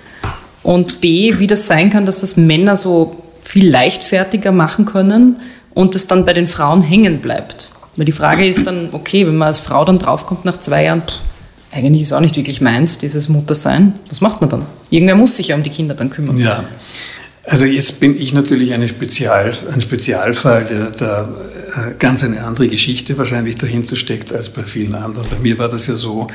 Und 0.62 1.00
B, 1.00 1.38
wie 1.38 1.46
das 1.46 1.66
sein 1.66 1.88
kann, 1.88 2.04
dass 2.04 2.20
das 2.20 2.36
Männer 2.36 2.76
so 2.76 3.16
viel 3.42 3.70
leichtfertiger 3.70 4.52
machen 4.52 4.84
können 4.84 5.36
und 5.72 5.94
es 5.96 6.06
dann 6.06 6.26
bei 6.26 6.34
den 6.34 6.48
Frauen 6.48 6.82
hängen 6.82 7.20
bleibt. 7.20 7.70
Weil 7.96 8.04
die 8.04 8.12
Frage 8.12 8.46
ist 8.46 8.66
dann, 8.66 8.90
okay, 8.92 9.26
wenn 9.26 9.36
man 9.36 9.48
als 9.48 9.60
Frau 9.60 9.86
dann 9.86 9.98
draufkommt 9.98 10.44
nach 10.44 10.60
zwei 10.60 10.84
Jahren, 10.84 11.02
pff, 11.02 11.31
eigentlich 11.72 12.02
ist 12.02 12.12
auch 12.12 12.20
nicht 12.20 12.36
wirklich 12.36 12.60
meins, 12.60 12.98
dieses 12.98 13.28
Muttersein. 13.28 13.94
Was 14.08 14.20
macht 14.20 14.40
man 14.40 14.50
dann? 14.50 14.66
Irgendwer 14.90 15.16
muss 15.16 15.36
sich 15.36 15.48
ja 15.48 15.56
um 15.56 15.62
die 15.62 15.70
Kinder 15.70 15.94
dann 15.94 16.10
kümmern. 16.10 16.36
Ja. 16.36 16.64
Also 17.44 17.64
jetzt 17.64 17.98
bin 17.98 18.16
ich 18.20 18.32
natürlich 18.32 18.72
eine 18.72 18.88
Spezial, 18.88 19.56
ein 19.72 19.80
Spezialfall, 19.80 20.64
der 20.64 20.90
da 20.90 21.28
äh, 21.74 21.94
ganz 21.98 22.22
eine 22.22 22.44
andere 22.44 22.68
Geschichte 22.68 23.18
wahrscheinlich 23.18 23.56
dahinter 23.56 23.96
steckt 23.96 24.32
als 24.32 24.50
bei 24.50 24.62
vielen 24.62 24.94
anderen. 24.94 25.26
Bei 25.28 25.38
mir 25.38 25.58
war 25.58 25.68
das 25.68 25.88
ja 25.88 25.94
so, 25.94 26.28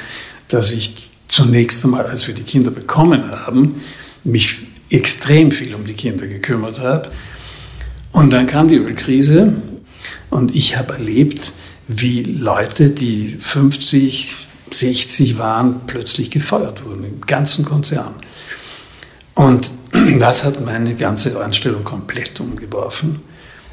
dass 0.50 0.74
ich 0.74 1.12
zunächst 1.28 1.86
einmal, 1.86 2.08
als 2.08 2.28
wir 2.28 2.36
die 2.36 2.44
Kinder 2.44 2.72
bekommen 2.72 3.32
haben, 3.32 3.76
mich 4.24 4.58
extrem 4.90 5.52
viel 5.52 5.76
um 5.76 5.86
die 5.86 5.94
Kinder 5.94 6.28
gekümmert 6.28 6.80
habe. 6.80 7.10
Und 8.12 8.34
dann 8.34 8.48
kam 8.48 8.68
die 8.68 8.78
Ölkrise 8.78 9.54
und 10.30 10.56
ich 10.56 10.78
habe 10.78 10.94
erlebt, 10.94 11.54
wie 11.88 12.24
Leute, 12.24 12.90
die 12.90 13.38
50, 13.40 14.47
60 14.80 15.38
waren, 15.38 15.82
plötzlich 15.88 16.32
gefeuert 16.32 16.86
wurden, 16.86 17.04
im 17.04 17.22
ganzen 17.22 17.66
Konzern. 17.66 18.16
Und 19.34 19.72
das 20.20 20.44
hat 20.44 20.66
meine 20.66 20.96
ganze 20.96 21.42
Einstellung 21.44 21.84
komplett 21.84 22.40
umgeworfen. 22.40 23.22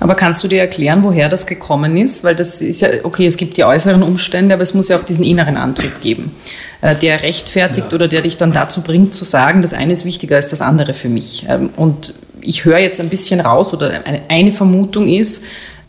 Aber 0.00 0.14
kannst 0.16 0.42
du 0.42 0.48
dir 0.48 0.60
erklären, 0.60 1.02
woher 1.02 1.28
das 1.28 1.46
gekommen 1.46 1.96
ist? 1.96 2.24
Weil 2.24 2.34
das 2.34 2.60
ist 2.60 2.80
ja, 2.80 2.88
okay, 3.04 3.26
es 3.26 3.36
gibt 3.36 3.56
die 3.56 3.64
äußeren 3.64 4.02
Umstände, 4.02 4.54
aber 4.54 4.62
es 4.62 4.74
muss 4.74 4.88
ja 4.88 4.98
auch 4.98 5.04
diesen 5.04 5.24
inneren 5.24 5.56
Antrieb 5.56 6.00
geben, 6.02 6.32
äh, 6.80 6.94
der 6.96 7.22
rechtfertigt 7.22 7.92
ja. 7.92 7.94
oder 7.94 8.08
der 8.08 8.22
dich 8.22 8.36
dann 8.36 8.52
dazu 8.52 8.82
bringt 8.82 9.14
zu 9.14 9.24
sagen, 9.24 9.62
das 9.62 9.72
eine 9.72 9.92
ist 9.92 10.04
wichtiger 10.04 10.36
als 10.36 10.48
das 10.48 10.60
andere 10.60 10.94
für 10.94 11.08
mich. 11.08 11.46
Ähm, 11.48 11.70
und 11.76 12.14
ich 12.40 12.64
höre 12.64 12.78
jetzt 12.78 13.00
ein 13.00 13.08
bisschen 13.08 13.40
raus 13.40 13.72
oder 13.72 14.02
eine 14.28 14.52
Vermutung 14.52 15.08
ist, 15.08 15.44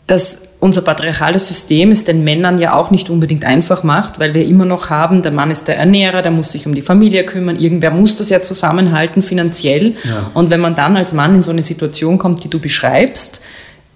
dass 0.06 0.45
unser 0.58 0.82
patriarchales 0.82 1.48
System 1.48 1.92
es 1.92 2.04
den 2.04 2.24
Männern 2.24 2.58
ja 2.58 2.74
auch 2.74 2.90
nicht 2.90 3.10
unbedingt 3.10 3.44
einfach 3.44 3.82
macht, 3.82 4.18
weil 4.18 4.34
wir 4.34 4.44
immer 4.44 4.64
noch 4.64 4.90
haben, 4.90 5.22
der 5.22 5.32
Mann 5.32 5.50
ist 5.50 5.68
der 5.68 5.76
Ernährer, 5.76 6.22
der 6.22 6.32
muss 6.32 6.52
sich 6.52 6.66
um 6.66 6.74
die 6.74 6.82
Familie 6.82 7.24
kümmern, 7.24 7.58
irgendwer 7.58 7.90
muss 7.90 8.16
das 8.16 8.30
ja 8.30 8.42
zusammenhalten 8.42 9.22
finanziell. 9.22 9.92
Ja. 10.04 10.30
Und 10.34 10.50
wenn 10.50 10.60
man 10.60 10.74
dann 10.74 10.96
als 10.96 11.12
Mann 11.12 11.36
in 11.36 11.42
so 11.42 11.50
eine 11.50 11.62
Situation 11.62 12.18
kommt, 12.18 12.42
die 12.42 12.48
du 12.48 12.58
beschreibst, 12.58 13.42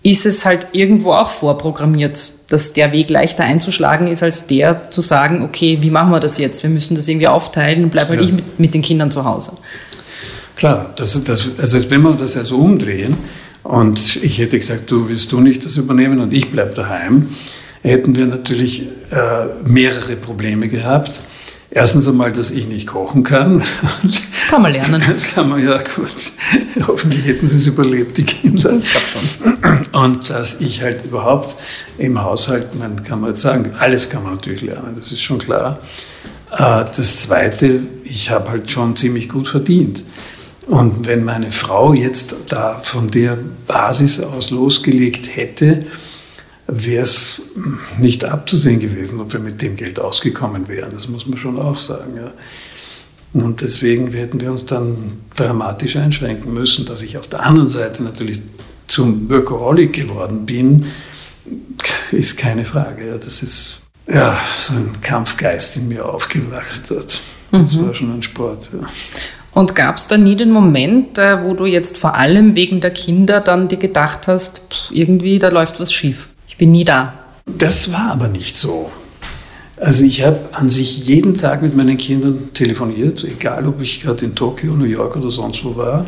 ist 0.02 0.24
es 0.24 0.46
halt 0.46 0.68
irgendwo 0.72 1.12
auch 1.12 1.28
vorprogrammiert, 1.28 2.18
dass 2.48 2.72
der 2.72 2.92
Weg 2.92 3.10
leichter 3.10 3.44
einzuschlagen 3.44 4.06
ist, 4.06 4.22
als 4.22 4.46
der 4.46 4.90
zu 4.90 5.02
sagen, 5.02 5.42
okay, 5.42 5.78
wie 5.80 5.90
machen 5.90 6.10
wir 6.10 6.20
das 6.20 6.38
jetzt? 6.38 6.62
Wir 6.62 6.70
müssen 6.70 6.94
das 6.94 7.06
irgendwie 7.06 7.28
aufteilen 7.28 7.84
und 7.84 7.90
bleib 7.90 8.08
halt 8.08 8.20
ja. 8.20 8.26
ich 8.26 8.32
mit, 8.32 8.58
mit 8.58 8.74
den 8.74 8.82
Kindern 8.82 9.10
zu 9.10 9.24
Hause. 9.24 9.58
Klar, 10.56 10.92
das, 10.96 11.22
das, 11.24 11.50
also 11.58 11.90
wenn 11.90 12.02
wir 12.02 12.12
das 12.12 12.34
ja 12.34 12.44
so 12.44 12.56
umdrehen, 12.56 13.16
und 13.62 14.16
ich 14.16 14.38
hätte 14.38 14.58
gesagt, 14.58 14.90
du 14.90 15.08
willst 15.08 15.32
du 15.32 15.40
nicht 15.40 15.64
das 15.64 15.76
übernehmen 15.76 16.20
und 16.20 16.32
ich 16.32 16.50
bleibe 16.50 16.74
daheim, 16.74 17.28
hätten 17.82 18.16
wir 18.16 18.26
natürlich 18.26 18.86
äh, 19.10 19.46
mehrere 19.64 20.16
Probleme 20.16 20.68
gehabt. 20.68 21.22
Erstens 21.72 22.08
einmal, 22.08 22.32
dass 22.32 22.50
ich 22.50 22.66
nicht 22.66 22.88
kochen 22.88 23.22
kann. 23.22 23.62
Das 24.02 24.22
kann 24.48 24.62
man 24.62 24.72
lernen. 24.72 25.00
kann 25.34 25.48
man 25.48 25.64
ja 25.64 25.78
gut. 25.78 26.32
Hoffentlich 26.88 27.26
hätten 27.26 27.46
sie 27.46 27.58
es 27.58 27.66
überlebt, 27.66 28.18
die 28.18 28.24
Kinder. 28.24 28.72
Ich 28.72 28.90
glaube 28.90 29.06
schon. 29.06 30.02
Und 30.02 30.30
dass 30.30 30.60
ich 30.60 30.82
halt 30.82 31.04
überhaupt 31.04 31.54
im 31.96 32.20
Haushalt, 32.20 32.74
man 32.74 33.04
kann 33.04 33.20
man 33.20 33.30
jetzt 33.30 33.42
sagen, 33.42 33.72
alles 33.78 34.10
kann 34.10 34.24
man 34.24 34.34
natürlich 34.34 34.62
lernen, 34.62 34.94
das 34.96 35.12
ist 35.12 35.22
schon 35.22 35.38
klar. 35.38 35.78
Äh, 36.50 36.56
das 36.56 37.20
Zweite, 37.20 37.80
ich 38.02 38.30
habe 38.30 38.50
halt 38.50 38.68
schon 38.68 38.96
ziemlich 38.96 39.28
gut 39.28 39.46
verdient. 39.46 40.02
Und 40.66 41.06
wenn 41.06 41.24
meine 41.24 41.52
Frau 41.52 41.94
jetzt 41.94 42.36
da 42.48 42.80
von 42.80 43.10
der 43.10 43.38
Basis 43.66 44.20
aus 44.20 44.50
losgelegt 44.50 45.34
hätte, 45.34 45.86
wäre 46.66 47.02
es 47.02 47.42
nicht 47.98 48.24
abzusehen 48.24 48.78
gewesen, 48.78 49.20
ob 49.20 49.32
wir 49.32 49.40
mit 49.40 49.62
dem 49.62 49.76
Geld 49.76 49.98
ausgekommen 49.98 50.68
wären. 50.68 50.90
Das 50.92 51.08
muss 51.08 51.26
man 51.26 51.38
schon 51.38 51.58
auch 51.58 51.76
sagen. 51.76 52.16
Ja. 52.16 52.32
Und 53.32 53.60
deswegen 53.60 54.12
hätten 54.12 54.40
wir 54.40 54.50
uns 54.50 54.66
dann 54.66 55.18
dramatisch 55.36 55.96
einschränken 55.96 56.52
müssen, 56.52 56.86
dass 56.86 57.02
ich 57.02 57.16
auf 57.16 57.26
der 57.26 57.44
anderen 57.44 57.68
Seite 57.68 58.02
natürlich 58.02 58.40
zum 58.86 59.30
Workaholic 59.30 59.92
geworden 59.92 60.46
bin, 60.46 60.86
ist 62.12 62.36
keine 62.36 62.64
Frage. 62.64 63.08
Ja. 63.08 63.14
Das 63.14 63.42
ist 63.42 63.82
ja 64.08 64.38
so 64.56 64.74
ein 64.74 65.00
Kampfgeist 65.00 65.76
in 65.76 65.88
mir 65.88 66.08
aufgewacht. 66.08 66.90
Das 66.90 67.22
mhm. 67.74 67.86
war 67.86 67.94
schon 67.94 68.12
ein 68.12 68.22
Sport. 68.22 68.70
Ja. 68.72 68.86
Und 69.52 69.74
gab 69.74 69.96
es 69.96 70.06
da 70.06 70.16
nie 70.16 70.36
den 70.36 70.52
Moment, 70.52 71.18
äh, 71.18 71.42
wo 71.42 71.54
du 71.54 71.66
jetzt 71.66 71.98
vor 71.98 72.14
allem 72.14 72.54
wegen 72.54 72.80
der 72.80 72.92
Kinder 72.92 73.40
dann 73.40 73.68
dir 73.68 73.78
gedacht 73.78 74.28
hast, 74.28 74.62
irgendwie, 74.92 75.38
da 75.38 75.48
läuft 75.48 75.80
was 75.80 75.92
schief? 75.92 76.28
Ich 76.46 76.56
bin 76.56 76.70
nie 76.70 76.84
da. 76.84 77.14
Das 77.46 77.92
war 77.92 78.12
aber 78.12 78.28
nicht 78.28 78.56
so. 78.56 78.90
Also 79.76 80.04
ich 80.04 80.22
habe 80.22 80.38
an 80.52 80.68
sich 80.68 81.06
jeden 81.06 81.36
Tag 81.36 81.62
mit 81.62 81.74
meinen 81.74 81.96
Kindern 81.96 82.50
telefoniert, 82.52 83.24
egal 83.24 83.66
ob 83.66 83.80
ich 83.80 84.02
gerade 84.02 84.26
in 84.26 84.34
Tokio, 84.34 84.74
New 84.74 84.84
York 84.84 85.16
oder 85.16 85.30
sonst 85.30 85.64
wo 85.64 85.74
war. 85.74 86.06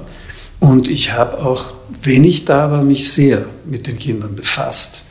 Und 0.60 0.88
ich 0.88 1.12
habe 1.12 1.42
auch, 1.42 1.72
wenn 2.02 2.22
ich 2.22 2.44
da 2.44 2.70
war, 2.70 2.84
mich 2.84 3.08
sehr 3.08 3.46
mit 3.64 3.86
den 3.86 3.98
Kindern 3.98 4.36
befasst. 4.36 5.04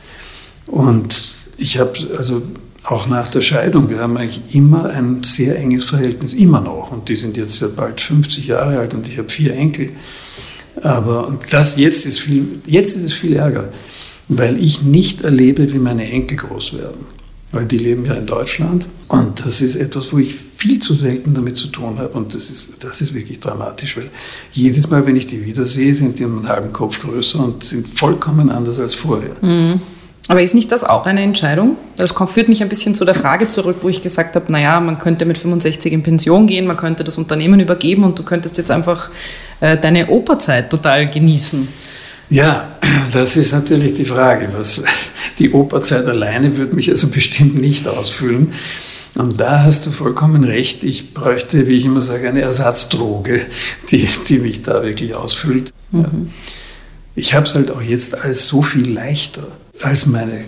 Und 0.66 1.22
ich 1.58 1.78
habe 1.78 1.92
also 2.16 2.42
auch 2.84 3.06
nach 3.06 3.28
der 3.28 3.40
Scheidung, 3.42 3.88
wir 3.88 3.98
haben 3.98 4.16
eigentlich 4.16 4.40
immer 4.54 4.90
ein 4.90 5.22
sehr 5.22 5.56
enges 5.58 5.84
Verhältnis, 5.84 6.34
immer 6.34 6.60
noch. 6.60 6.90
Und 6.90 7.08
die 7.08 7.16
sind 7.16 7.36
jetzt 7.36 7.60
ja 7.60 7.68
bald 7.68 8.00
50 8.00 8.46
Jahre 8.46 8.78
alt 8.78 8.94
und 8.94 9.06
ich 9.06 9.18
habe 9.18 9.28
vier 9.28 9.54
Enkel. 9.54 9.90
Aber 10.82 11.28
und 11.28 11.52
das 11.52 11.76
jetzt 11.78 12.06
ist 12.06 12.20
viel, 12.20 12.60
jetzt 12.66 12.96
ist 12.96 13.04
es 13.04 13.12
viel 13.12 13.36
Ärger, 13.36 13.68
weil 14.28 14.62
ich 14.62 14.82
nicht 14.82 15.22
erlebe, 15.22 15.72
wie 15.72 15.78
meine 15.78 16.10
Enkel 16.10 16.38
groß 16.38 16.74
werden. 16.74 17.06
Weil 17.52 17.66
die 17.66 17.76
leben 17.76 18.06
ja 18.06 18.14
in 18.14 18.26
Deutschland 18.26 18.88
und 19.08 19.44
das 19.44 19.60
ist 19.60 19.76
etwas, 19.76 20.10
wo 20.10 20.18
ich 20.18 20.34
viel 20.34 20.80
zu 20.80 20.94
selten 20.94 21.34
damit 21.34 21.58
zu 21.58 21.68
tun 21.68 21.98
habe 21.98 22.16
und 22.16 22.34
das 22.34 22.48
ist, 22.48 22.68
das 22.80 23.02
ist 23.02 23.12
wirklich 23.12 23.40
dramatisch, 23.40 23.98
weil 23.98 24.08
jedes 24.52 24.88
Mal, 24.88 25.04
wenn 25.04 25.16
ich 25.16 25.26
die 25.26 25.44
wiedersehe, 25.44 25.94
sind 25.94 26.18
die 26.18 26.24
einen 26.24 26.48
halben 26.48 26.72
Kopf 26.72 27.02
größer 27.02 27.44
und 27.44 27.62
sind 27.62 27.86
vollkommen 27.86 28.48
anders 28.48 28.80
als 28.80 28.94
vorher. 28.94 29.36
Mhm. 29.42 29.82
Aber 30.28 30.40
ist 30.40 30.54
nicht 30.54 30.70
das 30.70 30.84
auch 30.84 31.06
eine 31.06 31.22
Entscheidung? 31.22 31.76
Das 31.96 32.12
führt 32.12 32.48
mich 32.48 32.62
ein 32.62 32.68
bisschen 32.68 32.94
zu 32.94 33.04
der 33.04 33.14
Frage 33.14 33.48
zurück, 33.48 33.78
wo 33.82 33.88
ich 33.88 34.02
gesagt 34.02 34.36
habe, 34.36 34.50
naja, 34.52 34.78
man 34.80 34.98
könnte 34.98 35.24
mit 35.24 35.36
65 35.36 35.92
in 35.92 36.02
Pension 36.02 36.46
gehen, 36.46 36.66
man 36.66 36.76
könnte 36.76 37.02
das 37.02 37.18
Unternehmen 37.18 37.58
übergeben 37.58 38.04
und 38.04 38.18
du 38.18 38.22
könntest 38.22 38.56
jetzt 38.56 38.70
einfach 38.70 39.10
äh, 39.60 39.76
deine 39.76 40.08
Operzeit 40.08 40.70
total 40.70 41.06
genießen. 41.06 41.66
Ja, 42.30 42.68
das 43.12 43.36
ist 43.36 43.52
natürlich 43.52 43.94
die 43.94 44.04
Frage. 44.04 44.48
Was, 44.52 44.84
die 45.38 45.52
Operzeit 45.52 46.06
alleine 46.06 46.56
würde 46.56 46.74
mich 46.74 46.88
also 46.90 47.08
bestimmt 47.10 47.60
nicht 47.60 47.88
ausfüllen. 47.88 48.52
Und 49.18 49.40
da 49.40 49.64
hast 49.64 49.86
du 49.86 49.90
vollkommen 49.90 50.44
recht. 50.44 50.84
Ich 50.84 51.12
bräuchte, 51.12 51.66
wie 51.66 51.74
ich 51.74 51.84
immer 51.84 52.00
sage, 52.00 52.28
eine 52.28 52.40
Ersatzdroge, 52.40 53.46
die, 53.90 54.08
die 54.28 54.38
mich 54.38 54.62
da 54.62 54.82
wirklich 54.82 55.14
ausfüllt. 55.14 55.70
Mhm. 55.90 56.30
Ich 57.14 57.34
habe 57.34 57.44
es 57.44 57.54
halt 57.54 57.70
auch 57.70 57.82
jetzt 57.82 58.18
alles 58.18 58.48
so 58.48 58.62
viel 58.62 58.90
leichter 58.90 59.46
als 59.82 60.06
meine 60.06 60.44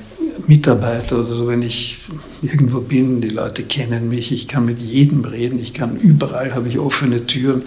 Mitarbeiter 0.46 1.20
oder 1.20 1.34
so, 1.34 1.48
wenn 1.48 1.62
ich 1.62 1.98
irgendwo 2.42 2.80
bin, 2.80 3.20
die 3.20 3.28
Leute 3.28 3.62
kennen 3.62 4.08
mich, 4.08 4.32
ich 4.32 4.48
kann 4.48 4.66
mit 4.66 4.82
jedem 4.82 5.24
reden, 5.24 5.58
ich 5.58 5.74
kann 5.74 5.96
überall, 5.96 6.54
habe 6.54 6.68
ich 6.68 6.78
offene 6.78 7.26
Türen, 7.26 7.62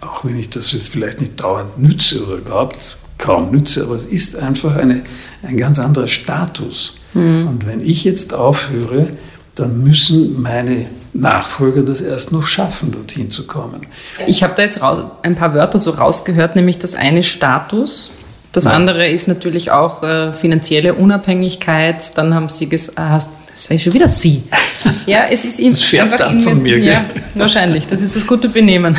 auch 0.00 0.24
wenn 0.24 0.38
ich 0.38 0.50
das 0.50 0.72
jetzt 0.72 0.88
vielleicht 0.88 1.20
nicht 1.20 1.42
dauernd 1.42 1.78
nütze 1.78 2.24
oder 2.24 2.36
überhaupt 2.36 2.96
kaum 3.18 3.50
nütze, 3.50 3.84
aber 3.84 3.96
es 3.96 4.06
ist 4.06 4.36
einfach 4.36 4.76
eine, 4.76 5.02
ein 5.42 5.56
ganz 5.56 5.78
anderer 5.78 6.08
Status. 6.08 6.96
Mhm. 7.14 7.48
Und 7.48 7.66
wenn 7.66 7.80
ich 7.80 8.04
jetzt 8.04 8.32
aufhöre, 8.32 9.08
dann 9.54 9.82
müssen 9.82 10.40
meine 10.40 10.86
Nachfolger 11.12 11.82
das 11.82 12.00
erst 12.00 12.32
noch 12.32 12.46
schaffen, 12.46 12.92
dorthin 12.92 13.30
zu 13.30 13.46
kommen. 13.46 13.86
Ich 14.26 14.42
habe 14.42 14.54
da 14.56 14.62
jetzt 14.62 14.80
ein 14.80 15.34
paar 15.34 15.54
Wörter 15.54 15.78
so 15.78 15.90
rausgehört, 15.90 16.54
nämlich 16.56 16.78
das 16.78 16.94
eine 16.94 17.22
Status, 17.22 18.12
das 18.52 18.64
Nein. 18.64 18.74
andere 18.74 19.08
ist 19.08 19.28
natürlich 19.28 19.70
auch 19.70 20.02
äh, 20.02 20.32
finanzielle 20.32 20.94
Unabhängigkeit. 20.94 22.16
Dann 22.16 22.34
haben 22.34 22.48
Sie 22.48 22.68
gesagt, 22.68 22.98
ah, 22.98 23.14
das 23.14 23.32
sage 23.54 23.76
ich 23.76 23.82
schon 23.82 23.92
wieder 23.92 24.08
Sie. 24.08 24.42
Ja, 25.06 25.24
es 25.30 25.44
ist 25.44 25.58
das 25.58 26.00
einfach 26.00 26.20
ab 26.20 26.40
von 26.40 26.62
mir. 26.62 26.78
Ja, 26.78 27.04
wahrscheinlich. 27.34 27.86
Das 27.86 28.00
ist 28.00 28.16
das 28.16 28.26
gute 28.26 28.48
Benehmen. 28.48 28.96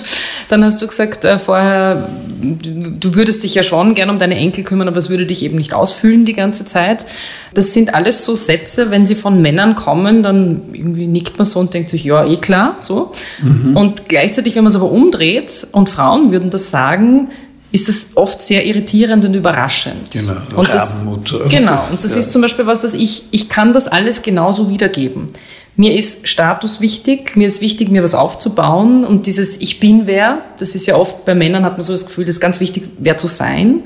Dann 0.48 0.64
hast 0.64 0.80
du 0.80 0.86
gesagt 0.86 1.24
äh, 1.24 1.38
vorher, 1.38 2.08
du 2.40 3.14
würdest 3.14 3.42
dich 3.42 3.54
ja 3.54 3.62
schon 3.62 3.94
gerne 3.94 4.12
um 4.12 4.18
deine 4.18 4.36
Enkel 4.36 4.62
kümmern, 4.62 4.86
aber 4.86 4.98
es 4.98 5.10
würde 5.10 5.26
dich 5.26 5.42
eben 5.42 5.56
nicht 5.56 5.74
ausfüllen 5.74 6.24
die 6.24 6.34
ganze 6.34 6.64
Zeit. 6.64 7.06
Das 7.54 7.72
sind 7.72 7.94
alles 7.94 8.24
so 8.24 8.34
Sätze, 8.34 8.90
wenn 8.90 9.06
sie 9.06 9.14
von 9.14 9.40
Männern 9.42 9.74
kommen, 9.74 10.22
dann 10.22 10.60
irgendwie 10.72 11.06
nickt 11.06 11.38
man 11.38 11.46
so 11.46 11.60
und 11.60 11.74
denkt 11.74 11.90
sich, 11.90 12.04
ja, 12.04 12.26
eh 12.26 12.36
klar, 12.36 12.76
so. 12.80 13.12
Mhm. 13.42 13.76
Und 13.76 14.08
gleichzeitig, 14.08 14.54
wenn 14.54 14.64
man 14.64 14.70
es 14.70 14.76
aber 14.76 14.90
umdreht 14.90 15.66
und 15.72 15.88
Frauen 15.90 16.30
würden 16.30 16.50
das 16.50 16.70
sagen, 16.70 17.30
ist 17.74 17.88
es 17.88 18.10
oft 18.14 18.40
sehr 18.40 18.64
irritierend 18.64 19.24
und 19.24 19.34
überraschend. 19.34 20.12
Genau, 20.12 20.34
und 20.54 20.72
das, 20.72 21.02
genau, 21.48 21.82
und 21.90 21.92
das 21.92 22.08
ja. 22.08 22.16
ist 22.20 22.30
zum 22.30 22.40
Beispiel 22.40 22.68
was, 22.68 22.84
was 22.84 22.94
ich, 22.94 23.24
ich 23.32 23.48
kann 23.48 23.72
das 23.72 23.88
alles 23.88 24.22
genauso 24.22 24.70
wiedergeben. 24.70 25.26
Mir 25.74 25.92
ist 25.92 26.28
Status 26.28 26.80
wichtig, 26.80 27.34
mir 27.34 27.48
ist 27.48 27.60
wichtig, 27.60 27.88
mir 27.90 28.04
was 28.04 28.14
aufzubauen 28.14 29.04
und 29.04 29.26
dieses 29.26 29.60
Ich 29.60 29.80
bin 29.80 30.06
wer, 30.06 30.38
das 30.60 30.76
ist 30.76 30.86
ja 30.86 30.94
oft 30.94 31.24
bei 31.24 31.34
Männern 31.34 31.64
hat 31.64 31.72
man 31.72 31.82
so 31.82 31.92
das 31.92 32.06
Gefühl, 32.06 32.24
das 32.24 32.36
ist 32.36 32.40
ganz 32.40 32.60
wichtig, 32.60 32.84
wer 33.00 33.16
zu 33.16 33.26
sein. 33.26 33.80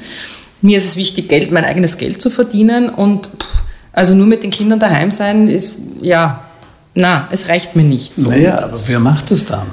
Mir 0.60 0.76
ist 0.76 0.84
es 0.84 0.98
wichtig, 0.98 1.30
Geld, 1.30 1.50
mein 1.50 1.64
eigenes 1.64 1.96
Geld 1.96 2.20
zu 2.20 2.28
verdienen 2.28 2.90
und 2.90 3.30
also 3.94 4.14
nur 4.14 4.26
mit 4.26 4.42
den 4.42 4.50
Kindern 4.50 4.80
daheim 4.80 5.10
sein 5.10 5.48
ist, 5.48 5.76
ja, 6.02 6.44
na, 6.94 7.26
es 7.30 7.48
reicht 7.48 7.74
mir 7.74 7.84
nicht. 7.84 8.18
So 8.18 8.28
naja, 8.28 8.64
aber 8.64 8.78
wer 8.86 9.00
macht 9.00 9.30
das 9.30 9.46
dann? 9.46 9.66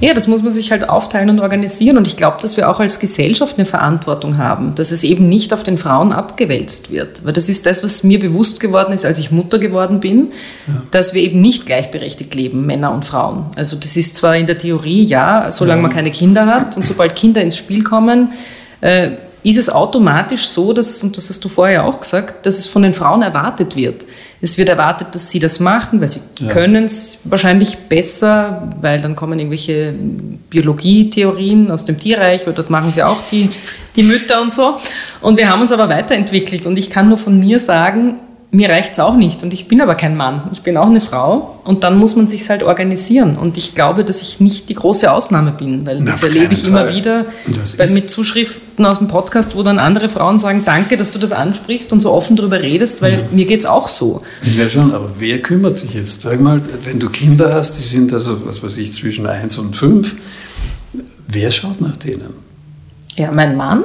Ja, 0.00 0.12
das 0.12 0.26
muss 0.26 0.42
man 0.42 0.50
sich 0.50 0.72
halt 0.72 0.88
aufteilen 0.88 1.30
und 1.30 1.40
organisieren. 1.40 1.96
Und 1.96 2.06
ich 2.06 2.16
glaube, 2.16 2.38
dass 2.42 2.56
wir 2.56 2.68
auch 2.68 2.80
als 2.80 2.98
Gesellschaft 2.98 3.56
eine 3.58 3.64
Verantwortung 3.64 4.38
haben, 4.38 4.74
dass 4.74 4.90
es 4.90 5.04
eben 5.04 5.28
nicht 5.28 5.52
auf 5.52 5.62
den 5.62 5.78
Frauen 5.78 6.12
abgewälzt 6.12 6.90
wird. 6.90 7.24
Weil 7.24 7.32
das 7.32 7.48
ist 7.48 7.64
das, 7.64 7.84
was 7.84 8.02
mir 8.02 8.18
bewusst 8.18 8.58
geworden 8.58 8.92
ist, 8.92 9.04
als 9.04 9.18
ich 9.18 9.30
Mutter 9.30 9.58
geworden 9.58 10.00
bin, 10.00 10.32
ja. 10.66 10.82
dass 10.90 11.14
wir 11.14 11.22
eben 11.22 11.40
nicht 11.40 11.66
gleichberechtigt 11.66 12.34
leben, 12.34 12.66
Männer 12.66 12.92
und 12.92 13.04
Frauen. 13.04 13.46
Also 13.54 13.76
das 13.76 13.96
ist 13.96 14.16
zwar 14.16 14.36
in 14.36 14.46
der 14.46 14.58
Theorie 14.58 15.04
ja, 15.04 15.50
solange 15.50 15.82
man 15.82 15.92
keine 15.92 16.10
Kinder 16.10 16.46
hat 16.46 16.76
und 16.76 16.84
sobald 16.84 17.14
Kinder 17.14 17.40
ins 17.40 17.56
Spiel 17.56 17.84
kommen, 17.84 18.32
äh, 18.80 19.10
ist 19.44 19.58
es 19.58 19.68
automatisch 19.68 20.46
so, 20.48 20.72
dass, 20.72 21.02
und 21.02 21.16
das 21.16 21.28
hast 21.28 21.44
du 21.44 21.48
vorher 21.48 21.84
auch 21.84 22.00
gesagt, 22.00 22.46
dass 22.46 22.58
es 22.58 22.66
von 22.66 22.82
den 22.82 22.94
Frauen 22.94 23.22
erwartet 23.22 23.76
wird. 23.76 24.06
Es 24.44 24.58
wird 24.58 24.68
erwartet, 24.68 25.08
dass 25.12 25.30
sie 25.30 25.38
das 25.38 25.58
machen, 25.58 26.02
weil 26.02 26.08
sie 26.08 26.20
ja. 26.38 26.48
können 26.48 26.84
es 26.84 27.20
wahrscheinlich 27.24 27.78
besser, 27.88 28.68
weil 28.82 29.00
dann 29.00 29.16
kommen 29.16 29.38
irgendwelche 29.38 29.94
Biologietheorien 30.50 31.70
aus 31.70 31.86
dem 31.86 31.98
Tierreich, 31.98 32.46
weil 32.46 32.52
dort 32.52 32.68
machen 32.68 32.92
sie 32.92 33.02
auch 33.02 33.22
die, 33.32 33.48
die 33.96 34.02
Mütter 34.02 34.42
und 34.42 34.52
so. 34.52 34.76
Und 35.22 35.38
wir 35.38 35.48
haben 35.48 35.62
uns 35.62 35.72
aber 35.72 35.88
weiterentwickelt 35.88 36.66
und 36.66 36.76
ich 36.76 36.90
kann 36.90 37.08
nur 37.08 37.16
von 37.16 37.40
mir 37.40 37.58
sagen, 37.58 38.20
mir 38.54 38.68
reicht 38.68 38.92
es 38.92 39.00
auch 39.00 39.16
nicht 39.16 39.42
und 39.42 39.52
ich 39.52 39.66
bin 39.66 39.80
aber 39.80 39.96
kein 39.96 40.16
Mann. 40.16 40.42
Ich 40.52 40.62
bin 40.62 40.76
auch 40.76 40.86
eine 40.86 41.00
Frau 41.00 41.58
und 41.64 41.82
dann 41.82 41.98
muss 41.98 42.14
man 42.14 42.28
sich 42.28 42.48
halt 42.48 42.62
organisieren. 42.62 43.36
Und 43.36 43.58
ich 43.58 43.74
glaube, 43.74 44.04
dass 44.04 44.22
ich 44.22 44.38
nicht 44.38 44.68
die 44.68 44.74
große 44.74 45.10
Ausnahme 45.10 45.50
bin, 45.50 45.84
weil 45.84 46.04
das 46.04 46.22
erlebe 46.22 46.54
ich 46.54 46.60
Fall. 46.60 46.68
immer 46.68 46.94
wieder 46.94 47.26
weil 47.76 47.90
mit 47.90 48.10
Zuschriften 48.10 48.86
aus 48.86 48.98
dem 48.98 49.08
Podcast, 49.08 49.56
wo 49.56 49.64
dann 49.64 49.80
andere 49.80 50.08
Frauen 50.08 50.38
sagen, 50.38 50.62
danke, 50.64 50.96
dass 50.96 51.10
du 51.10 51.18
das 51.18 51.32
ansprichst 51.32 51.92
und 51.92 51.98
so 51.98 52.12
offen 52.12 52.36
darüber 52.36 52.62
redest, 52.62 53.02
weil 53.02 53.12
ja. 53.12 53.18
mir 53.32 53.44
geht 53.44 53.60
es 53.60 53.66
auch 53.66 53.88
so. 53.88 54.22
Ja 54.42 54.68
schon, 54.68 54.94
aber 54.94 55.10
wer 55.18 55.42
kümmert 55.42 55.76
sich 55.76 55.94
jetzt? 55.94 56.22
Sag 56.22 56.40
mal, 56.40 56.62
wenn 56.84 57.00
du 57.00 57.10
Kinder 57.10 57.52
hast, 57.52 57.76
die 57.78 57.82
sind 57.82 58.12
also, 58.12 58.46
was 58.46 58.62
weiß 58.62 58.76
ich, 58.76 58.92
zwischen 58.92 59.26
eins 59.26 59.58
und 59.58 59.74
fünf, 59.74 60.14
wer 61.26 61.50
schaut 61.50 61.80
nach 61.80 61.96
denen? 61.96 62.34
Ja, 63.16 63.32
mein 63.32 63.56
Mann. 63.56 63.82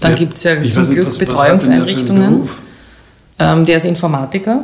Dann 0.00 0.12
ja, 0.12 0.18
gibt 0.18 0.34
es 0.36 0.44
ja 0.44 0.52
zum 0.70 0.90
Glück 0.90 1.18
Betreuungseinrichtungen. 1.18 2.42
Was 2.42 2.69
ähm, 3.40 3.64
der 3.64 3.78
ist 3.78 3.84
Informatiker. 3.84 4.62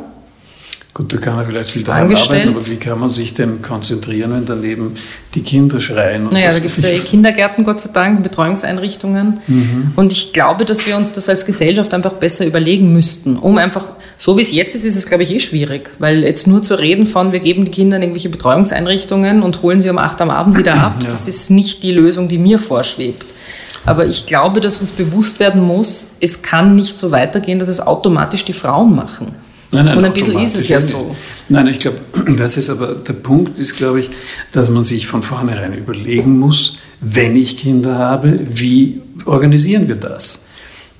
Gut, 0.97 1.13
da 1.13 1.17
kann 1.17 1.37
er 1.37 1.45
vielleicht 1.45 1.69
viel 1.69 1.83
daheim 1.83 2.15
arbeiten, 2.15 2.49
aber 2.49 2.65
wie 2.65 2.75
kann 2.77 2.99
man 2.99 3.11
sich 3.11 3.31
denn 3.35 3.61
konzentrieren, 3.61 4.33
wenn 4.33 4.47
daneben 4.47 4.95
die 5.35 5.43
Kinder 5.43 5.79
schreien? 5.79 6.27
naja, 6.31 6.49
da 6.49 6.57
gibt 6.57 6.71
es 6.71 6.81
ja 6.81 6.89
eh 6.89 6.97
Kindergärten, 6.97 7.63
Gott 7.65 7.81
sei 7.81 7.91
Dank, 7.93 8.23
Betreuungseinrichtungen. 8.23 9.39
Mhm. 9.45 9.91
Und 9.95 10.11
ich 10.11 10.33
glaube, 10.33 10.65
dass 10.65 10.87
wir 10.87 10.97
uns 10.97 11.13
das 11.13 11.29
als 11.29 11.45
Gesellschaft 11.45 11.93
einfach 11.93 12.13
besser 12.13 12.47
überlegen 12.47 12.93
müssten, 12.93 13.37
um 13.37 13.59
einfach, 13.59 13.91
so 14.17 14.37
wie 14.37 14.41
es 14.41 14.51
jetzt 14.51 14.73
ist, 14.73 14.85
ist 14.85 14.95
es, 14.95 15.05
glaube 15.05 15.21
ich, 15.21 15.29
eh 15.29 15.39
schwierig. 15.39 15.91
Weil 15.99 16.23
jetzt 16.23 16.47
nur 16.47 16.63
zu 16.63 16.73
reden 16.73 17.05
von, 17.05 17.31
wir 17.31 17.41
geben 17.41 17.65
die 17.65 17.71
Kinder 17.71 17.97
in 17.97 18.01
irgendwelche 18.01 18.29
Betreuungseinrichtungen 18.29 19.43
und 19.43 19.61
holen 19.61 19.81
sie 19.81 19.91
um 19.91 19.99
acht 19.99 20.19
am 20.19 20.31
Abend 20.31 20.57
wieder 20.57 20.73
ab, 20.81 20.95
ja. 21.03 21.09
das 21.11 21.27
ist 21.27 21.51
nicht 21.51 21.83
die 21.83 21.91
Lösung, 21.91 22.27
die 22.27 22.39
mir 22.39 22.57
vorschwebt. 22.57 23.36
Aber 23.85 24.05
ich 24.05 24.25
glaube, 24.25 24.59
dass 24.59 24.81
uns 24.81 24.91
bewusst 24.91 25.39
werden 25.39 25.61
muss, 25.61 26.07
es 26.19 26.41
kann 26.41 26.75
nicht 26.75 26.97
so 26.97 27.11
weitergehen, 27.11 27.59
dass 27.59 27.69
es 27.69 27.79
automatisch 27.79 28.45
die 28.45 28.53
Frauen 28.53 28.95
machen. 28.95 29.33
Nein, 29.71 29.85
nein, 29.85 29.97
Und 29.97 30.05
ein 30.05 30.13
bisschen 30.13 30.39
ist 30.39 30.55
es 30.55 30.69
ja 30.69 30.79
so. 30.79 31.15
Nein, 31.49 31.67
ich 31.67 31.79
glaube, 31.79 31.99
das 32.37 32.57
ist 32.57 32.69
aber 32.69 32.95
der 32.95 33.13
Punkt 33.13 33.59
ist, 33.59 33.75
glaube 33.75 33.99
ich, 33.99 34.09
dass 34.51 34.69
man 34.69 34.83
sich 34.83 35.07
von 35.07 35.23
vornherein 35.23 35.73
überlegen 35.73 36.39
muss, 36.39 36.77
wenn 37.01 37.35
ich 37.35 37.57
Kinder 37.57 37.97
habe, 37.97 38.39
wie 38.43 39.01
organisieren 39.25 39.87
wir 39.87 39.95
das? 39.95 40.45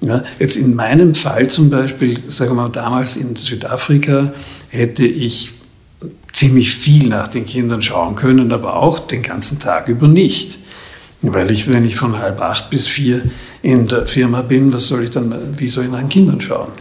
Ja, 0.02 0.24
jetzt 0.38 0.58
in 0.58 0.76
meinem 0.76 1.16
Fall 1.16 1.48
zum 1.48 1.70
Beispiel, 1.70 2.20
sagen 2.28 2.52
wir 2.52 2.64
mal, 2.64 2.70
damals 2.70 3.18
in 3.18 3.36
Südafrika 3.36 4.32
hätte 4.70 5.06
ich 5.06 5.52
ziemlich 6.32 6.76
viel 6.76 7.08
nach 7.08 7.28
den 7.28 7.46
Kindern 7.46 7.82
schauen 7.82 8.16
können, 8.16 8.52
aber 8.52 8.76
auch 8.76 9.00
den 9.00 9.24
ganzen 9.24 9.60
Tag 9.60 9.88
über 9.88 10.08
nicht. 10.08 10.60
Weil 11.22 11.50
ich, 11.50 11.68
wenn 11.70 11.84
ich 11.84 11.96
von 11.96 12.20
halb 12.20 12.42
acht 12.42 12.70
bis 12.70 12.88
vier 12.88 13.24
in 13.64 13.88
der 13.88 14.06
Firma 14.06 14.44
bin, 14.44 14.72
was 14.72 14.88
soll 14.88 15.04
ich 15.04 15.12
dann, 15.12 15.34
wie 15.58 15.68
soll 15.68 15.86
ich 15.86 15.92
den 15.92 16.10
Kindern 16.10 16.40
schauen? 16.42 16.72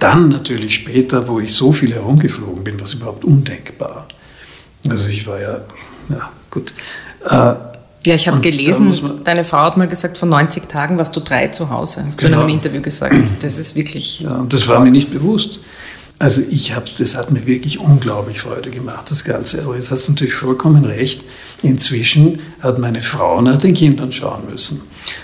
Dann 0.00 0.28
natürlich 0.28 0.74
später, 0.74 1.28
wo 1.28 1.38
ich 1.40 1.54
so 1.54 1.72
viel 1.72 1.92
herumgeflogen 1.94 2.64
bin, 2.64 2.80
was 2.80 2.94
überhaupt 2.94 3.24
undenkbar. 3.24 4.08
Also 4.88 5.10
ich 5.10 5.26
war 5.26 5.40
ja, 5.40 5.60
ja 6.08 6.32
gut. 6.50 6.72
Äh, 7.24 7.54
ja, 8.06 8.14
ich 8.14 8.26
habe 8.28 8.40
gelesen, 8.40 9.20
deine 9.24 9.44
Frau 9.44 9.58
hat 9.58 9.76
mal 9.76 9.86
gesagt, 9.86 10.16
von 10.16 10.30
90 10.30 10.68
Tagen 10.68 10.96
warst 10.96 11.14
du 11.14 11.20
drei 11.20 11.48
zu 11.48 11.68
Hause. 11.68 12.04
Hast 12.06 12.18
genau. 12.18 12.18
du 12.18 12.26
in 12.26 12.32
einem 12.32 12.46
genau. 12.46 12.56
Interview 12.56 12.82
gesagt. 12.82 13.14
Das 13.40 13.58
ist 13.58 13.76
wirklich. 13.76 14.20
Ja, 14.20 14.36
und 14.36 14.52
das 14.52 14.66
war 14.68 14.80
mir 14.80 14.90
nicht 14.90 15.12
bewusst. 15.12 15.60
Also 16.20 16.42
ich 16.50 16.76
habe, 16.76 16.84
das 16.98 17.16
hat 17.16 17.30
mir 17.30 17.46
wirklich 17.46 17.78
unglaublich 17.78 18.42
Freude 18.42 18.70
gemacht, 18.70 19.10
das 19.10 19.24
Ganze. 19.24 19.62
Aber 19.62 19.74
jetzt 19.74 19.90
hast 19.90 20.06
du 20.06 20.12
natürlich 20.12 20.34
vollkommen 20.34 20.84
recht. 20.84 21.24
Inzwischen 21.62 22.40
hat 22.60 22.78
meine 22.78 23.00
Frau 23.00 23.40
nach 23.40 23.56
den 23.56 23.72
Kindern 23.72 24.12
schauen 24.12 24.42
müssen. 24.50 24.82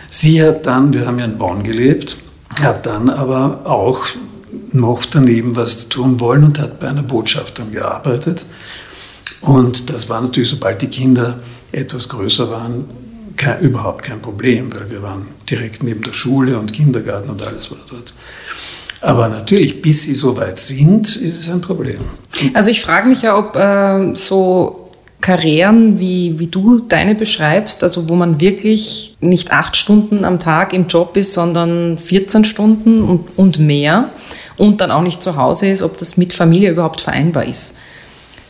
Sie 0.09 0.42
hat 0.42 0.64
dann, 0.64 0.94
wir 0.94 1.07
haben 1.07 1.18
ja 1.18 1.26
in 1.26 1.36
Bonn 1.36 1.62
gelebt, 1.62 2.16
hat 2.62 2.86
dann 2.86 3.11
aber 3.11 3.66
auch 3.66 4.07
noch 4.72 5.05
daneben 5.05 5.55
was 5.55 5.90
tun 5.90 6.18
wollen 6.18 6.44
und 6.44 6.59
hat 6.59 6.80
bei 6.80 6.88
einer 6.88 7.03
Botschaft 7.03 7.59
dann 7.59 7.72
gearbeitet. 7.72 8.47
Und 9.42 9.90
das 9.90 10.09
war 10.09 10.22
natürlich, 10.22 10.49
sobald 10.49 10.80
die 10.80 10.88
Kinder 10.88 11.40
etwas 11.72 12.09
größer 12.09 12.51
waren, 12.51 12.88
kein, 13.36 13.61
überhaupt 13.61 14.03
kein 14.03 14.22
Problem, 14.22 14.74
weil 14.74 14.90
wir 14.90 15.03
waren 15.03 15.26
direkt 15.51 15.82
neben 15.82 16.01
der 16.01 16.14
Schule 16.14 16.59
und 16.59 16.72
Kindergarten 16.72 17.28
und 17.28 17.47
alles 17.47 17.70
war 17.70 17.78
dort. 17.90 18.14
Aber 19.07 19.29
natürlich, 19.29 19.81
bis 19.81 20.03
sie 20.03 20.15
so 20.15 20.37
weit 20.37 20.59
sind, 20.59 21.15
ist 21.15 21.39
es 21.39 21.49
ein 21.49 21.61
Problem. 21.61 21.99
Also 22.55 22.73
ich 22.73 22.81
frage 22.81 23.09
mich 23.09 23.23
ja, 23.23 23.39
ob 23.39 23.55
äh, 23.55 24.17
so 24.17 24.91
Karrieren, 25.21 26.01
wie, 26.01 26.41
wie 26.41 26.49
du 26.49 26.81
deine 26.81 27.15
beschreibst, 27.15 27.85
also 27.85 28.09
wo 28.09 28.17
man 28.17 28.41
wirklich 28.41 29.17
nicht 29.21 29.53
acht 29.53 29.77
Stunden 29.77 30.25
am 30.25 30.41
Tag 30.41 30.73
im 30.73 30.89
Job 30.89 31.17
ist, 31.17 31.35
sondern 31.35 31.99
14 31.99 32.45
Stunden 32.45 33.05
und, 33.05 33.29
und 33.37 33.61
mehr 33.61 34.11
und 34.57 34.81
dann 34.81 34.91
auch 34.91 35.03
nicht 35.03 35.23
zu 35.23 35.37
Hause 35.37 35.69
ist, 35.69 35.83
ob 35.83 35.97
das 35.99 36.17
mit 36.17 36.35
Familie 36.35 36.73
überhaupt 36.73 37.01
vereinbar 37.01 37.45
ist. 37.45 37.77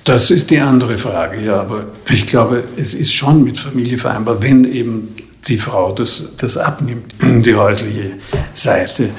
Das 0.04 0.30
ist 0.30 0.50
die 0.50 0.60
andere 0.60 0.96
Frage, 0.96 1.44
ja, 1.44 1.60
aber 1.60 1.88
ich 2.08 2.26
glaube, 2.26 2.64
es 2.78 2.94
ist 2.94 3.12
schon 3.12 3.44
mit 3.44 3.58
Familie 3.58 3.98
vereinbar, 3.98 4.42
wenn 4.42 4.64
eben 4.64 5.14
die 5.48 5.58
Frau 5.58 5.92
das, 5.92 6.36
das 6.38 6.56
abnimmt, 6.56 7.14
die 7.20 7.54
häusliche 7.54 8.12
Seite. 8.54 9.10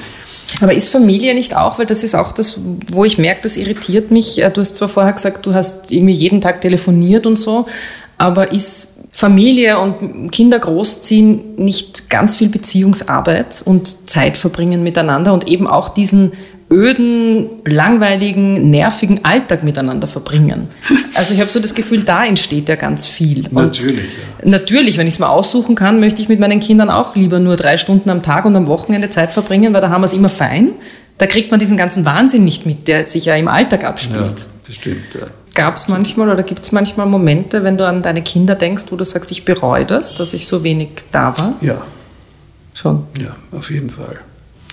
Aber 0.62 0.72
ist 0.72 0.88
Familie 0.88 1.34
nicht 1.34 1.56
auch, 1.56 1.78
weil 1.78 1.86
das 1.86 2.02
ist 2.02 2.14
auch 2.14 2.32
das, 2.32 2.60
wo 2.90 3.04
ich 3.04 3.18
merke, 3.18 3.42
das 3.42 3.56
irritiert 3.56 4.10
mich. 4.10 4.42
Äh, 4.42 4.50
du 4.50 4.60
hast 4.60 4.76
zwar 4.76 4.88
vorher 4.88 5.12
gesagt, 5.12 5.46
du 5.46 5.54
hast 5.54 5.92
irgendwie 5.92 6.14
jeden 6.14 6.40
Tag 6.40 6.60
telefoniert 6.60 7.26
und 7.26 7.36
so, 7.36 7.66
aber 8.16 8.52
ist 8.52 8.94
Familie 9.12 9.78
und 9.78 10.30
Kinder 10.30 10.58
großziehen 10.58 11.56
nicht 11.56 12.08
ganz 12.08 12.36
viel 12.36 12.48
Beziehungsarbeit 12.48 13.62
und 13.64 14.08
Zeit 14.08 14.36
verbringen 14.36 14.82
miteinander 14.82 15.32
und 15.32 15.48
eben 15.48 15.66
auch 15.66 15.88
diesen 15.88 16.32
öden, 16.70 17.46
langweiligen, 17.64 18.70
nervigen 18.70 19.24
Alltag 19.24 19.64
miteinander 19.64 20.06
verbringen. 20.06 20.68
Also 21.14 21.34
ich 21.34 21.40
habe 21.40 21.50
so 21.50 21.60
das 21.60 21.74
Gefühl, 21.74 22.02
da 22.02 22.24
entsteht 22.24 22.68
ja 22.68 22.76
ganz 22.76 23.06
viel. 23.06 23.46
Und 23.46 23.54
natürlich. 23.54 24.04
Ja. 24.42 24.48
Natürlich, 24.48 24.98
wenn 24.98 25.06
ich 25.06 25.14
es 25.14 25.20
mal 25.20 25.28
aussuchen 25.28 25.74
kann, 25.74 25.98
möchte 25.98 26.20
ich 26.20 26.28
mit 26.28 26.40
meinen 26.40 26.60
Kindern 26.60 26.90
auch 26.90 27.16
lieber 27.16 27.38
nur 27.38 27.56
drei 27.56 27.78
Stunden 27.78 28.10
am 28.10 28.22
Tag 28.22 28.44
und 28.44 28.54
am 28.54 28.66
Wochenende 28.66 29.08
Zeit 29.08 29.32
verbringen, 29.32 29.72
weil 29.72 29.80
da 29.80 29.88
haben 29.88 30.02
wir 30.02 30.06
es 30.06 30.12
immer 30.12 30.28
fein. 30.28 30.72
Da 31.16 31.26
kriegt 31.26 31.50
man 31.50 31.58
diesen 31.58 31.76
ganzen 31.76 32.04
Wahnsinn 32.04 32.44
nicht 32.44 32.66
mit, 32.66 32.86
der 32.86 33.04
sich 33.04 33.24
ja 33.24 33.34
im 33.34 33.48
Alltag 33.48 33.84
abspielt. 33.84 34.20
Ja, 34.20 34.32
das 34.66 34.74
stimmt. 34.76 35.14
Ja. 35.14 35.26
Gab 35.54 35.74
es 35.74 35.88
manchmal 35.88 36.28
oder 36.30 36.44
gibt 36.44 36.64
es 36.64 36.70
manchmal 36.70 37.06
Momente, 37.06 37.64
wenn 37.64 37.76
du 37.76 37.86
an 37.86 38.02
deine 38.02 38.22
Kinder 38.22 38.54
denkst, 38.54 38.84
wo 38.90 38.96
du 38.96 39.04
sagst, 39.04 39.32
ich 39.32 39.44
bereue 39.44 39.84
das, 39.84 40.14
dass 40.14 40.32
ich 40.34 40.46
so 40.46 40.62
wenig 40.62 40.90
da 41.10 41.36
war? 41.36 41.54
Ja. 41.60 41.80
Schon? 42.74 43.04
Ja, 43.20 43.34
auf 43.56 43.70
jeden 43.72 43.90
Fall. 43.90 44.20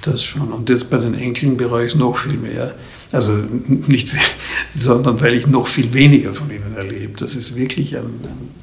Das 0.06 0.24
schon. 0.24 0.52
Und 0.52 0.70
jetzt 0.70 0.90
bei 0.92 0.98
den 0.98 1.16
Enkeln 1.16 1.58
bereue 1.58 1.86
ich 1.86 1.94
es 1.94 1.98
noch 1.98 2.16
viel 2.16 2.38
mehr. 2.38 2.76
Also 3.12 3.34
nicht, 3.68 4.14
sondern 4.76 5.20
weil 5.20 5.34
ich 5.34 5.48
noch 5.48 5.68
viel 5.68 5.94
weniger 5.94 6.34
von 6.34 6.50
ihnen 6.52 6.76
erlebe. 6.76 7.14
Das 7.18 7.36
ist 7.36 7.56
wirklich, 7.56 7.98
ein, 7.98 8.06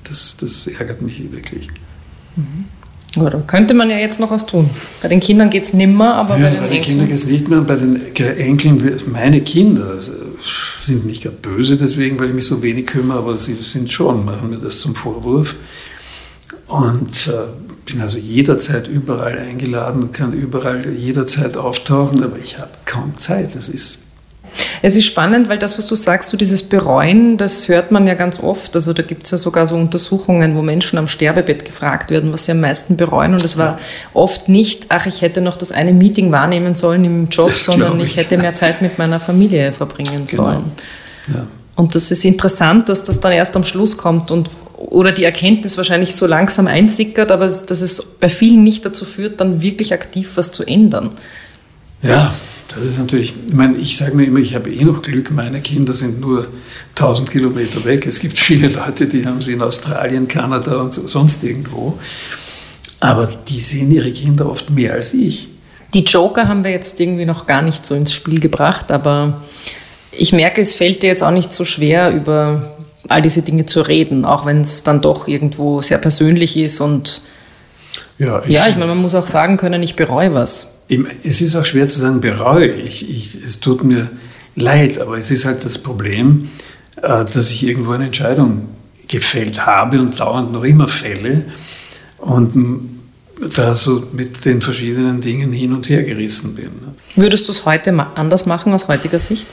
das, 0.05 0.37
das 0.39 0.69
ärgert 0.69 1.03
mich 1.03 1.21
wirklich. 1.33 1.69
Mhm. 2.37 2.67
Aber 3.17 3.29
da 3.29 3.39
könnte 3.41 3.75
man 3.75 3.91
ja 3.91 3.99
jetzt 3.99 4.21
noch 4.21 4.31
was 4.31 4.47
tun. 4.47 4.71
Bei 5.03 5.09
den 5.09 5.21
Kindern 5.21 5.51
geht 5.51 5.65
es 5.65 5.75
nimmer, 5.75 6.15
aber 6.15 6.39
ja, 6.39 6.45
bei 6.45 6.51
den, 6.51 6.61
bei 6.61 6.69
den 6.69 6.83
Kindern 6.83 7.07
geht 7.09 7.17
es 7.17 7.27
nicht 7.27 7.49
mehr. 7.49 7.61
Bei 7.61 7.77
den 7.77 8.01
Enkeln, 8.17 9.01
meine 9.11 9.41
Kinder 9.43 9.99
sind 10.01 11.05
nicht 11.05 11.23
gerade 11.23 11.37
böse 11.37 11.77
deswegen, 11.77 12.19
weil 12.19 12.29
ich 12.29 12.35
mich 12.35 12.47
so 12.47 12.63
wenig 12.63 12.87
kümmere, 12.87 13.19
aber 13.19 13.39
sie 13.39 13.55
sind 13.55 13.93
schon, 13.93 14.25
machen 14.25 14.49
mir 14.49 14.59
das 14.59 14.79
zum 14.79 14.95
Vorwurf. 14.95 15.57
Und 16.69 17.29
äh, 17.29 17.72
bin 17.85 18.01
also 18.01 18.19
jederzeit 18.19 18.89
überall 18.89 19.39
eingeladen, 19.39 20.13
kann 20.13 20.33
überall 20.33 20.89
jederzeit 20.93 21.57
auftauchen, 21.57 22.23
aber 22.23 22.39
ich 22.39 22.59
habe 22.59 22.71
kaum 22.85 23.17
Zeit. 23.17 23.55
Das 23.55 23.69
ist 23.69 24.03
es 24.83 24.97
ist 24.97 25.07
spannend, 25.07 25.49
weil 25.49 25.59
das, 25.59 25.79
was 25.79 25.87
du 25.87 25.95
sagst, 25.95 26.31
so 26.31 26.37
dieses 26.37 26.69
Bereuen, 26.69 27.37
das 27.39 27.69
hört 27.69 27.91
man 27.91 28.07
ja 28.07 28.15
ganz 28.15 28.43
oft. 28.43 28.75
Also 28.75 28.93
da 28.93 29.03
gibt 29.03 29.25
es 29.25 29.31
ja 29.31 29.39
sogar 29.39 29.67
so 29.67 29.77
Untersuchungen, 29.77 30.57
wo 30.57 30.63
Menschen 30.63 30.99
am 30.99 31.09
Sterbebett 31.09 31.65
gefragt 31.65 32.11
werden, 32.11 32.33
was 32.33 32.47
sie 32.47 32.53
am 32.53 32.61
meisten 32.61 32.97
bereuen. 32.97 33.33
Und 33.33 33.45
es 33.45 33.57
war 33.57 33.79
oft 34.13 34.49
nicht, 34.49 34.87
ach, 34.89 35.07
ich 35.07 35.23
hätte 35.23 35.41
noch 35.41 35.57
das 35.57 35.73
eine 35.73 35.93
Meeting 35.93 36.33
wahrnehmen 36.33 36.75
sollen 36.75 37.05
im 37.05 37.27
Job, 37.27 37.55
sondern 37.55 38.01
ich. 38.01 38.09
ich. 38.09 38.17
hätte 38.17 38.37
mehr 38.39 38.55
Zeit 38.55 38.83
mit 38.83 38.99
meiner 38.99 39.21
Familie 39.21 39.73
verbringen 39.73 40.27
genau. 40.27 40.45
sollen. 40.45 40.73
Ja. 41.29 41.47
Und 41.77 41.95
das 41.95 42.11
ist 42.11 42.25
interessant, 42.25 42.89
dass 42.89 43.05
das 43.05 43.21
dann 43.21 43.33
erst 43.33 43.57
am 43.57 43.65
Schluss 43.65 43.97
kommt 43.97 44.31
und 44.31 44.51
oder 44.77 45.13
die 45.13 45.25
Erkenntnis 45.25 45.77
wahrscheinlich 45.77 46.15
so 46.15 46.27
langsam 46.27 46.67
einsickert, 46.67 47.31
aber 47.31 47.47
dass 47.47 47.81
es 47.81 48.03
bei 48.21 48.29
vielen 48.29 48.65
nicht 48.65 48.85
dazu 48.85 49.05
führt, 49.05 49.41
dann 49.41 49.63
wirklich 49.63 49.95
aktiv 49.95 50.33
was 50.35 50.51
zu 50.51 50.65
ändern. 50.65 51.11
Ja, 52.03 52.35
das 52.75 52.85
ist 52.85 52.99
natürlich, 52.99 53.33
ich 53.47 53.55
meine, 53.55 53.77
ich 53.77 53.97
sage 53.97 54.17
mir 54.17 54.25
immer, 54.25 54.41
ich 54.41 54.55
habe 54.55 54.73
eh 54.73 54.85
noch 54.85 55.03
Glück, 55.03 55.31
meine 55.31 55.61
Kinder 55.61 55.95
sind 55.95 56.21
nur 56.21 56.49
1000 56.97 57.31
Kilometer 57.31 57.85
weg. 57.85 58.07
Es 58.07 58.19
gibt 58.19 58.39
viele 58.39 58.69
Leute, 58.69 59.07
die 59.07 59.25
haben 59.25 59.41
sie 59.41 59.53
in 59.53 59.63
Australien, 59.63 60.27
Kanada 60.27 60.77
und 60.77 60.95
sonst 60.95 61.45
irgendwo. 61.45 61.99
Aber 63.01 63.27
die 63.27 63.59
sehen 63.59 63.93
ihre 63.93 64.11
Kinder 64.11 64.49
oft 64.49 64.71
mehr 64.71 64.95
als 64.95 65.15
ich. 65.15 65.49
Die 65.95 66.05
Joker 66.05 66.49
haben 66.49 66.65
wir 66.65 66.71
jetzt 66.71 66.99
irgendwie 66.99 67.27
noch 67.27 67.47
gar 67.47 67.63
nicht 67.63 67.85
so 67.85 67.95
ins 67.95 68.15
Spiel 68.15 68.41
gebracht, 68.41 68.91
aber 68.91 69.43
ich 70.13 70.33
merke, 70.33 70.61
es 70.61 70.75
fällt 70.75 71.03
dir 71.03 71.09
jetzt 71.09 71.23
auch 71.23 71.31
nicht 71.31 71.53
so 71.53 71.65
schwer, 71.65 72.13
über 72.13 72.77
all 73.09 73.23
diese 73.23 73.43
Dinge 73.43 73.67
zu 73.67 73.83
reden, 73.83 74.25
auch 74.25 74.47
wenn 74.47 74.61
es 74.61 74.85
dann 74.85 75.01
doch 75.01 75.27
irgendwo 75.27 75.81
sehr 75.81 75.99
persönlich 75.99 76.57
ist 76.57 76.81
und 76.81 77.23
ja, 78.19 78.43
ich, 78.45 78.53
ja, 78.55 78.69
ich 78.69 78.77
meine, 78.77 78.87
man 78.87 78.99
muss 78.99 79.15
auch 79.15 79.27
sagen 79.27 79.57
können, 79.57 79.83
ich 79.83 79.97
bereue 79.97 80.33
was. 80.33 80.71
Es 81.25 81.41
ist 81.41 81.57
auch 81.57 81.65
schwer 81.65 81.89
zu 81.89 81.99
sagen, 81.99 82.21
bereue 82.21 82.71
ich. 82.71 83.09
ich. 83.11 83.43
Es 83.43 83.59
tut 83.61 83.83
mir 83.83 84.11
leid, 84.55 85.01
aber 85.01 85.17
es 85.19 85.31
ist 85.31 85.45
halt 85.45 85.65
das 85.65 85.79
Problem, 85.79 86.49
äh, 86.97 87.25
dass 87.25 87.51
ich 87.51 87.67
irgendwo 87.67 87.93
eine 87.93 88.07
Entscheidung 88.07 88.69
gefällt 89.09 89.67
habe 89.67 89.99
und 90.01 90.19
dauernd 90.21 90.53
noch 90.53 90.65
immer 90.65 90.87
fälle 90.87 91.47
und 92.19 92.91
da 93.57 93.75
so 93.75 94.05
mit 94.13 94.45
den 94.45 94.61
verschiedenen 94.61 95.21
Dingen 95.21 95.53
hin 95.53 95.73
und 95.73 95.89
her 95.89 96.03
gerissen 96.03 96.55
bin. 96.55 96.71
Würdest 97.17 97.49
du 97.49 97.53
es 97.53 97.67
heute 97.67 97.93
anders 98.15 98.47
machen 98.47 98.73
aus 98.73 98.89
heutiger 98.89 99.19
Sicht? 99.19 99.47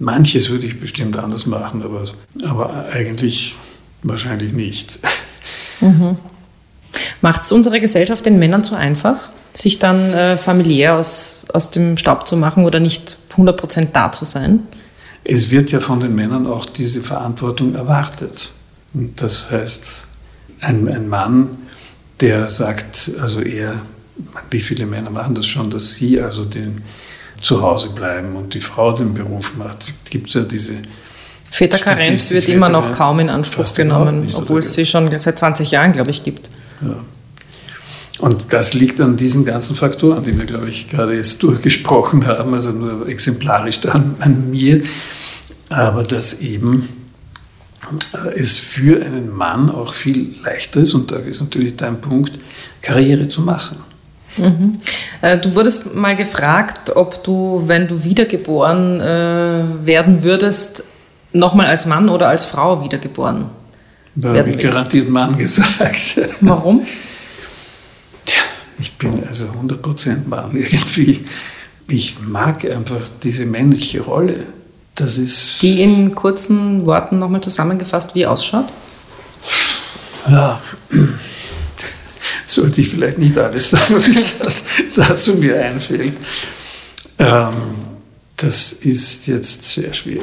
Manches 0.00 0.48
würde 0.50 0.66
ich 0.66 0.80
bestimmt 0.80 1.16
anders 1.18 1.46
machen, 1.46 1.82
aber, 1.82 2.02
aber 2.42 2.86
eigentlich 2.90 3.54
wahrscheinlich 4.02 4.52
nicht. 4.52 4.98
Mhm. 5.80 6.16
Macht 7.20 7.42
es 7.42 7.52
unsere 7.52 7.80
Gesellschaft 7.80 8.24
den 8.26 8.38
Männern 8.38 8.64
zu 8.64 8.74
einfach, 8.74 9.28
sich 9.52 9.78
dann 9.78 10.12
äh, 10.12 10.36
familiär 10.38 10.94
aus, 10.94 11.46
aus 11.52 11.70
dem 11.70 11.96
Staub 11.98 12.26
zu 12.26 12.36
machen 12.36 12.64
oder 12.64 12.80
nicht 12.80 13.18
100% 13.36 13.88
da 13.92 14.10
zu 14.10 14.24
sein? 14.24 14.60
Es 15.22 15.50
wird 15.50 15.70
ja 15.70 15.80
von 15.80 16.00
den 16.00 16.14
Männern 16.14 16.46
auch 16.46 16.64
diese 16.64 17.02
Verantwortung 17.02 17.74
erwartet. 17.74 18.52
Und 18.94 19.20
das 19.20 19.50
heißt, 19.50 20.04
ein, 20.60 20.88
ein 20.88 21.08
Mann, 21.08 21.58
der 22.22 22.48
sagt, 22.48 23.12
also 23.20 23.40
er, 23.40 23.82
wie 24.50 24.60
viele 24.60 24.86
Männer 24.86 25.10
machen 25.10 25.34
das 25.34 25.46
schon, 25.46 25.70
dass 25.70 25.94
sie 25.94 26.20
also 26.20 26.44
den 26.44 26.82
zu 27.40 27.62
Hause 27.62 27.90
bleiben 27.90 28.36
und 28.36 28.54
die 28.54 28.60
Frau 28.60 28.92
den 28.92 29.14
Beruf 29.14 29.56
macht. 29.56 29.92
Gibt 30.10 30.28
es 30.28 30.34
ja 30.34 30.42
diese 30.42 30.74
Väterkarenz 31.50 32.30
wird 32.30 32.48
immer 32.48 32.68
noch 32.68 32.92
kaum 32.92 33.18
in 33.18 33.28
Anspruch 33.28 33.74
genommen, 33.74 34.28
obwohl 34.34 34.60
es 34.60 34.74
sie 34.74 34.86
schon 34.86 35.10
seit 35.18 35.38
20 35.38 35.72
Jahren, 35.72 35.92
glaube 35.92 36.10
ich, 36.10 36.22
gibt. 36.22 36.48
Ja. 36.80 36.96
Und 38.20 38.52
das 38.52 38.74
liegt 38.74 39.00
an 39.00 39.16
diesen 39.16 39.44
ganzen 39.44 39.74
Faktoren, 39.74 40.22
die 40.22 40.36
wir, 40.38 40.44
glaube 40.44 40.68
ich, 40.68 40.88
gerade 40.88 41.14
jetzt 41.14 41.42
durchgesprochen 41.42 42.26
haben, 42.26 42.54
also 42.54 42.70
nur 42.70 43.08
exemplarisch 43.08 43.80
dann 43.80 44.16
an 44.20 44.50
mir, 44.50 44.82
aber 45.70 46.02
dass 46.02 46.40
eben 46.42 46.88
äh, 48.12 48.38
es 48.38 48.58
für 48.58 49.04
einen 49.04 49.34
Mann 49.34 49.70
auch 49.70 49.94
viel 49.94 50.36
leichter 50.42 50.80
ist, 50.80 50.94
und 50.94 51.10
da 51.10 51.16
ist 51.16 51.40
natürlich 51.40 51.76
dein 51.76 52.00
Punkt, 52.00 52.32
Karriere 52.82 53.28
zu 53.28 53.40
machen. 53.40 53.78
Mhm. 54.36 54.78
Äh, 55.22 55.38
du 55.38 55.54
wurdest 55.54 55.94
mal 55.94 56.16
gefragt, 56.16 56.94
ob 56.96 57.22
du, 57.24 57.62
wenn 57.66 57.88
du 57.88 58.04
wiedergeboren 58.04 59.00
äh, 59.00 59.64
werden 59.84 60.22
würdest, 60.22 60.84
nochmal 61.32 61.66
als 61.66 61.86
Mann 61.86 62.08
oder 62.08 62.28
als 62.28 62.44
Frau 62.44 62.82
wiedergeboren 62.82 63.46
da 64.14 64.34
habe 64.34 64.50
ich 64.50 64.58
garantiert 64.58 65.08
Mann 65.08 65.38
gesagt. 65.38 66.20
Warum? 66.40 66.86
Tja, 68.24 68.42
ich 68.78 68.96
bin 68.98 69.26
also 69.26 69.46
100% 69.46 70.26
Mann 70.26 70.50
irgendwie. 70.54 71.24
Ich 71.88 72.20
mag 72.20 72.64
einfach 72.64 73.00
diese 73.22 73.46
männliche 73.46 74.00
Rolle. 74.00 74.44
Das 74.94 75.18
ist. 75.18 75.62
Die 75.62 75.82
in 75.82 76.14
kurzen 76.14 76.86
Worten 76.86 77.18
nochmal 77.18 77.40
zusammengefasst, 77.40 78.14
wie 78.14 78.26
ausschaut? 78.26 78.66
Ja, 80.28 80.60
sollte 82.54 82.80
ich 82.80 82.88
vielleicht 82.88 83.18
nicht 83.18 83.36
alles 83.38 83.70
sagen, 83.70 83.96
was 84.40 84.64
dazu 84.94 85.36
mir 85.36 85.62
einfällt. 85.62 86.14
Ähm, 87.18 87.54
das 88.36 88.72
ist 88.72 89.26
jetzt 89.26 89.68
sehr 89.68 89.92
schwierig. 89.92 90.22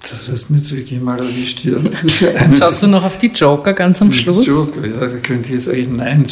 Das 0.00 0.26
du 0.26 0.52
mir 0.52 0.58
jetzt 0.58 0.74
wirklich 0.74 1.00
mal 1.00 1.18
erwischt. 1.18 1.64
Ja. 1.64 2.52
Schaust 2.56 2.82
du 2.82 2.86
noch 2.86 3.04
auf 3.04 3.18
die 3.18 3.26
Joker 3.26 3.72
ganz 3.72 4.00
am 4.00 4.12
Schluss? 4.12 4.46
Joker, 4.46 4.86
ja, 4.86 5.00
da 5.00 5.16
könnte 5.18 5.48
ich 5.48 5.54
jetzt 5.56 5.68
eigentlich 5.68 5.88
Nein 5.88 6.24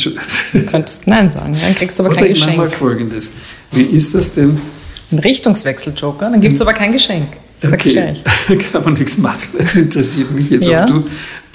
Du 0.53 0.63
könntest 0.65 1.07
Nein 1.07 1.31
sagen, 1.31 1.57
dann 1.61 1.75
kriegst 1.75 1.99
du 1.99 2.05
aber 2.05 2.13
Oder 2.13 2.23
kein 2.23 2.29
Geschenk. 2.29 2.51
Ich 2.53 2.57
mal 2.57 2.71
Folgendes. 2.71 3.33
Wie 3.73 3.83
ist 3.83 4.15
das 4.15 4.35
denn? 4.35 4.59
Ein 5.11 5.19
Richtungswechsel-Joker, 5.19 6.31
dann 6.31 6.41
gibt 6.41 6.55
es 6.55 6.61
aber 6.61 6.73
kein 6.73 6.93
Geschenk. 6.93 7.29
Sag 7.61 7.75
okay. 7.75 7.91
gleich. 7.91 8.23
Kann 8.73 8.85
man 8.85 8.95
nichts 8.95 9.19
machen. 9.19 9.49
Das 9.59 9.75
interessiert 9.75 10.31
mich 10.31 10.51
jetzt, 10.51 10.67
ja. 10.67 10.83
ob 10.83 10.87
du 10.89 11.05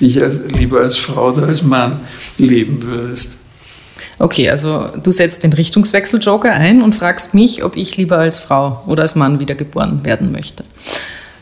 dich 0.01 0.21
als, 0.21 0.47
lieber 0.47 0.79
als 0.79 0.97
Frau 0.97 1.29
oder 1.29 1.47
als 1.47 1.63
Mann 1.63 1.99
leben 2.37 2.81
würdest. 2.83 3.39
Okay, 4.17 4.49
also 4.49 4.87
du 5.01 5.11
setzt 5.11 5.43
den 5.43 5.53
Richtungswechsel-Joker 5.53 6.51
ein 6.51 6.81
und 6.81 6.93
fragst 6.93 7.33
mich, 7.33 7.63
ob 7.63 7.77
ich 7.77 7.95
lieber 7.97 8.17
als 8.17 8.39
Frau 8.39 8.83
oder 8.85 9.03
als 9.03 9.15
Mann 9.15 9.39
wiedergeboren 9.39 10.03
werden 10.03 10.31
möchte 10.31 10.63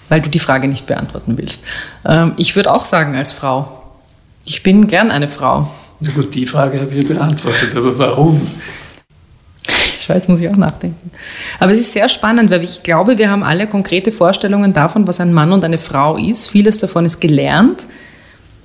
weil 0.09 0.21
du 0.21 0.29
die 0.29 0.39
Frage 0.39 0.67
nicht 0.67 0.85
beantworten 0.85 1.37
willst. 1.37 1.65
Ähm, 2.05 2.33
ich 2.37 2.55
würde 2.55 2.71
auch 2.71 2.85
sagen, 2.85 3.15
als 3.15 3.31
Frau. 3.31 3.83
Ich 4.45 4.63
bin 4.63 4.87
gern 4.87 5.11
eine 5.11 5.27
Frau. 5.27 5.69
Na 5.99 6.11
gut, 6.11 6.33
die 6.35 6.45
Frage 6.45 6.79
habe 6.79 6.93
ich 6.93 7.05
beantwortet, 7.05 7.75
aber 7.75 7.97
warum? 7.97 8.41
Schau, 9.99 10.13
jetzt 10.13 10.29
muss 10.29 10.39
ich 10.39 10.47
auch 10.47 10.55
nachdenken. 10.55 11.11
Aber 11.59 11.71
es 11.71 11.79
ist 11.79 11.91
sehr 11.91 12.07
spannend, 12.07 12.49
weil 12.49 12.63
ich 12.63 12.83
glaube, 12.83 13.17
wir 13.17 13.29
haben 13.29 13.43
alle 13.43 13.67
konkrete 13.67 14.11
Vorstellungen 14.11 14.71
davon, 14.71 15.05
was 15.07 15.19
ein 15.19 15.33
Mann 15.33 15.51
und 15.51 15.65
eine 15.65 15.77
Frau 15.77 16.15
ist. 16.15 16.47
Vieles 16.47 16.77
davon 16.77 17.03
ist 17.03 17.19
gelernt, 17.19 17.87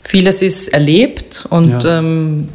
vieles 0.03 0.43
ist 0.43 0.69
erlebt 0.69 1.47
und 1.51 1.85
ja. 1.85 1.99
ähm, 1.99 2.49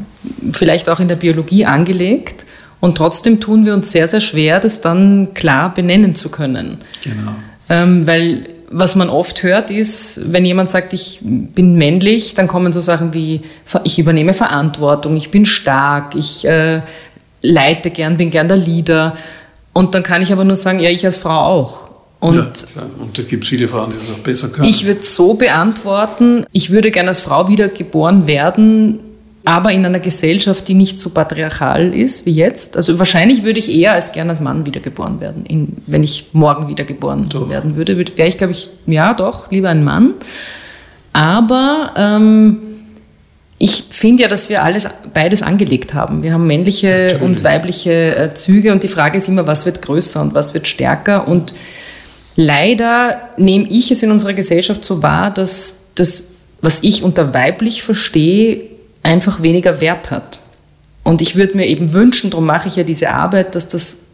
vielleicht 0.51 0.89
auch 0.89 0.99
in 0.99 1.07
der 1.07 1.15
Biologie 1.15 1.65
angelegt. 1.65 2.45
Und 2.79 2.95
trotzdem 2.97 3.39
tun 3.39 3.65
wir 3.65 3.73
uns 3.73 3.91
sehr, 3.91 4.07
sehr 4.07 4.21
schwer, 4.21 4.59
das 4.59 4.81
dann 4.81 5.33
klar 5.33 5.73
benennen 5.73 6.13
zu 6.13 6.29
können. 6.29 6.77
Genau. 7.03 7.31
Ähm, 7.69 8.05
weil 8.05 8.49
was 8.69 8.95
man 8.95 9.09
oft 9.09 9.43
hört, 9.43 9.71
ist, 9.71 10.31
wenn 10.31 10.43
jemand 10.43 10.69
sagt, 10.69 10.93
ich 10.93 11.19
bin 11.21 11.75
männlich, 11.75 12.33
dann 12.33 12.47
kommen 12.47 12.73
so 12.73 12.81
Sachen 12.81 13.13
wie, 13.13 13.41
ich 13.83 13.97
übernehme 13.97 14.33
Verantwortung, 14.33 15.15
ich 15.15 15.31
bin 15.31 15.45
stark, 15.45 16.15
ich 16.15 16.45
äh, 16.45 16.81
leite 17.41 17.91
gern, 17.91 18.17
bin 18.17 18.29
gern 18.29 18.47
der 18.47 18.57
Leader. 18.57 19.15
Und 19.71 19.95
dann 19.95 20.03
kann 20.03 20.21
ich 20.21 20.33
aber 20.33 20.43
nur 20.43 20.57
sagen, 20.57 20.79
ja, 20.79 20.89
ich 20.89 21.05
als 21.05 21.17
Frau 21.17 21.39
auch. 21.39 21.86
Und, 22.19 22.35
ja, 22.35 22.43
klar. 22.73 22.85
und 22.99 23.17
da 23.17 23.23
gibt 23.23 23.43
es 23.43 23.49
viele 23.49 23.67
Frauen, 23.67 23.91
die 23.91 23.97
das 23.97 24.11
auch 24.11 24.19
besser 24.19 24.49
können. 24.49 24.67
Ich 24.67 24.85
würde 24.85 25.03
so 25.03 25.35
beantworten, 25.35 26.45
ich 26.51 26.71
würde 26.71 26.89
gern 26.89 27.07
als 27.07 27.19
Frau 27.19 27.47
wieder 27.47 27.67
geboren 27.67 28.25
werden, 28.25 28.99
aber 29.45 29.71
in 29.71 29.85
einer 29.85 29.99
Gesellschaft, 29.99 30.67
die 30.67 30.73
nicht 30.73 30.99
so 30.99 31.11
patriarchal 31.11 31.93
ist 31.93 32.25
wie 32.25 32.31
jetzt. 32.31 32.75
Also 32.75 32.99
wahrscheinlich 32.99 33.43
würde 33.43 33.59
ich 33.59 33.73
eher 33.73 33.93
als 33.93 34.11
gern 34.11 34.29
als 34.29 34.41
Mann 34.41 34.65
wiedergeboren 34.65 35.21
werden, 35.21 35.45
in, 35.45 35.77
wenn 35.85 36.03
ich 36.03 36.29
morgen 36.33 36.67
wiedergeboren 36.67 37.29
doch. 37.29 37.49
werden 37.49 37.75
würde. 37.75 37.97
Wäre 37.97 38.27
ich, 38.27 38.37
glaube 38.37 38.51
ich, 38.51 38.69
ja 38.87 39.13
doch, 39.13 39.49
lieber 39.51 39.69
ein 39.69 39.83
Mann. 39.83 40.15
Aber 41.13 41.93
ähm, 41.95 42.57
ich 43.59 43.85
finde 43.89 44.23
ja, 44.23 44.29
dass 44.29 44.49
wir 44.49 44.63
alles 44.63 44.89
beides 45.13 45.43
angelegt 45.43 45.93
haben. 45.93 46.23
Wir 46.23 46.33
haben 46.33 46.45
männliche 46.45 46.87
Natürlich. 46.87 47.21
und 47.21 47.43
weibliche 47.43 48.15
äh, 48.15 48.33
Züge 48.33 48.71
und 48.71 48.83
die 48.83 48.87
Frage 48.87 49.17
ist 49.17 49.27
immer, 49.27 49.47
was 49.47 49.65
wird 49.65 49.81
größer 49.81 50.21
und 50.21 50.35
was 50.35 50.53
wird 50.53 50.67
stärker. 50.67 51.27
Und 51.27 51.53
leider 52.37 53.19
nehme 53.35 53.67
ich 53.69 53.91
es 53.91 54.01
in 54.03 54.11
unserer 54.11 54.33
Gesellschaft 54.33 54.85
so 54.85 55.03
wahr, 55.03 55.33
dass 55.33 55.87
das, 55.95 56.35
was 56.61 56.83
ich 56.83 57.03
unter 57.03 57.33
weiblich 57.33 57.83
verstehe, 57.83 58.61
einfach 59.03 59.41
weniger 59.41 59.81
Wert 59.81 60.11
hat. 60.11 60.39
Und 61.03 61.21
ich 61.21 61.35
würde 61.35 61.57
mir 61.57 61.65
eben 61.65 61.91
wünschen, 61.93 62.29
darum 62.29 62.45
mache 62.45 62.69
ich 62.69 62.75
ja 62.77 62.83
diese 62.83 63.09
Arbeit, 63.09 63.55
dass 63.55 63.67
das 63.67 64.05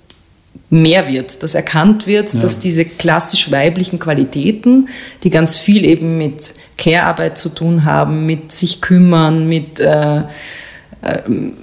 mehr 0.69 1.07
wird, 1.07 1.43
dass 1.43 1.53
erkannt 1.53 2.07
wird, 2.07 2.33
ja. 2.33 2.39
dass 2.39 2.59
diese 2.59 2.85
klassisch 2.85 3.51
weiblichen 3.51 3.99
Qualitäten, 3.99 4.87
die 5.23 5.29
ganz 5.29 5.57
viel 5.57 5.85
eben 5.85 6.17
mit 6.17 6.53
Care-Arbeit 6.77 7.37
zu 7.37 7.49
tun 7.49 7.83
haben, 7.83 8.25
mit 8.25 8.51
sich 8.51 8.81
kümmern, 8.81 9.47
mit 9.47 9.79
äh, 9.79 10.23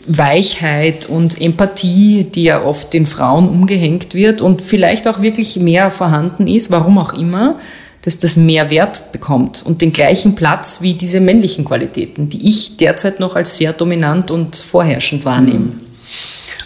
Weichheit 0.06 1.06
und 1.06 1.40
Empathie, 1.40 2.24
die 2.24 2.42
ja 2.44 2.62
oft 2.62 2.92
den 2.92 3.06
Frauen 3.06 3.48
umgehängt 3.48 4.14
wird 4.14 4.42
und 4.42 4.60
vielleicht 4.60 5.08
auch 5.08 5.22
wirklich 5.22 5.56
mehr 5.56 5.90
vorhanden 5.90 6.46
ist, 6.46 6.70
warum 6.70 6.98
auch 6.98 7.14
immer, 7.14 7.58
dass 8.02 8.18
das 8.18 8.36
mehr 8.36 8.70
Wert 8.70 9.12
bekommt 9.12 9.62
und 9.64 9.82
den 9.82 9.92
gleichen 9.92 10.34
Platz 10.34 10.80
wie 10.80 10.94
diese 10.94 11.20
männlichen 11.20 11.64
Qualitäten, 11.64 12.28
die 12.28 12.48
ich 12.48 12.76
derzeit 12.76 13.20
noch 13.20 13.36
als 13.36 13.56
sehr 13.56 13.72
dominant 13.72 14.30
und 14.30 14.56
vorherrschend 14.56 15.24
wahrnehme. 15.24 15.58
Mhm. 15.58 15.80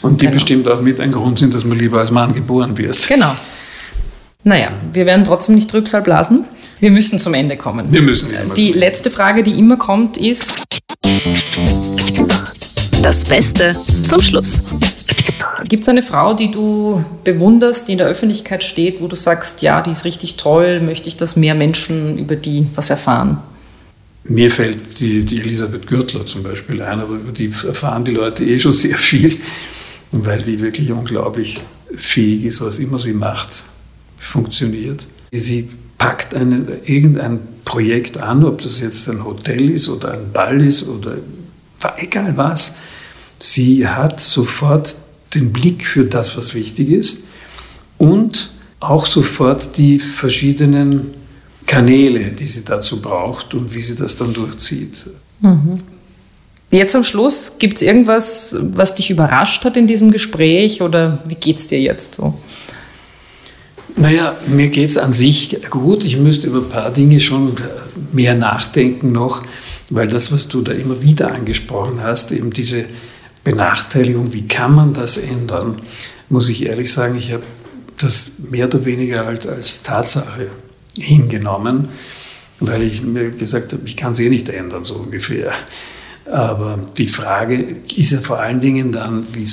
Und 0.03 0.21
die 0.21 0.27
genau. 0.27 0.35
bestimmt 0.35 0.69
auch 0.69 0.81
mit 0.81 1.01
ein 1.01 1.13
Grund 1.13 1.39
sind, 1.39 1.55
dass 1.55 1.65
man 1.65 1.79
lieber 1.79 1.99
als 1.99 2.11
Mann 2.11 2.35
geboren 2.35 2.77
wird. 2.77 2.97
Genau. 3.09 3.35
Naja, 4.43 4.69
wir 4.93 5.07
werden 5.07 5.25
trotzdem 5.25 5.55
nicht 5.55 5.71
Trübsal 5.71 6.03
blasen. 6.03 6.45
Wir 6.79 6.91
müssen 6.91 7.19
zum 7.19 7.33
Ende 7.33 7.57
kommen. 7.57 7.91
Wir 7.91 8.03
müssen. 8.03 8.29
Die 8.57 8.73
letzte 8.73 9.11
Frage, 9.11 9.43
die 9.43 9.59
immer 9.59 9.77
kommt, 9.77 10.19
ist... 10.19 10.57
Das 13.05 13.23
Beste 13.27 13.77
zum 14.09 14.19
Schluss. 14.23 14.63
Gibt 15.69 15.83
es 15.83 15.89
eine 15.91 16.03
Frau, 16.03 16.33
die 16.33 16.51
du 16.51 17.05
bewunderst, 17.23 17.87
die 17.87 17.93
in 17.93 17.99
der 17.99 18.07
Öffentlichkeit 18.07 18.65
steht, 18.65 19.03
wo 19.03 19.09
du 19.09 19.15
sagst, 19.15 19.61
ja, 19.61 19.83
die 19.83 19.91
ist 19.91 20.07
richtig 20.07 20.37
toll, 20.37 20.81
möchte 20.81 21.09
ich, 21.09 21.19
dass 21.19 21.37
mehr 21.37 21.55
Menschen 21.55 22.17
über 22.17 22.35
die 22.35 22.67
was 22.75 22.89
erfahren? 22.89 23.41
Mir 24.25 24.51
fällt 24.51 25.01
die, 25.01 25.23
die 25.23 25.39
Elisabeth 25.39 25.87
Gürtler 25.87 26.25
zum 26.25 26.45
Beispiel 26.45 26.81
ein, 26.81 26.99
aber 26.99 27.17
über 27.17 27.31
die 27.31 27.53
erfahren 27.69 28.07
die 28.07 28.13
Leute 28.13 28.43
eh 28.43 28.59
schon 28.59 28.73
sehr 28.73 28.97
viel, 28.97 29.37
weil 30.11 30.41
die 30.41 30.61
wirklich 30.61 30.91
unglaublich 30.91 31.61
fähig 31.95 32.47
ist, 32.47 32.63
was 32.63 32.79
immer 32.79 32.99
sie 32.99 33.13
macht. 33.13 33.67
funktioniert. 34.17 35.05
Sie 35.31 35.69
packt 35.99 36.35
eine, 36.35 36.79
irgendein 36.87 37.41
Projekt 37.67 38.17
an, 38.17 38.45
ob 38.45 38.63
das 38.63 38.81
jetzt 38.81 39.11
ein 39.11 39.27
Hotel 39.27 39.69
ist 39.69 39.91
oder 39.91 40.15
ein 40.15 40.33
Ball 40.33 40.65
ist 40.65 40.89
oder 40.89 41.19
egal 41.99 42.35
was. 42.39 42.79
Sie 43.45 43.87
hat 43.87 44.23
sofort 44.23 44.97
den 45.35 45.53
Blick 45.53 45.85
für 45.85 46.07
das, 46.07 46.39
was 46.39 46.55
wichtig 46.55 46.89
ist 46.89 47.25
und 47.99 48.55
auch 48.81 49.05
sofort 49.05 49.77
die 49.77 49.99
verschiedenen 49.99 51.13
Kanäle, 51.67 52.33
die 52.33 52.47
sie 52.47 52.65
dazu 52.65 53.03
braucht 53.03 53.53
und 53.53 53.75
wie 53.75 53.83
sie 53.83 53.97
das 53.97 54.17
dann 54.17 54.33
durchzieht. 54.33 55.05
Mhm. 55.41 55.77
Jetzt 56.71 56.97
am 56.97 57.05
Schluss, 57.05 57.57
gibt 57.59 57.77
es 57.77 57.83
irgendwas, 57.83 58.57
was 58.59 58.95
dich 58.95 59.11
überrascht 59.11 59.67
hat 59.67 59.77
in 59.77 59.87
diesem 59.87 60.11
Gespräch 60.11 60.81
oder 60.81 61.23
wie 61.27 61.35
geht 61.35 61.59
es 61.59 61.67
dir 61.69 61.81
jetzt 61.81 62.15
so? 62.15 62.33
Naja, 63.97 64.37
mir 64.47 64.69
geht 64.69 64.89
es 64.89 64.97
an 64.97 65.13
sich 65.13 65.59
gut. 65.69 66.03
Ich 66.05 66.17
müsste 66.17 66.47
über 66.47 66.61
ein 66.61 66.71
paar 66.71 66.91
Dinge 66.91 67.21
schon 67.21 67.53
mehr 68.11 68.35
nachdenken 68.35 69.13
noch, 69.13 69.43
weil 69.91 70.09
das, 70.09 70.33
was 70.33 70.49
du 70.49 70.63
da 70.63 70.73
immer 70.73 71.03
wieder 71.03 71.33
angesprochen 71.33 72.03
hast, 72.03 72.33
eben 72.33 72.51
diese 72.51 72.87
Benachteiligung, 73.45 74.33
wie 74.33 74.49
kann 74.49 74.75
man 74.75 74.95
das 74.95 75.19
ändern, 75.19 75.81
muss 76.29 76.49
ich 76.49 76.67
ehrlich 76.67 76.91
sagen, 76.93 77.17
ich 77.17 77.33
habe 77.33 77.43
das 77.99 78.33
mehr 78.51 78.67
oder 78.67 78.85
weniger 78.85 79.27
als, 79.27 79.47
als 79.47 79.83
Tatsache 79.83 80.49
hingenommen, 80.97 81.89
weil 82.61 82.83
ich 82.83 83.03
mir 83.03 83.31
gesagt 83.31 83.73
habe, 83.73 83.83
ich 83.87 83.97
kann 83.97 84.13
es 84.13 84.21
eh 84.21 84.29
nicht 84.29 84.49
ändern, 84.49 84.85
so 84.85 84.95
ungefähr. 84.95 85.53
Aber 86.31 86.79
die 86.97 87.07
Frage 87.07 87.77
ist 87.97 88.13
ja 88.13 88.21
vor 88.21 88.41
allen 88.41 88.61
Dingen 88.61 88.93
dann, 88.93 89.27
wie 89.33 89.47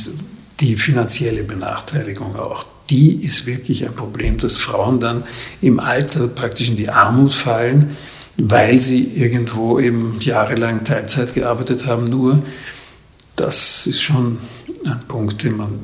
die 0.61 0.77
finanzielle 0.77 1.43
Benachteiligung 1.43 2.35
auch. 2.35 2.65
Die 2.89 3.23
ist 3.23 3.45
wirklich 3.45 3.85
ein 3.85 3.93
Problem, 3.93 4.37
dass 4.37 4.57
Frauen 4.57 4.99
dann 4.99 5.23
im 5.61 5.79
Alter 5.79 6.27
praktisch 6.27 6.69
in 6.69 6.77
die 6.77 6.89
Armut 6.89 7.33
fallen, 7.33 7.95
weil 8.37 8.79
sie 8.79 9.03
irgendwo 9.03 9.79
eben 9.79 10.17
jahrelang 10.19 10.83
Teilzeit 10.83 11.33
gearbeitet 11.33 11.85
haben. 11.85 12.05
Nur 12.05 12.41
das 13.35 13.87
ist 13.87 14.01
schon 14.01 14.37
ein 14.85 14.99
Punkt, 15.07 15.43
den 15.43 15.57
man 15.57 15.79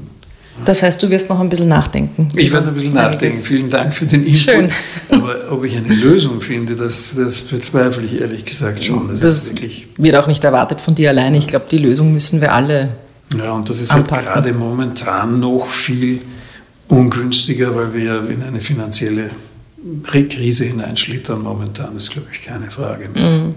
das 0.66 0.82
heißt, 0.82 1.02
du 1.04 1.10
wirst 1.10 1.30
noch 1.30 1.39
ein 1.39 1.50
bisschen 1.50 1.68
nachdenken. 1.68 2.30
Ich 2.36 2.52
werde 2.52 2.70
ein 2.70 2.74
bisschen 2.74 2.93
nachdenken. 2.93 3.38
Vielen 3.38 3.70
Dank 3.70 3.93
für 3.93 4.06
den 4.06 4.26
Input. 4.26 4.39
Schön. 4.39 4.72
Aber 5.10 5.36
ob 5.52 5.64
ich 5.64 5.78
eine 5.78 5.93
Lösung 5.93 6.41
finde, 6.41 6.76
das, 6.76 7.16
das 7.16 7.41
bezweifle 7.41 8.04
ich 8.04 8.20
ehrlich 8.20 8.43
gesagt 8.43 8.84
schon. 8.84 9.08
Das, 9.10 9.22
das 9.22 9.54
wird 9.98 10.16
auch 10.16 10.28
nicht 10.28 10.43
erwartet 10.43 10.82
von 10.82 10.95
dir 10.95 11.10
alleine. 11.10 11.38
Ich 11.38 11.48
glaube, 11.48 11.66
die 11.70 11.78
Lösung 11.78 12.12
müssen 12.12 12.41
wir 12.41 12.54
alle. 12.54 12.89
Ja, 13.38 13.52
und 13.52 13.70
das 13.70 13.82
ist 13.82 13.93
halt 13.93 14.08
gerade 14.08 14.54
momentan 14.54 15.39
noch 15.39 15.68
viel 15.68 16.22
ungünstiger, 16.88 17.76
weil 17.76 17.93
wir 17.93 18.04
ja 18.04 18.20
in 18.22 18.41
eine 18.43 18.62
finanzielle 18.62 19.30
Krise 20.04 20.66
hineinschlittern. 20.66 21.43
Momentan 21.43 21.95
ist, 21.95 22.12
glaube 22.12 22.30
ich, 22.32 22.43
keine 22.43 22.72
Frage 22.72 23.10
mehr. 23.10 23.30
Mhm. 23.30 23.56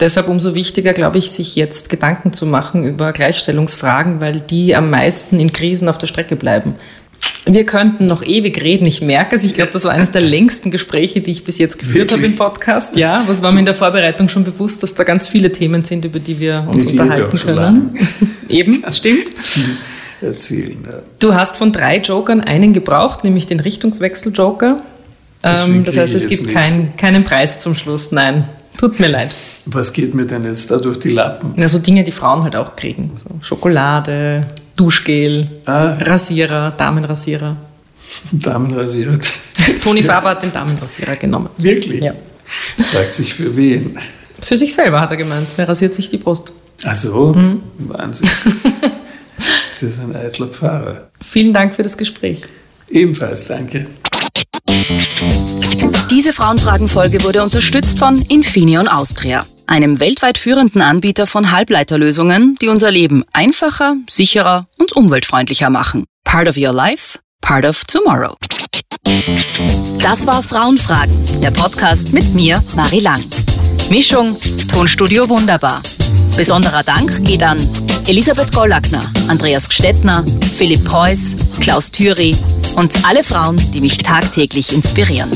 Deshalb 0.00 0.28
umso 0.28 0.54
wichtiger, 0.54 0.92
glaube 0.92 1.18
ich, 1.18 1.30
sich 1.30 1.54
jetzt 1.54 1.88
Gedanken 1.88 2.32
zu 2.32 2.46
machen 2.46 2.84
über 2.84 3.12
Gleichstellungsfragen, 3.12 4.20
weil 4.20 4.40
die 4.40 4.74
am 4.74 4.90
meisten 4.90 5.38
in 5.38 5.52
Krisen 5.52 5.88
auf 5.88 5.98
der 5.98 6.08
Strecke 6.08 6.34
bleiben. 6.34 6.74
Wir 7.46 7.64
könnten 7.64 8.06
noch 8.06 8.22
ewig 8.22 8.60
reden, 8.62 8.86
ich 8.86 9.02
merke 9.02 9.36
es. 9.36 9.44
Ich 9.44 9.54
glaube, 9.54 9.70
das 9.70 9.84
war 9.84 9.92
eines 9.92 10.10
der 10.10 10.22
längsten 10.22 10.70
Gespräche, 10.70 11.20
die 11.20 11.30
ich 11.30 11.44
bis 11.44 11.58
jetzt 11.58 11.78
geführt 11.78 12.10
Wirklich? 12.10 12.22
habe 12.22 12.26
im 12.26 12.36
Podcast. 12.36 12.96
Ja, 12.96 13.22
was 13.26 13.42
war 13.42 13.52
mir 13.52 13.60
in 13.60 13.66
der 13.66 13.74
Vorbereitung 13.74 14.28
schon 14.28 14.44
bewusst, 14.44 14.82
dass 14.82 14.94
da 14.94 15.04
ganz 15.04 15.28
viele 15.28 15.52
Themen 15.52 15.84
sind, 15.84 16.04
über 16.04 16.18
die 16.18 16.40
wir 16.40 16.66
uns 16.70 16.86
die 16.86 16.98
unterhalten 16.98 17.38
können. 17.38 17.98
Eben, 18.48 18.82
stimmt. 18.90 19.30
Erzählen. 20.22 20.78
Ja. 20.84 21.02
Du 21.18 21.34
hast 21.34 21.56
von 21.56 21.70
drei 21.72 21.98
Jokern 21.98 22.40
einen 22.40 22.72
gebraucht, 22.72 23.24
nämlich 23.24 23.46
den 23.46 23.60
Richtungswechsel-Joker. 23.60 24.78
Ähm, 25.42 25.84
das 25.84 25.98
heißt, 25.98 26.14
es 26.14 26.28
gibt 26.28 26.48
kein, 26.48 26.96
keinen 26.96 27.24
Preis 27.24 27.60
zum 27.60 27.74
Schluss, 27.74 28.10
nein. 28.10 28.48
Tut 28.76 28.98
mir 29.00 29.08
leid. 29.08 29.34
Was 29.66 29.92
geht 29.92 30.14
mir 30.14 30.26
denn 30.26 30.44
jetzt 30.44 30.70
da 30.70 30.76
durch 30.76 30.98
die 30.98 31.10
Lappen? 31.10 31.54
Ja, 31.56 31.68
so 31.68 31.78
Dinge, 31.78 32.04
die 32.04 32.12
Frauen 32.12 32.42
halt 32.42 32.56
auch 32.56 32.74
kriegen. 32.76 33.12
So 33.16 33.30
Schokolade, 33.42 34.40
Duschgel, 34.76 35.48
ah. 35.66 35.96
Rasierer, 36.00 36.72
Damenrasierer. 36.72 37.56
Damenrasierer. 38.32 39.18
Toni 39.82 40.02
Faber 40.02 40.30
hat 40.30 40.42
den 40.42 40.52
Damenrasierer 40.52 41.16
genommen. 41.16 41.48
Wirklich? 41.56 42.02
Ja. 42.02 42.12
Sagt 42.78 43.14
sich 43.14 43.34
für 43.34 43.56
wen? 43.56 43.96
Für 44.40 44.56
sich 44.56 44.74
selber 44.74 45.00
hat 45.00 45.10
er 45.10 45.16
gemeint. 45.16 45.48
Er 45.56 45.68
rasiert 45.68 45.94
sich 45.94 46.10
die 46.10 46.18
Brust. 46.18 46.52
Ach 46.84 46.94
so, 46.94 47.32
mhm. 47.32 47.62
Wahnsinn. 47.78 48.28
das 49.80 49.82
ist 49.82 50.00
ein 50.00 50.14
eitler 50.14 50.48
Pfarrer. 50.48 51.08
Vielen 51.22 51.52
Dank 51.52 51.74
für 51.74 51.82
das 51.82 51.96
Gespräch. 51.96 52.42
Ebenfalls, 52.90 53.46
danke. 53.46 53.86
Diese 56.10 56.32
Frauenfragen-Folge 56.32 57.22
wurde 57.22 57.42
unterstützt 57.42 57.98
von 57.98 58.20
Infineon 58.28 58.88
Austria, 58.88 59.46
einem 59.66 60.00
weltweit 60.00 60.36
führenden 60.36 60.82
Anbieter 60.82 61.26
von 61.26 61.52
Halbleiterlösungen, 61.52 62.56
die 62.60 62.68
unser 62.68 62.90
Leben 62.90 63.24
einfacher, 63.32 63.94
sicherer 64.08 64.66
und 64.78 64.96
umweltfreundlicher 64.96 65.70
machen. 65.70 66.04
Part 66.24 66.48
of 66.48 66.56
your 66.56 66.72
life, 66.72 67.18
part 67.40 67.64
of 67.64 67.84
tomorrow. 67.84 68.36
Das 70.02 70.26
war 70.26 70.42
Frauenfragen, 70.42 71.14
der 71.40 71.50
Podcast 71.50 72.12
mit 72.12 72.34
mir, 72.34 72.60
Marie 72.74 73.00
Lang. 73.00 73.20
Mischung, 73.90 74.36
Tonstudio 74.68 75.28
Wunderbar. 75.28 75.80
Besonderer 76.36 76.82
Dank 76.82 77.24
geht 77.24 77.42
an 77.42 77.58
Elisabeth 78.06 78.52
Gollackner, 78.52 79.02
Andreas 79.28 79.68
Gstettner, 79.68 80.22
Philipp 80.56 80.84
Preuß, 80.84 81.34
Klaus 81.60 81.90
Thüry 81.90 82.36
und 82.76 82.92
alle 83.04 83.24
Frauen, 83.24 83.56
die 83.72 83.80
mich 83.80 83.96
tagtäglich 83.96 84.74
inspirieren. 84.74 85.30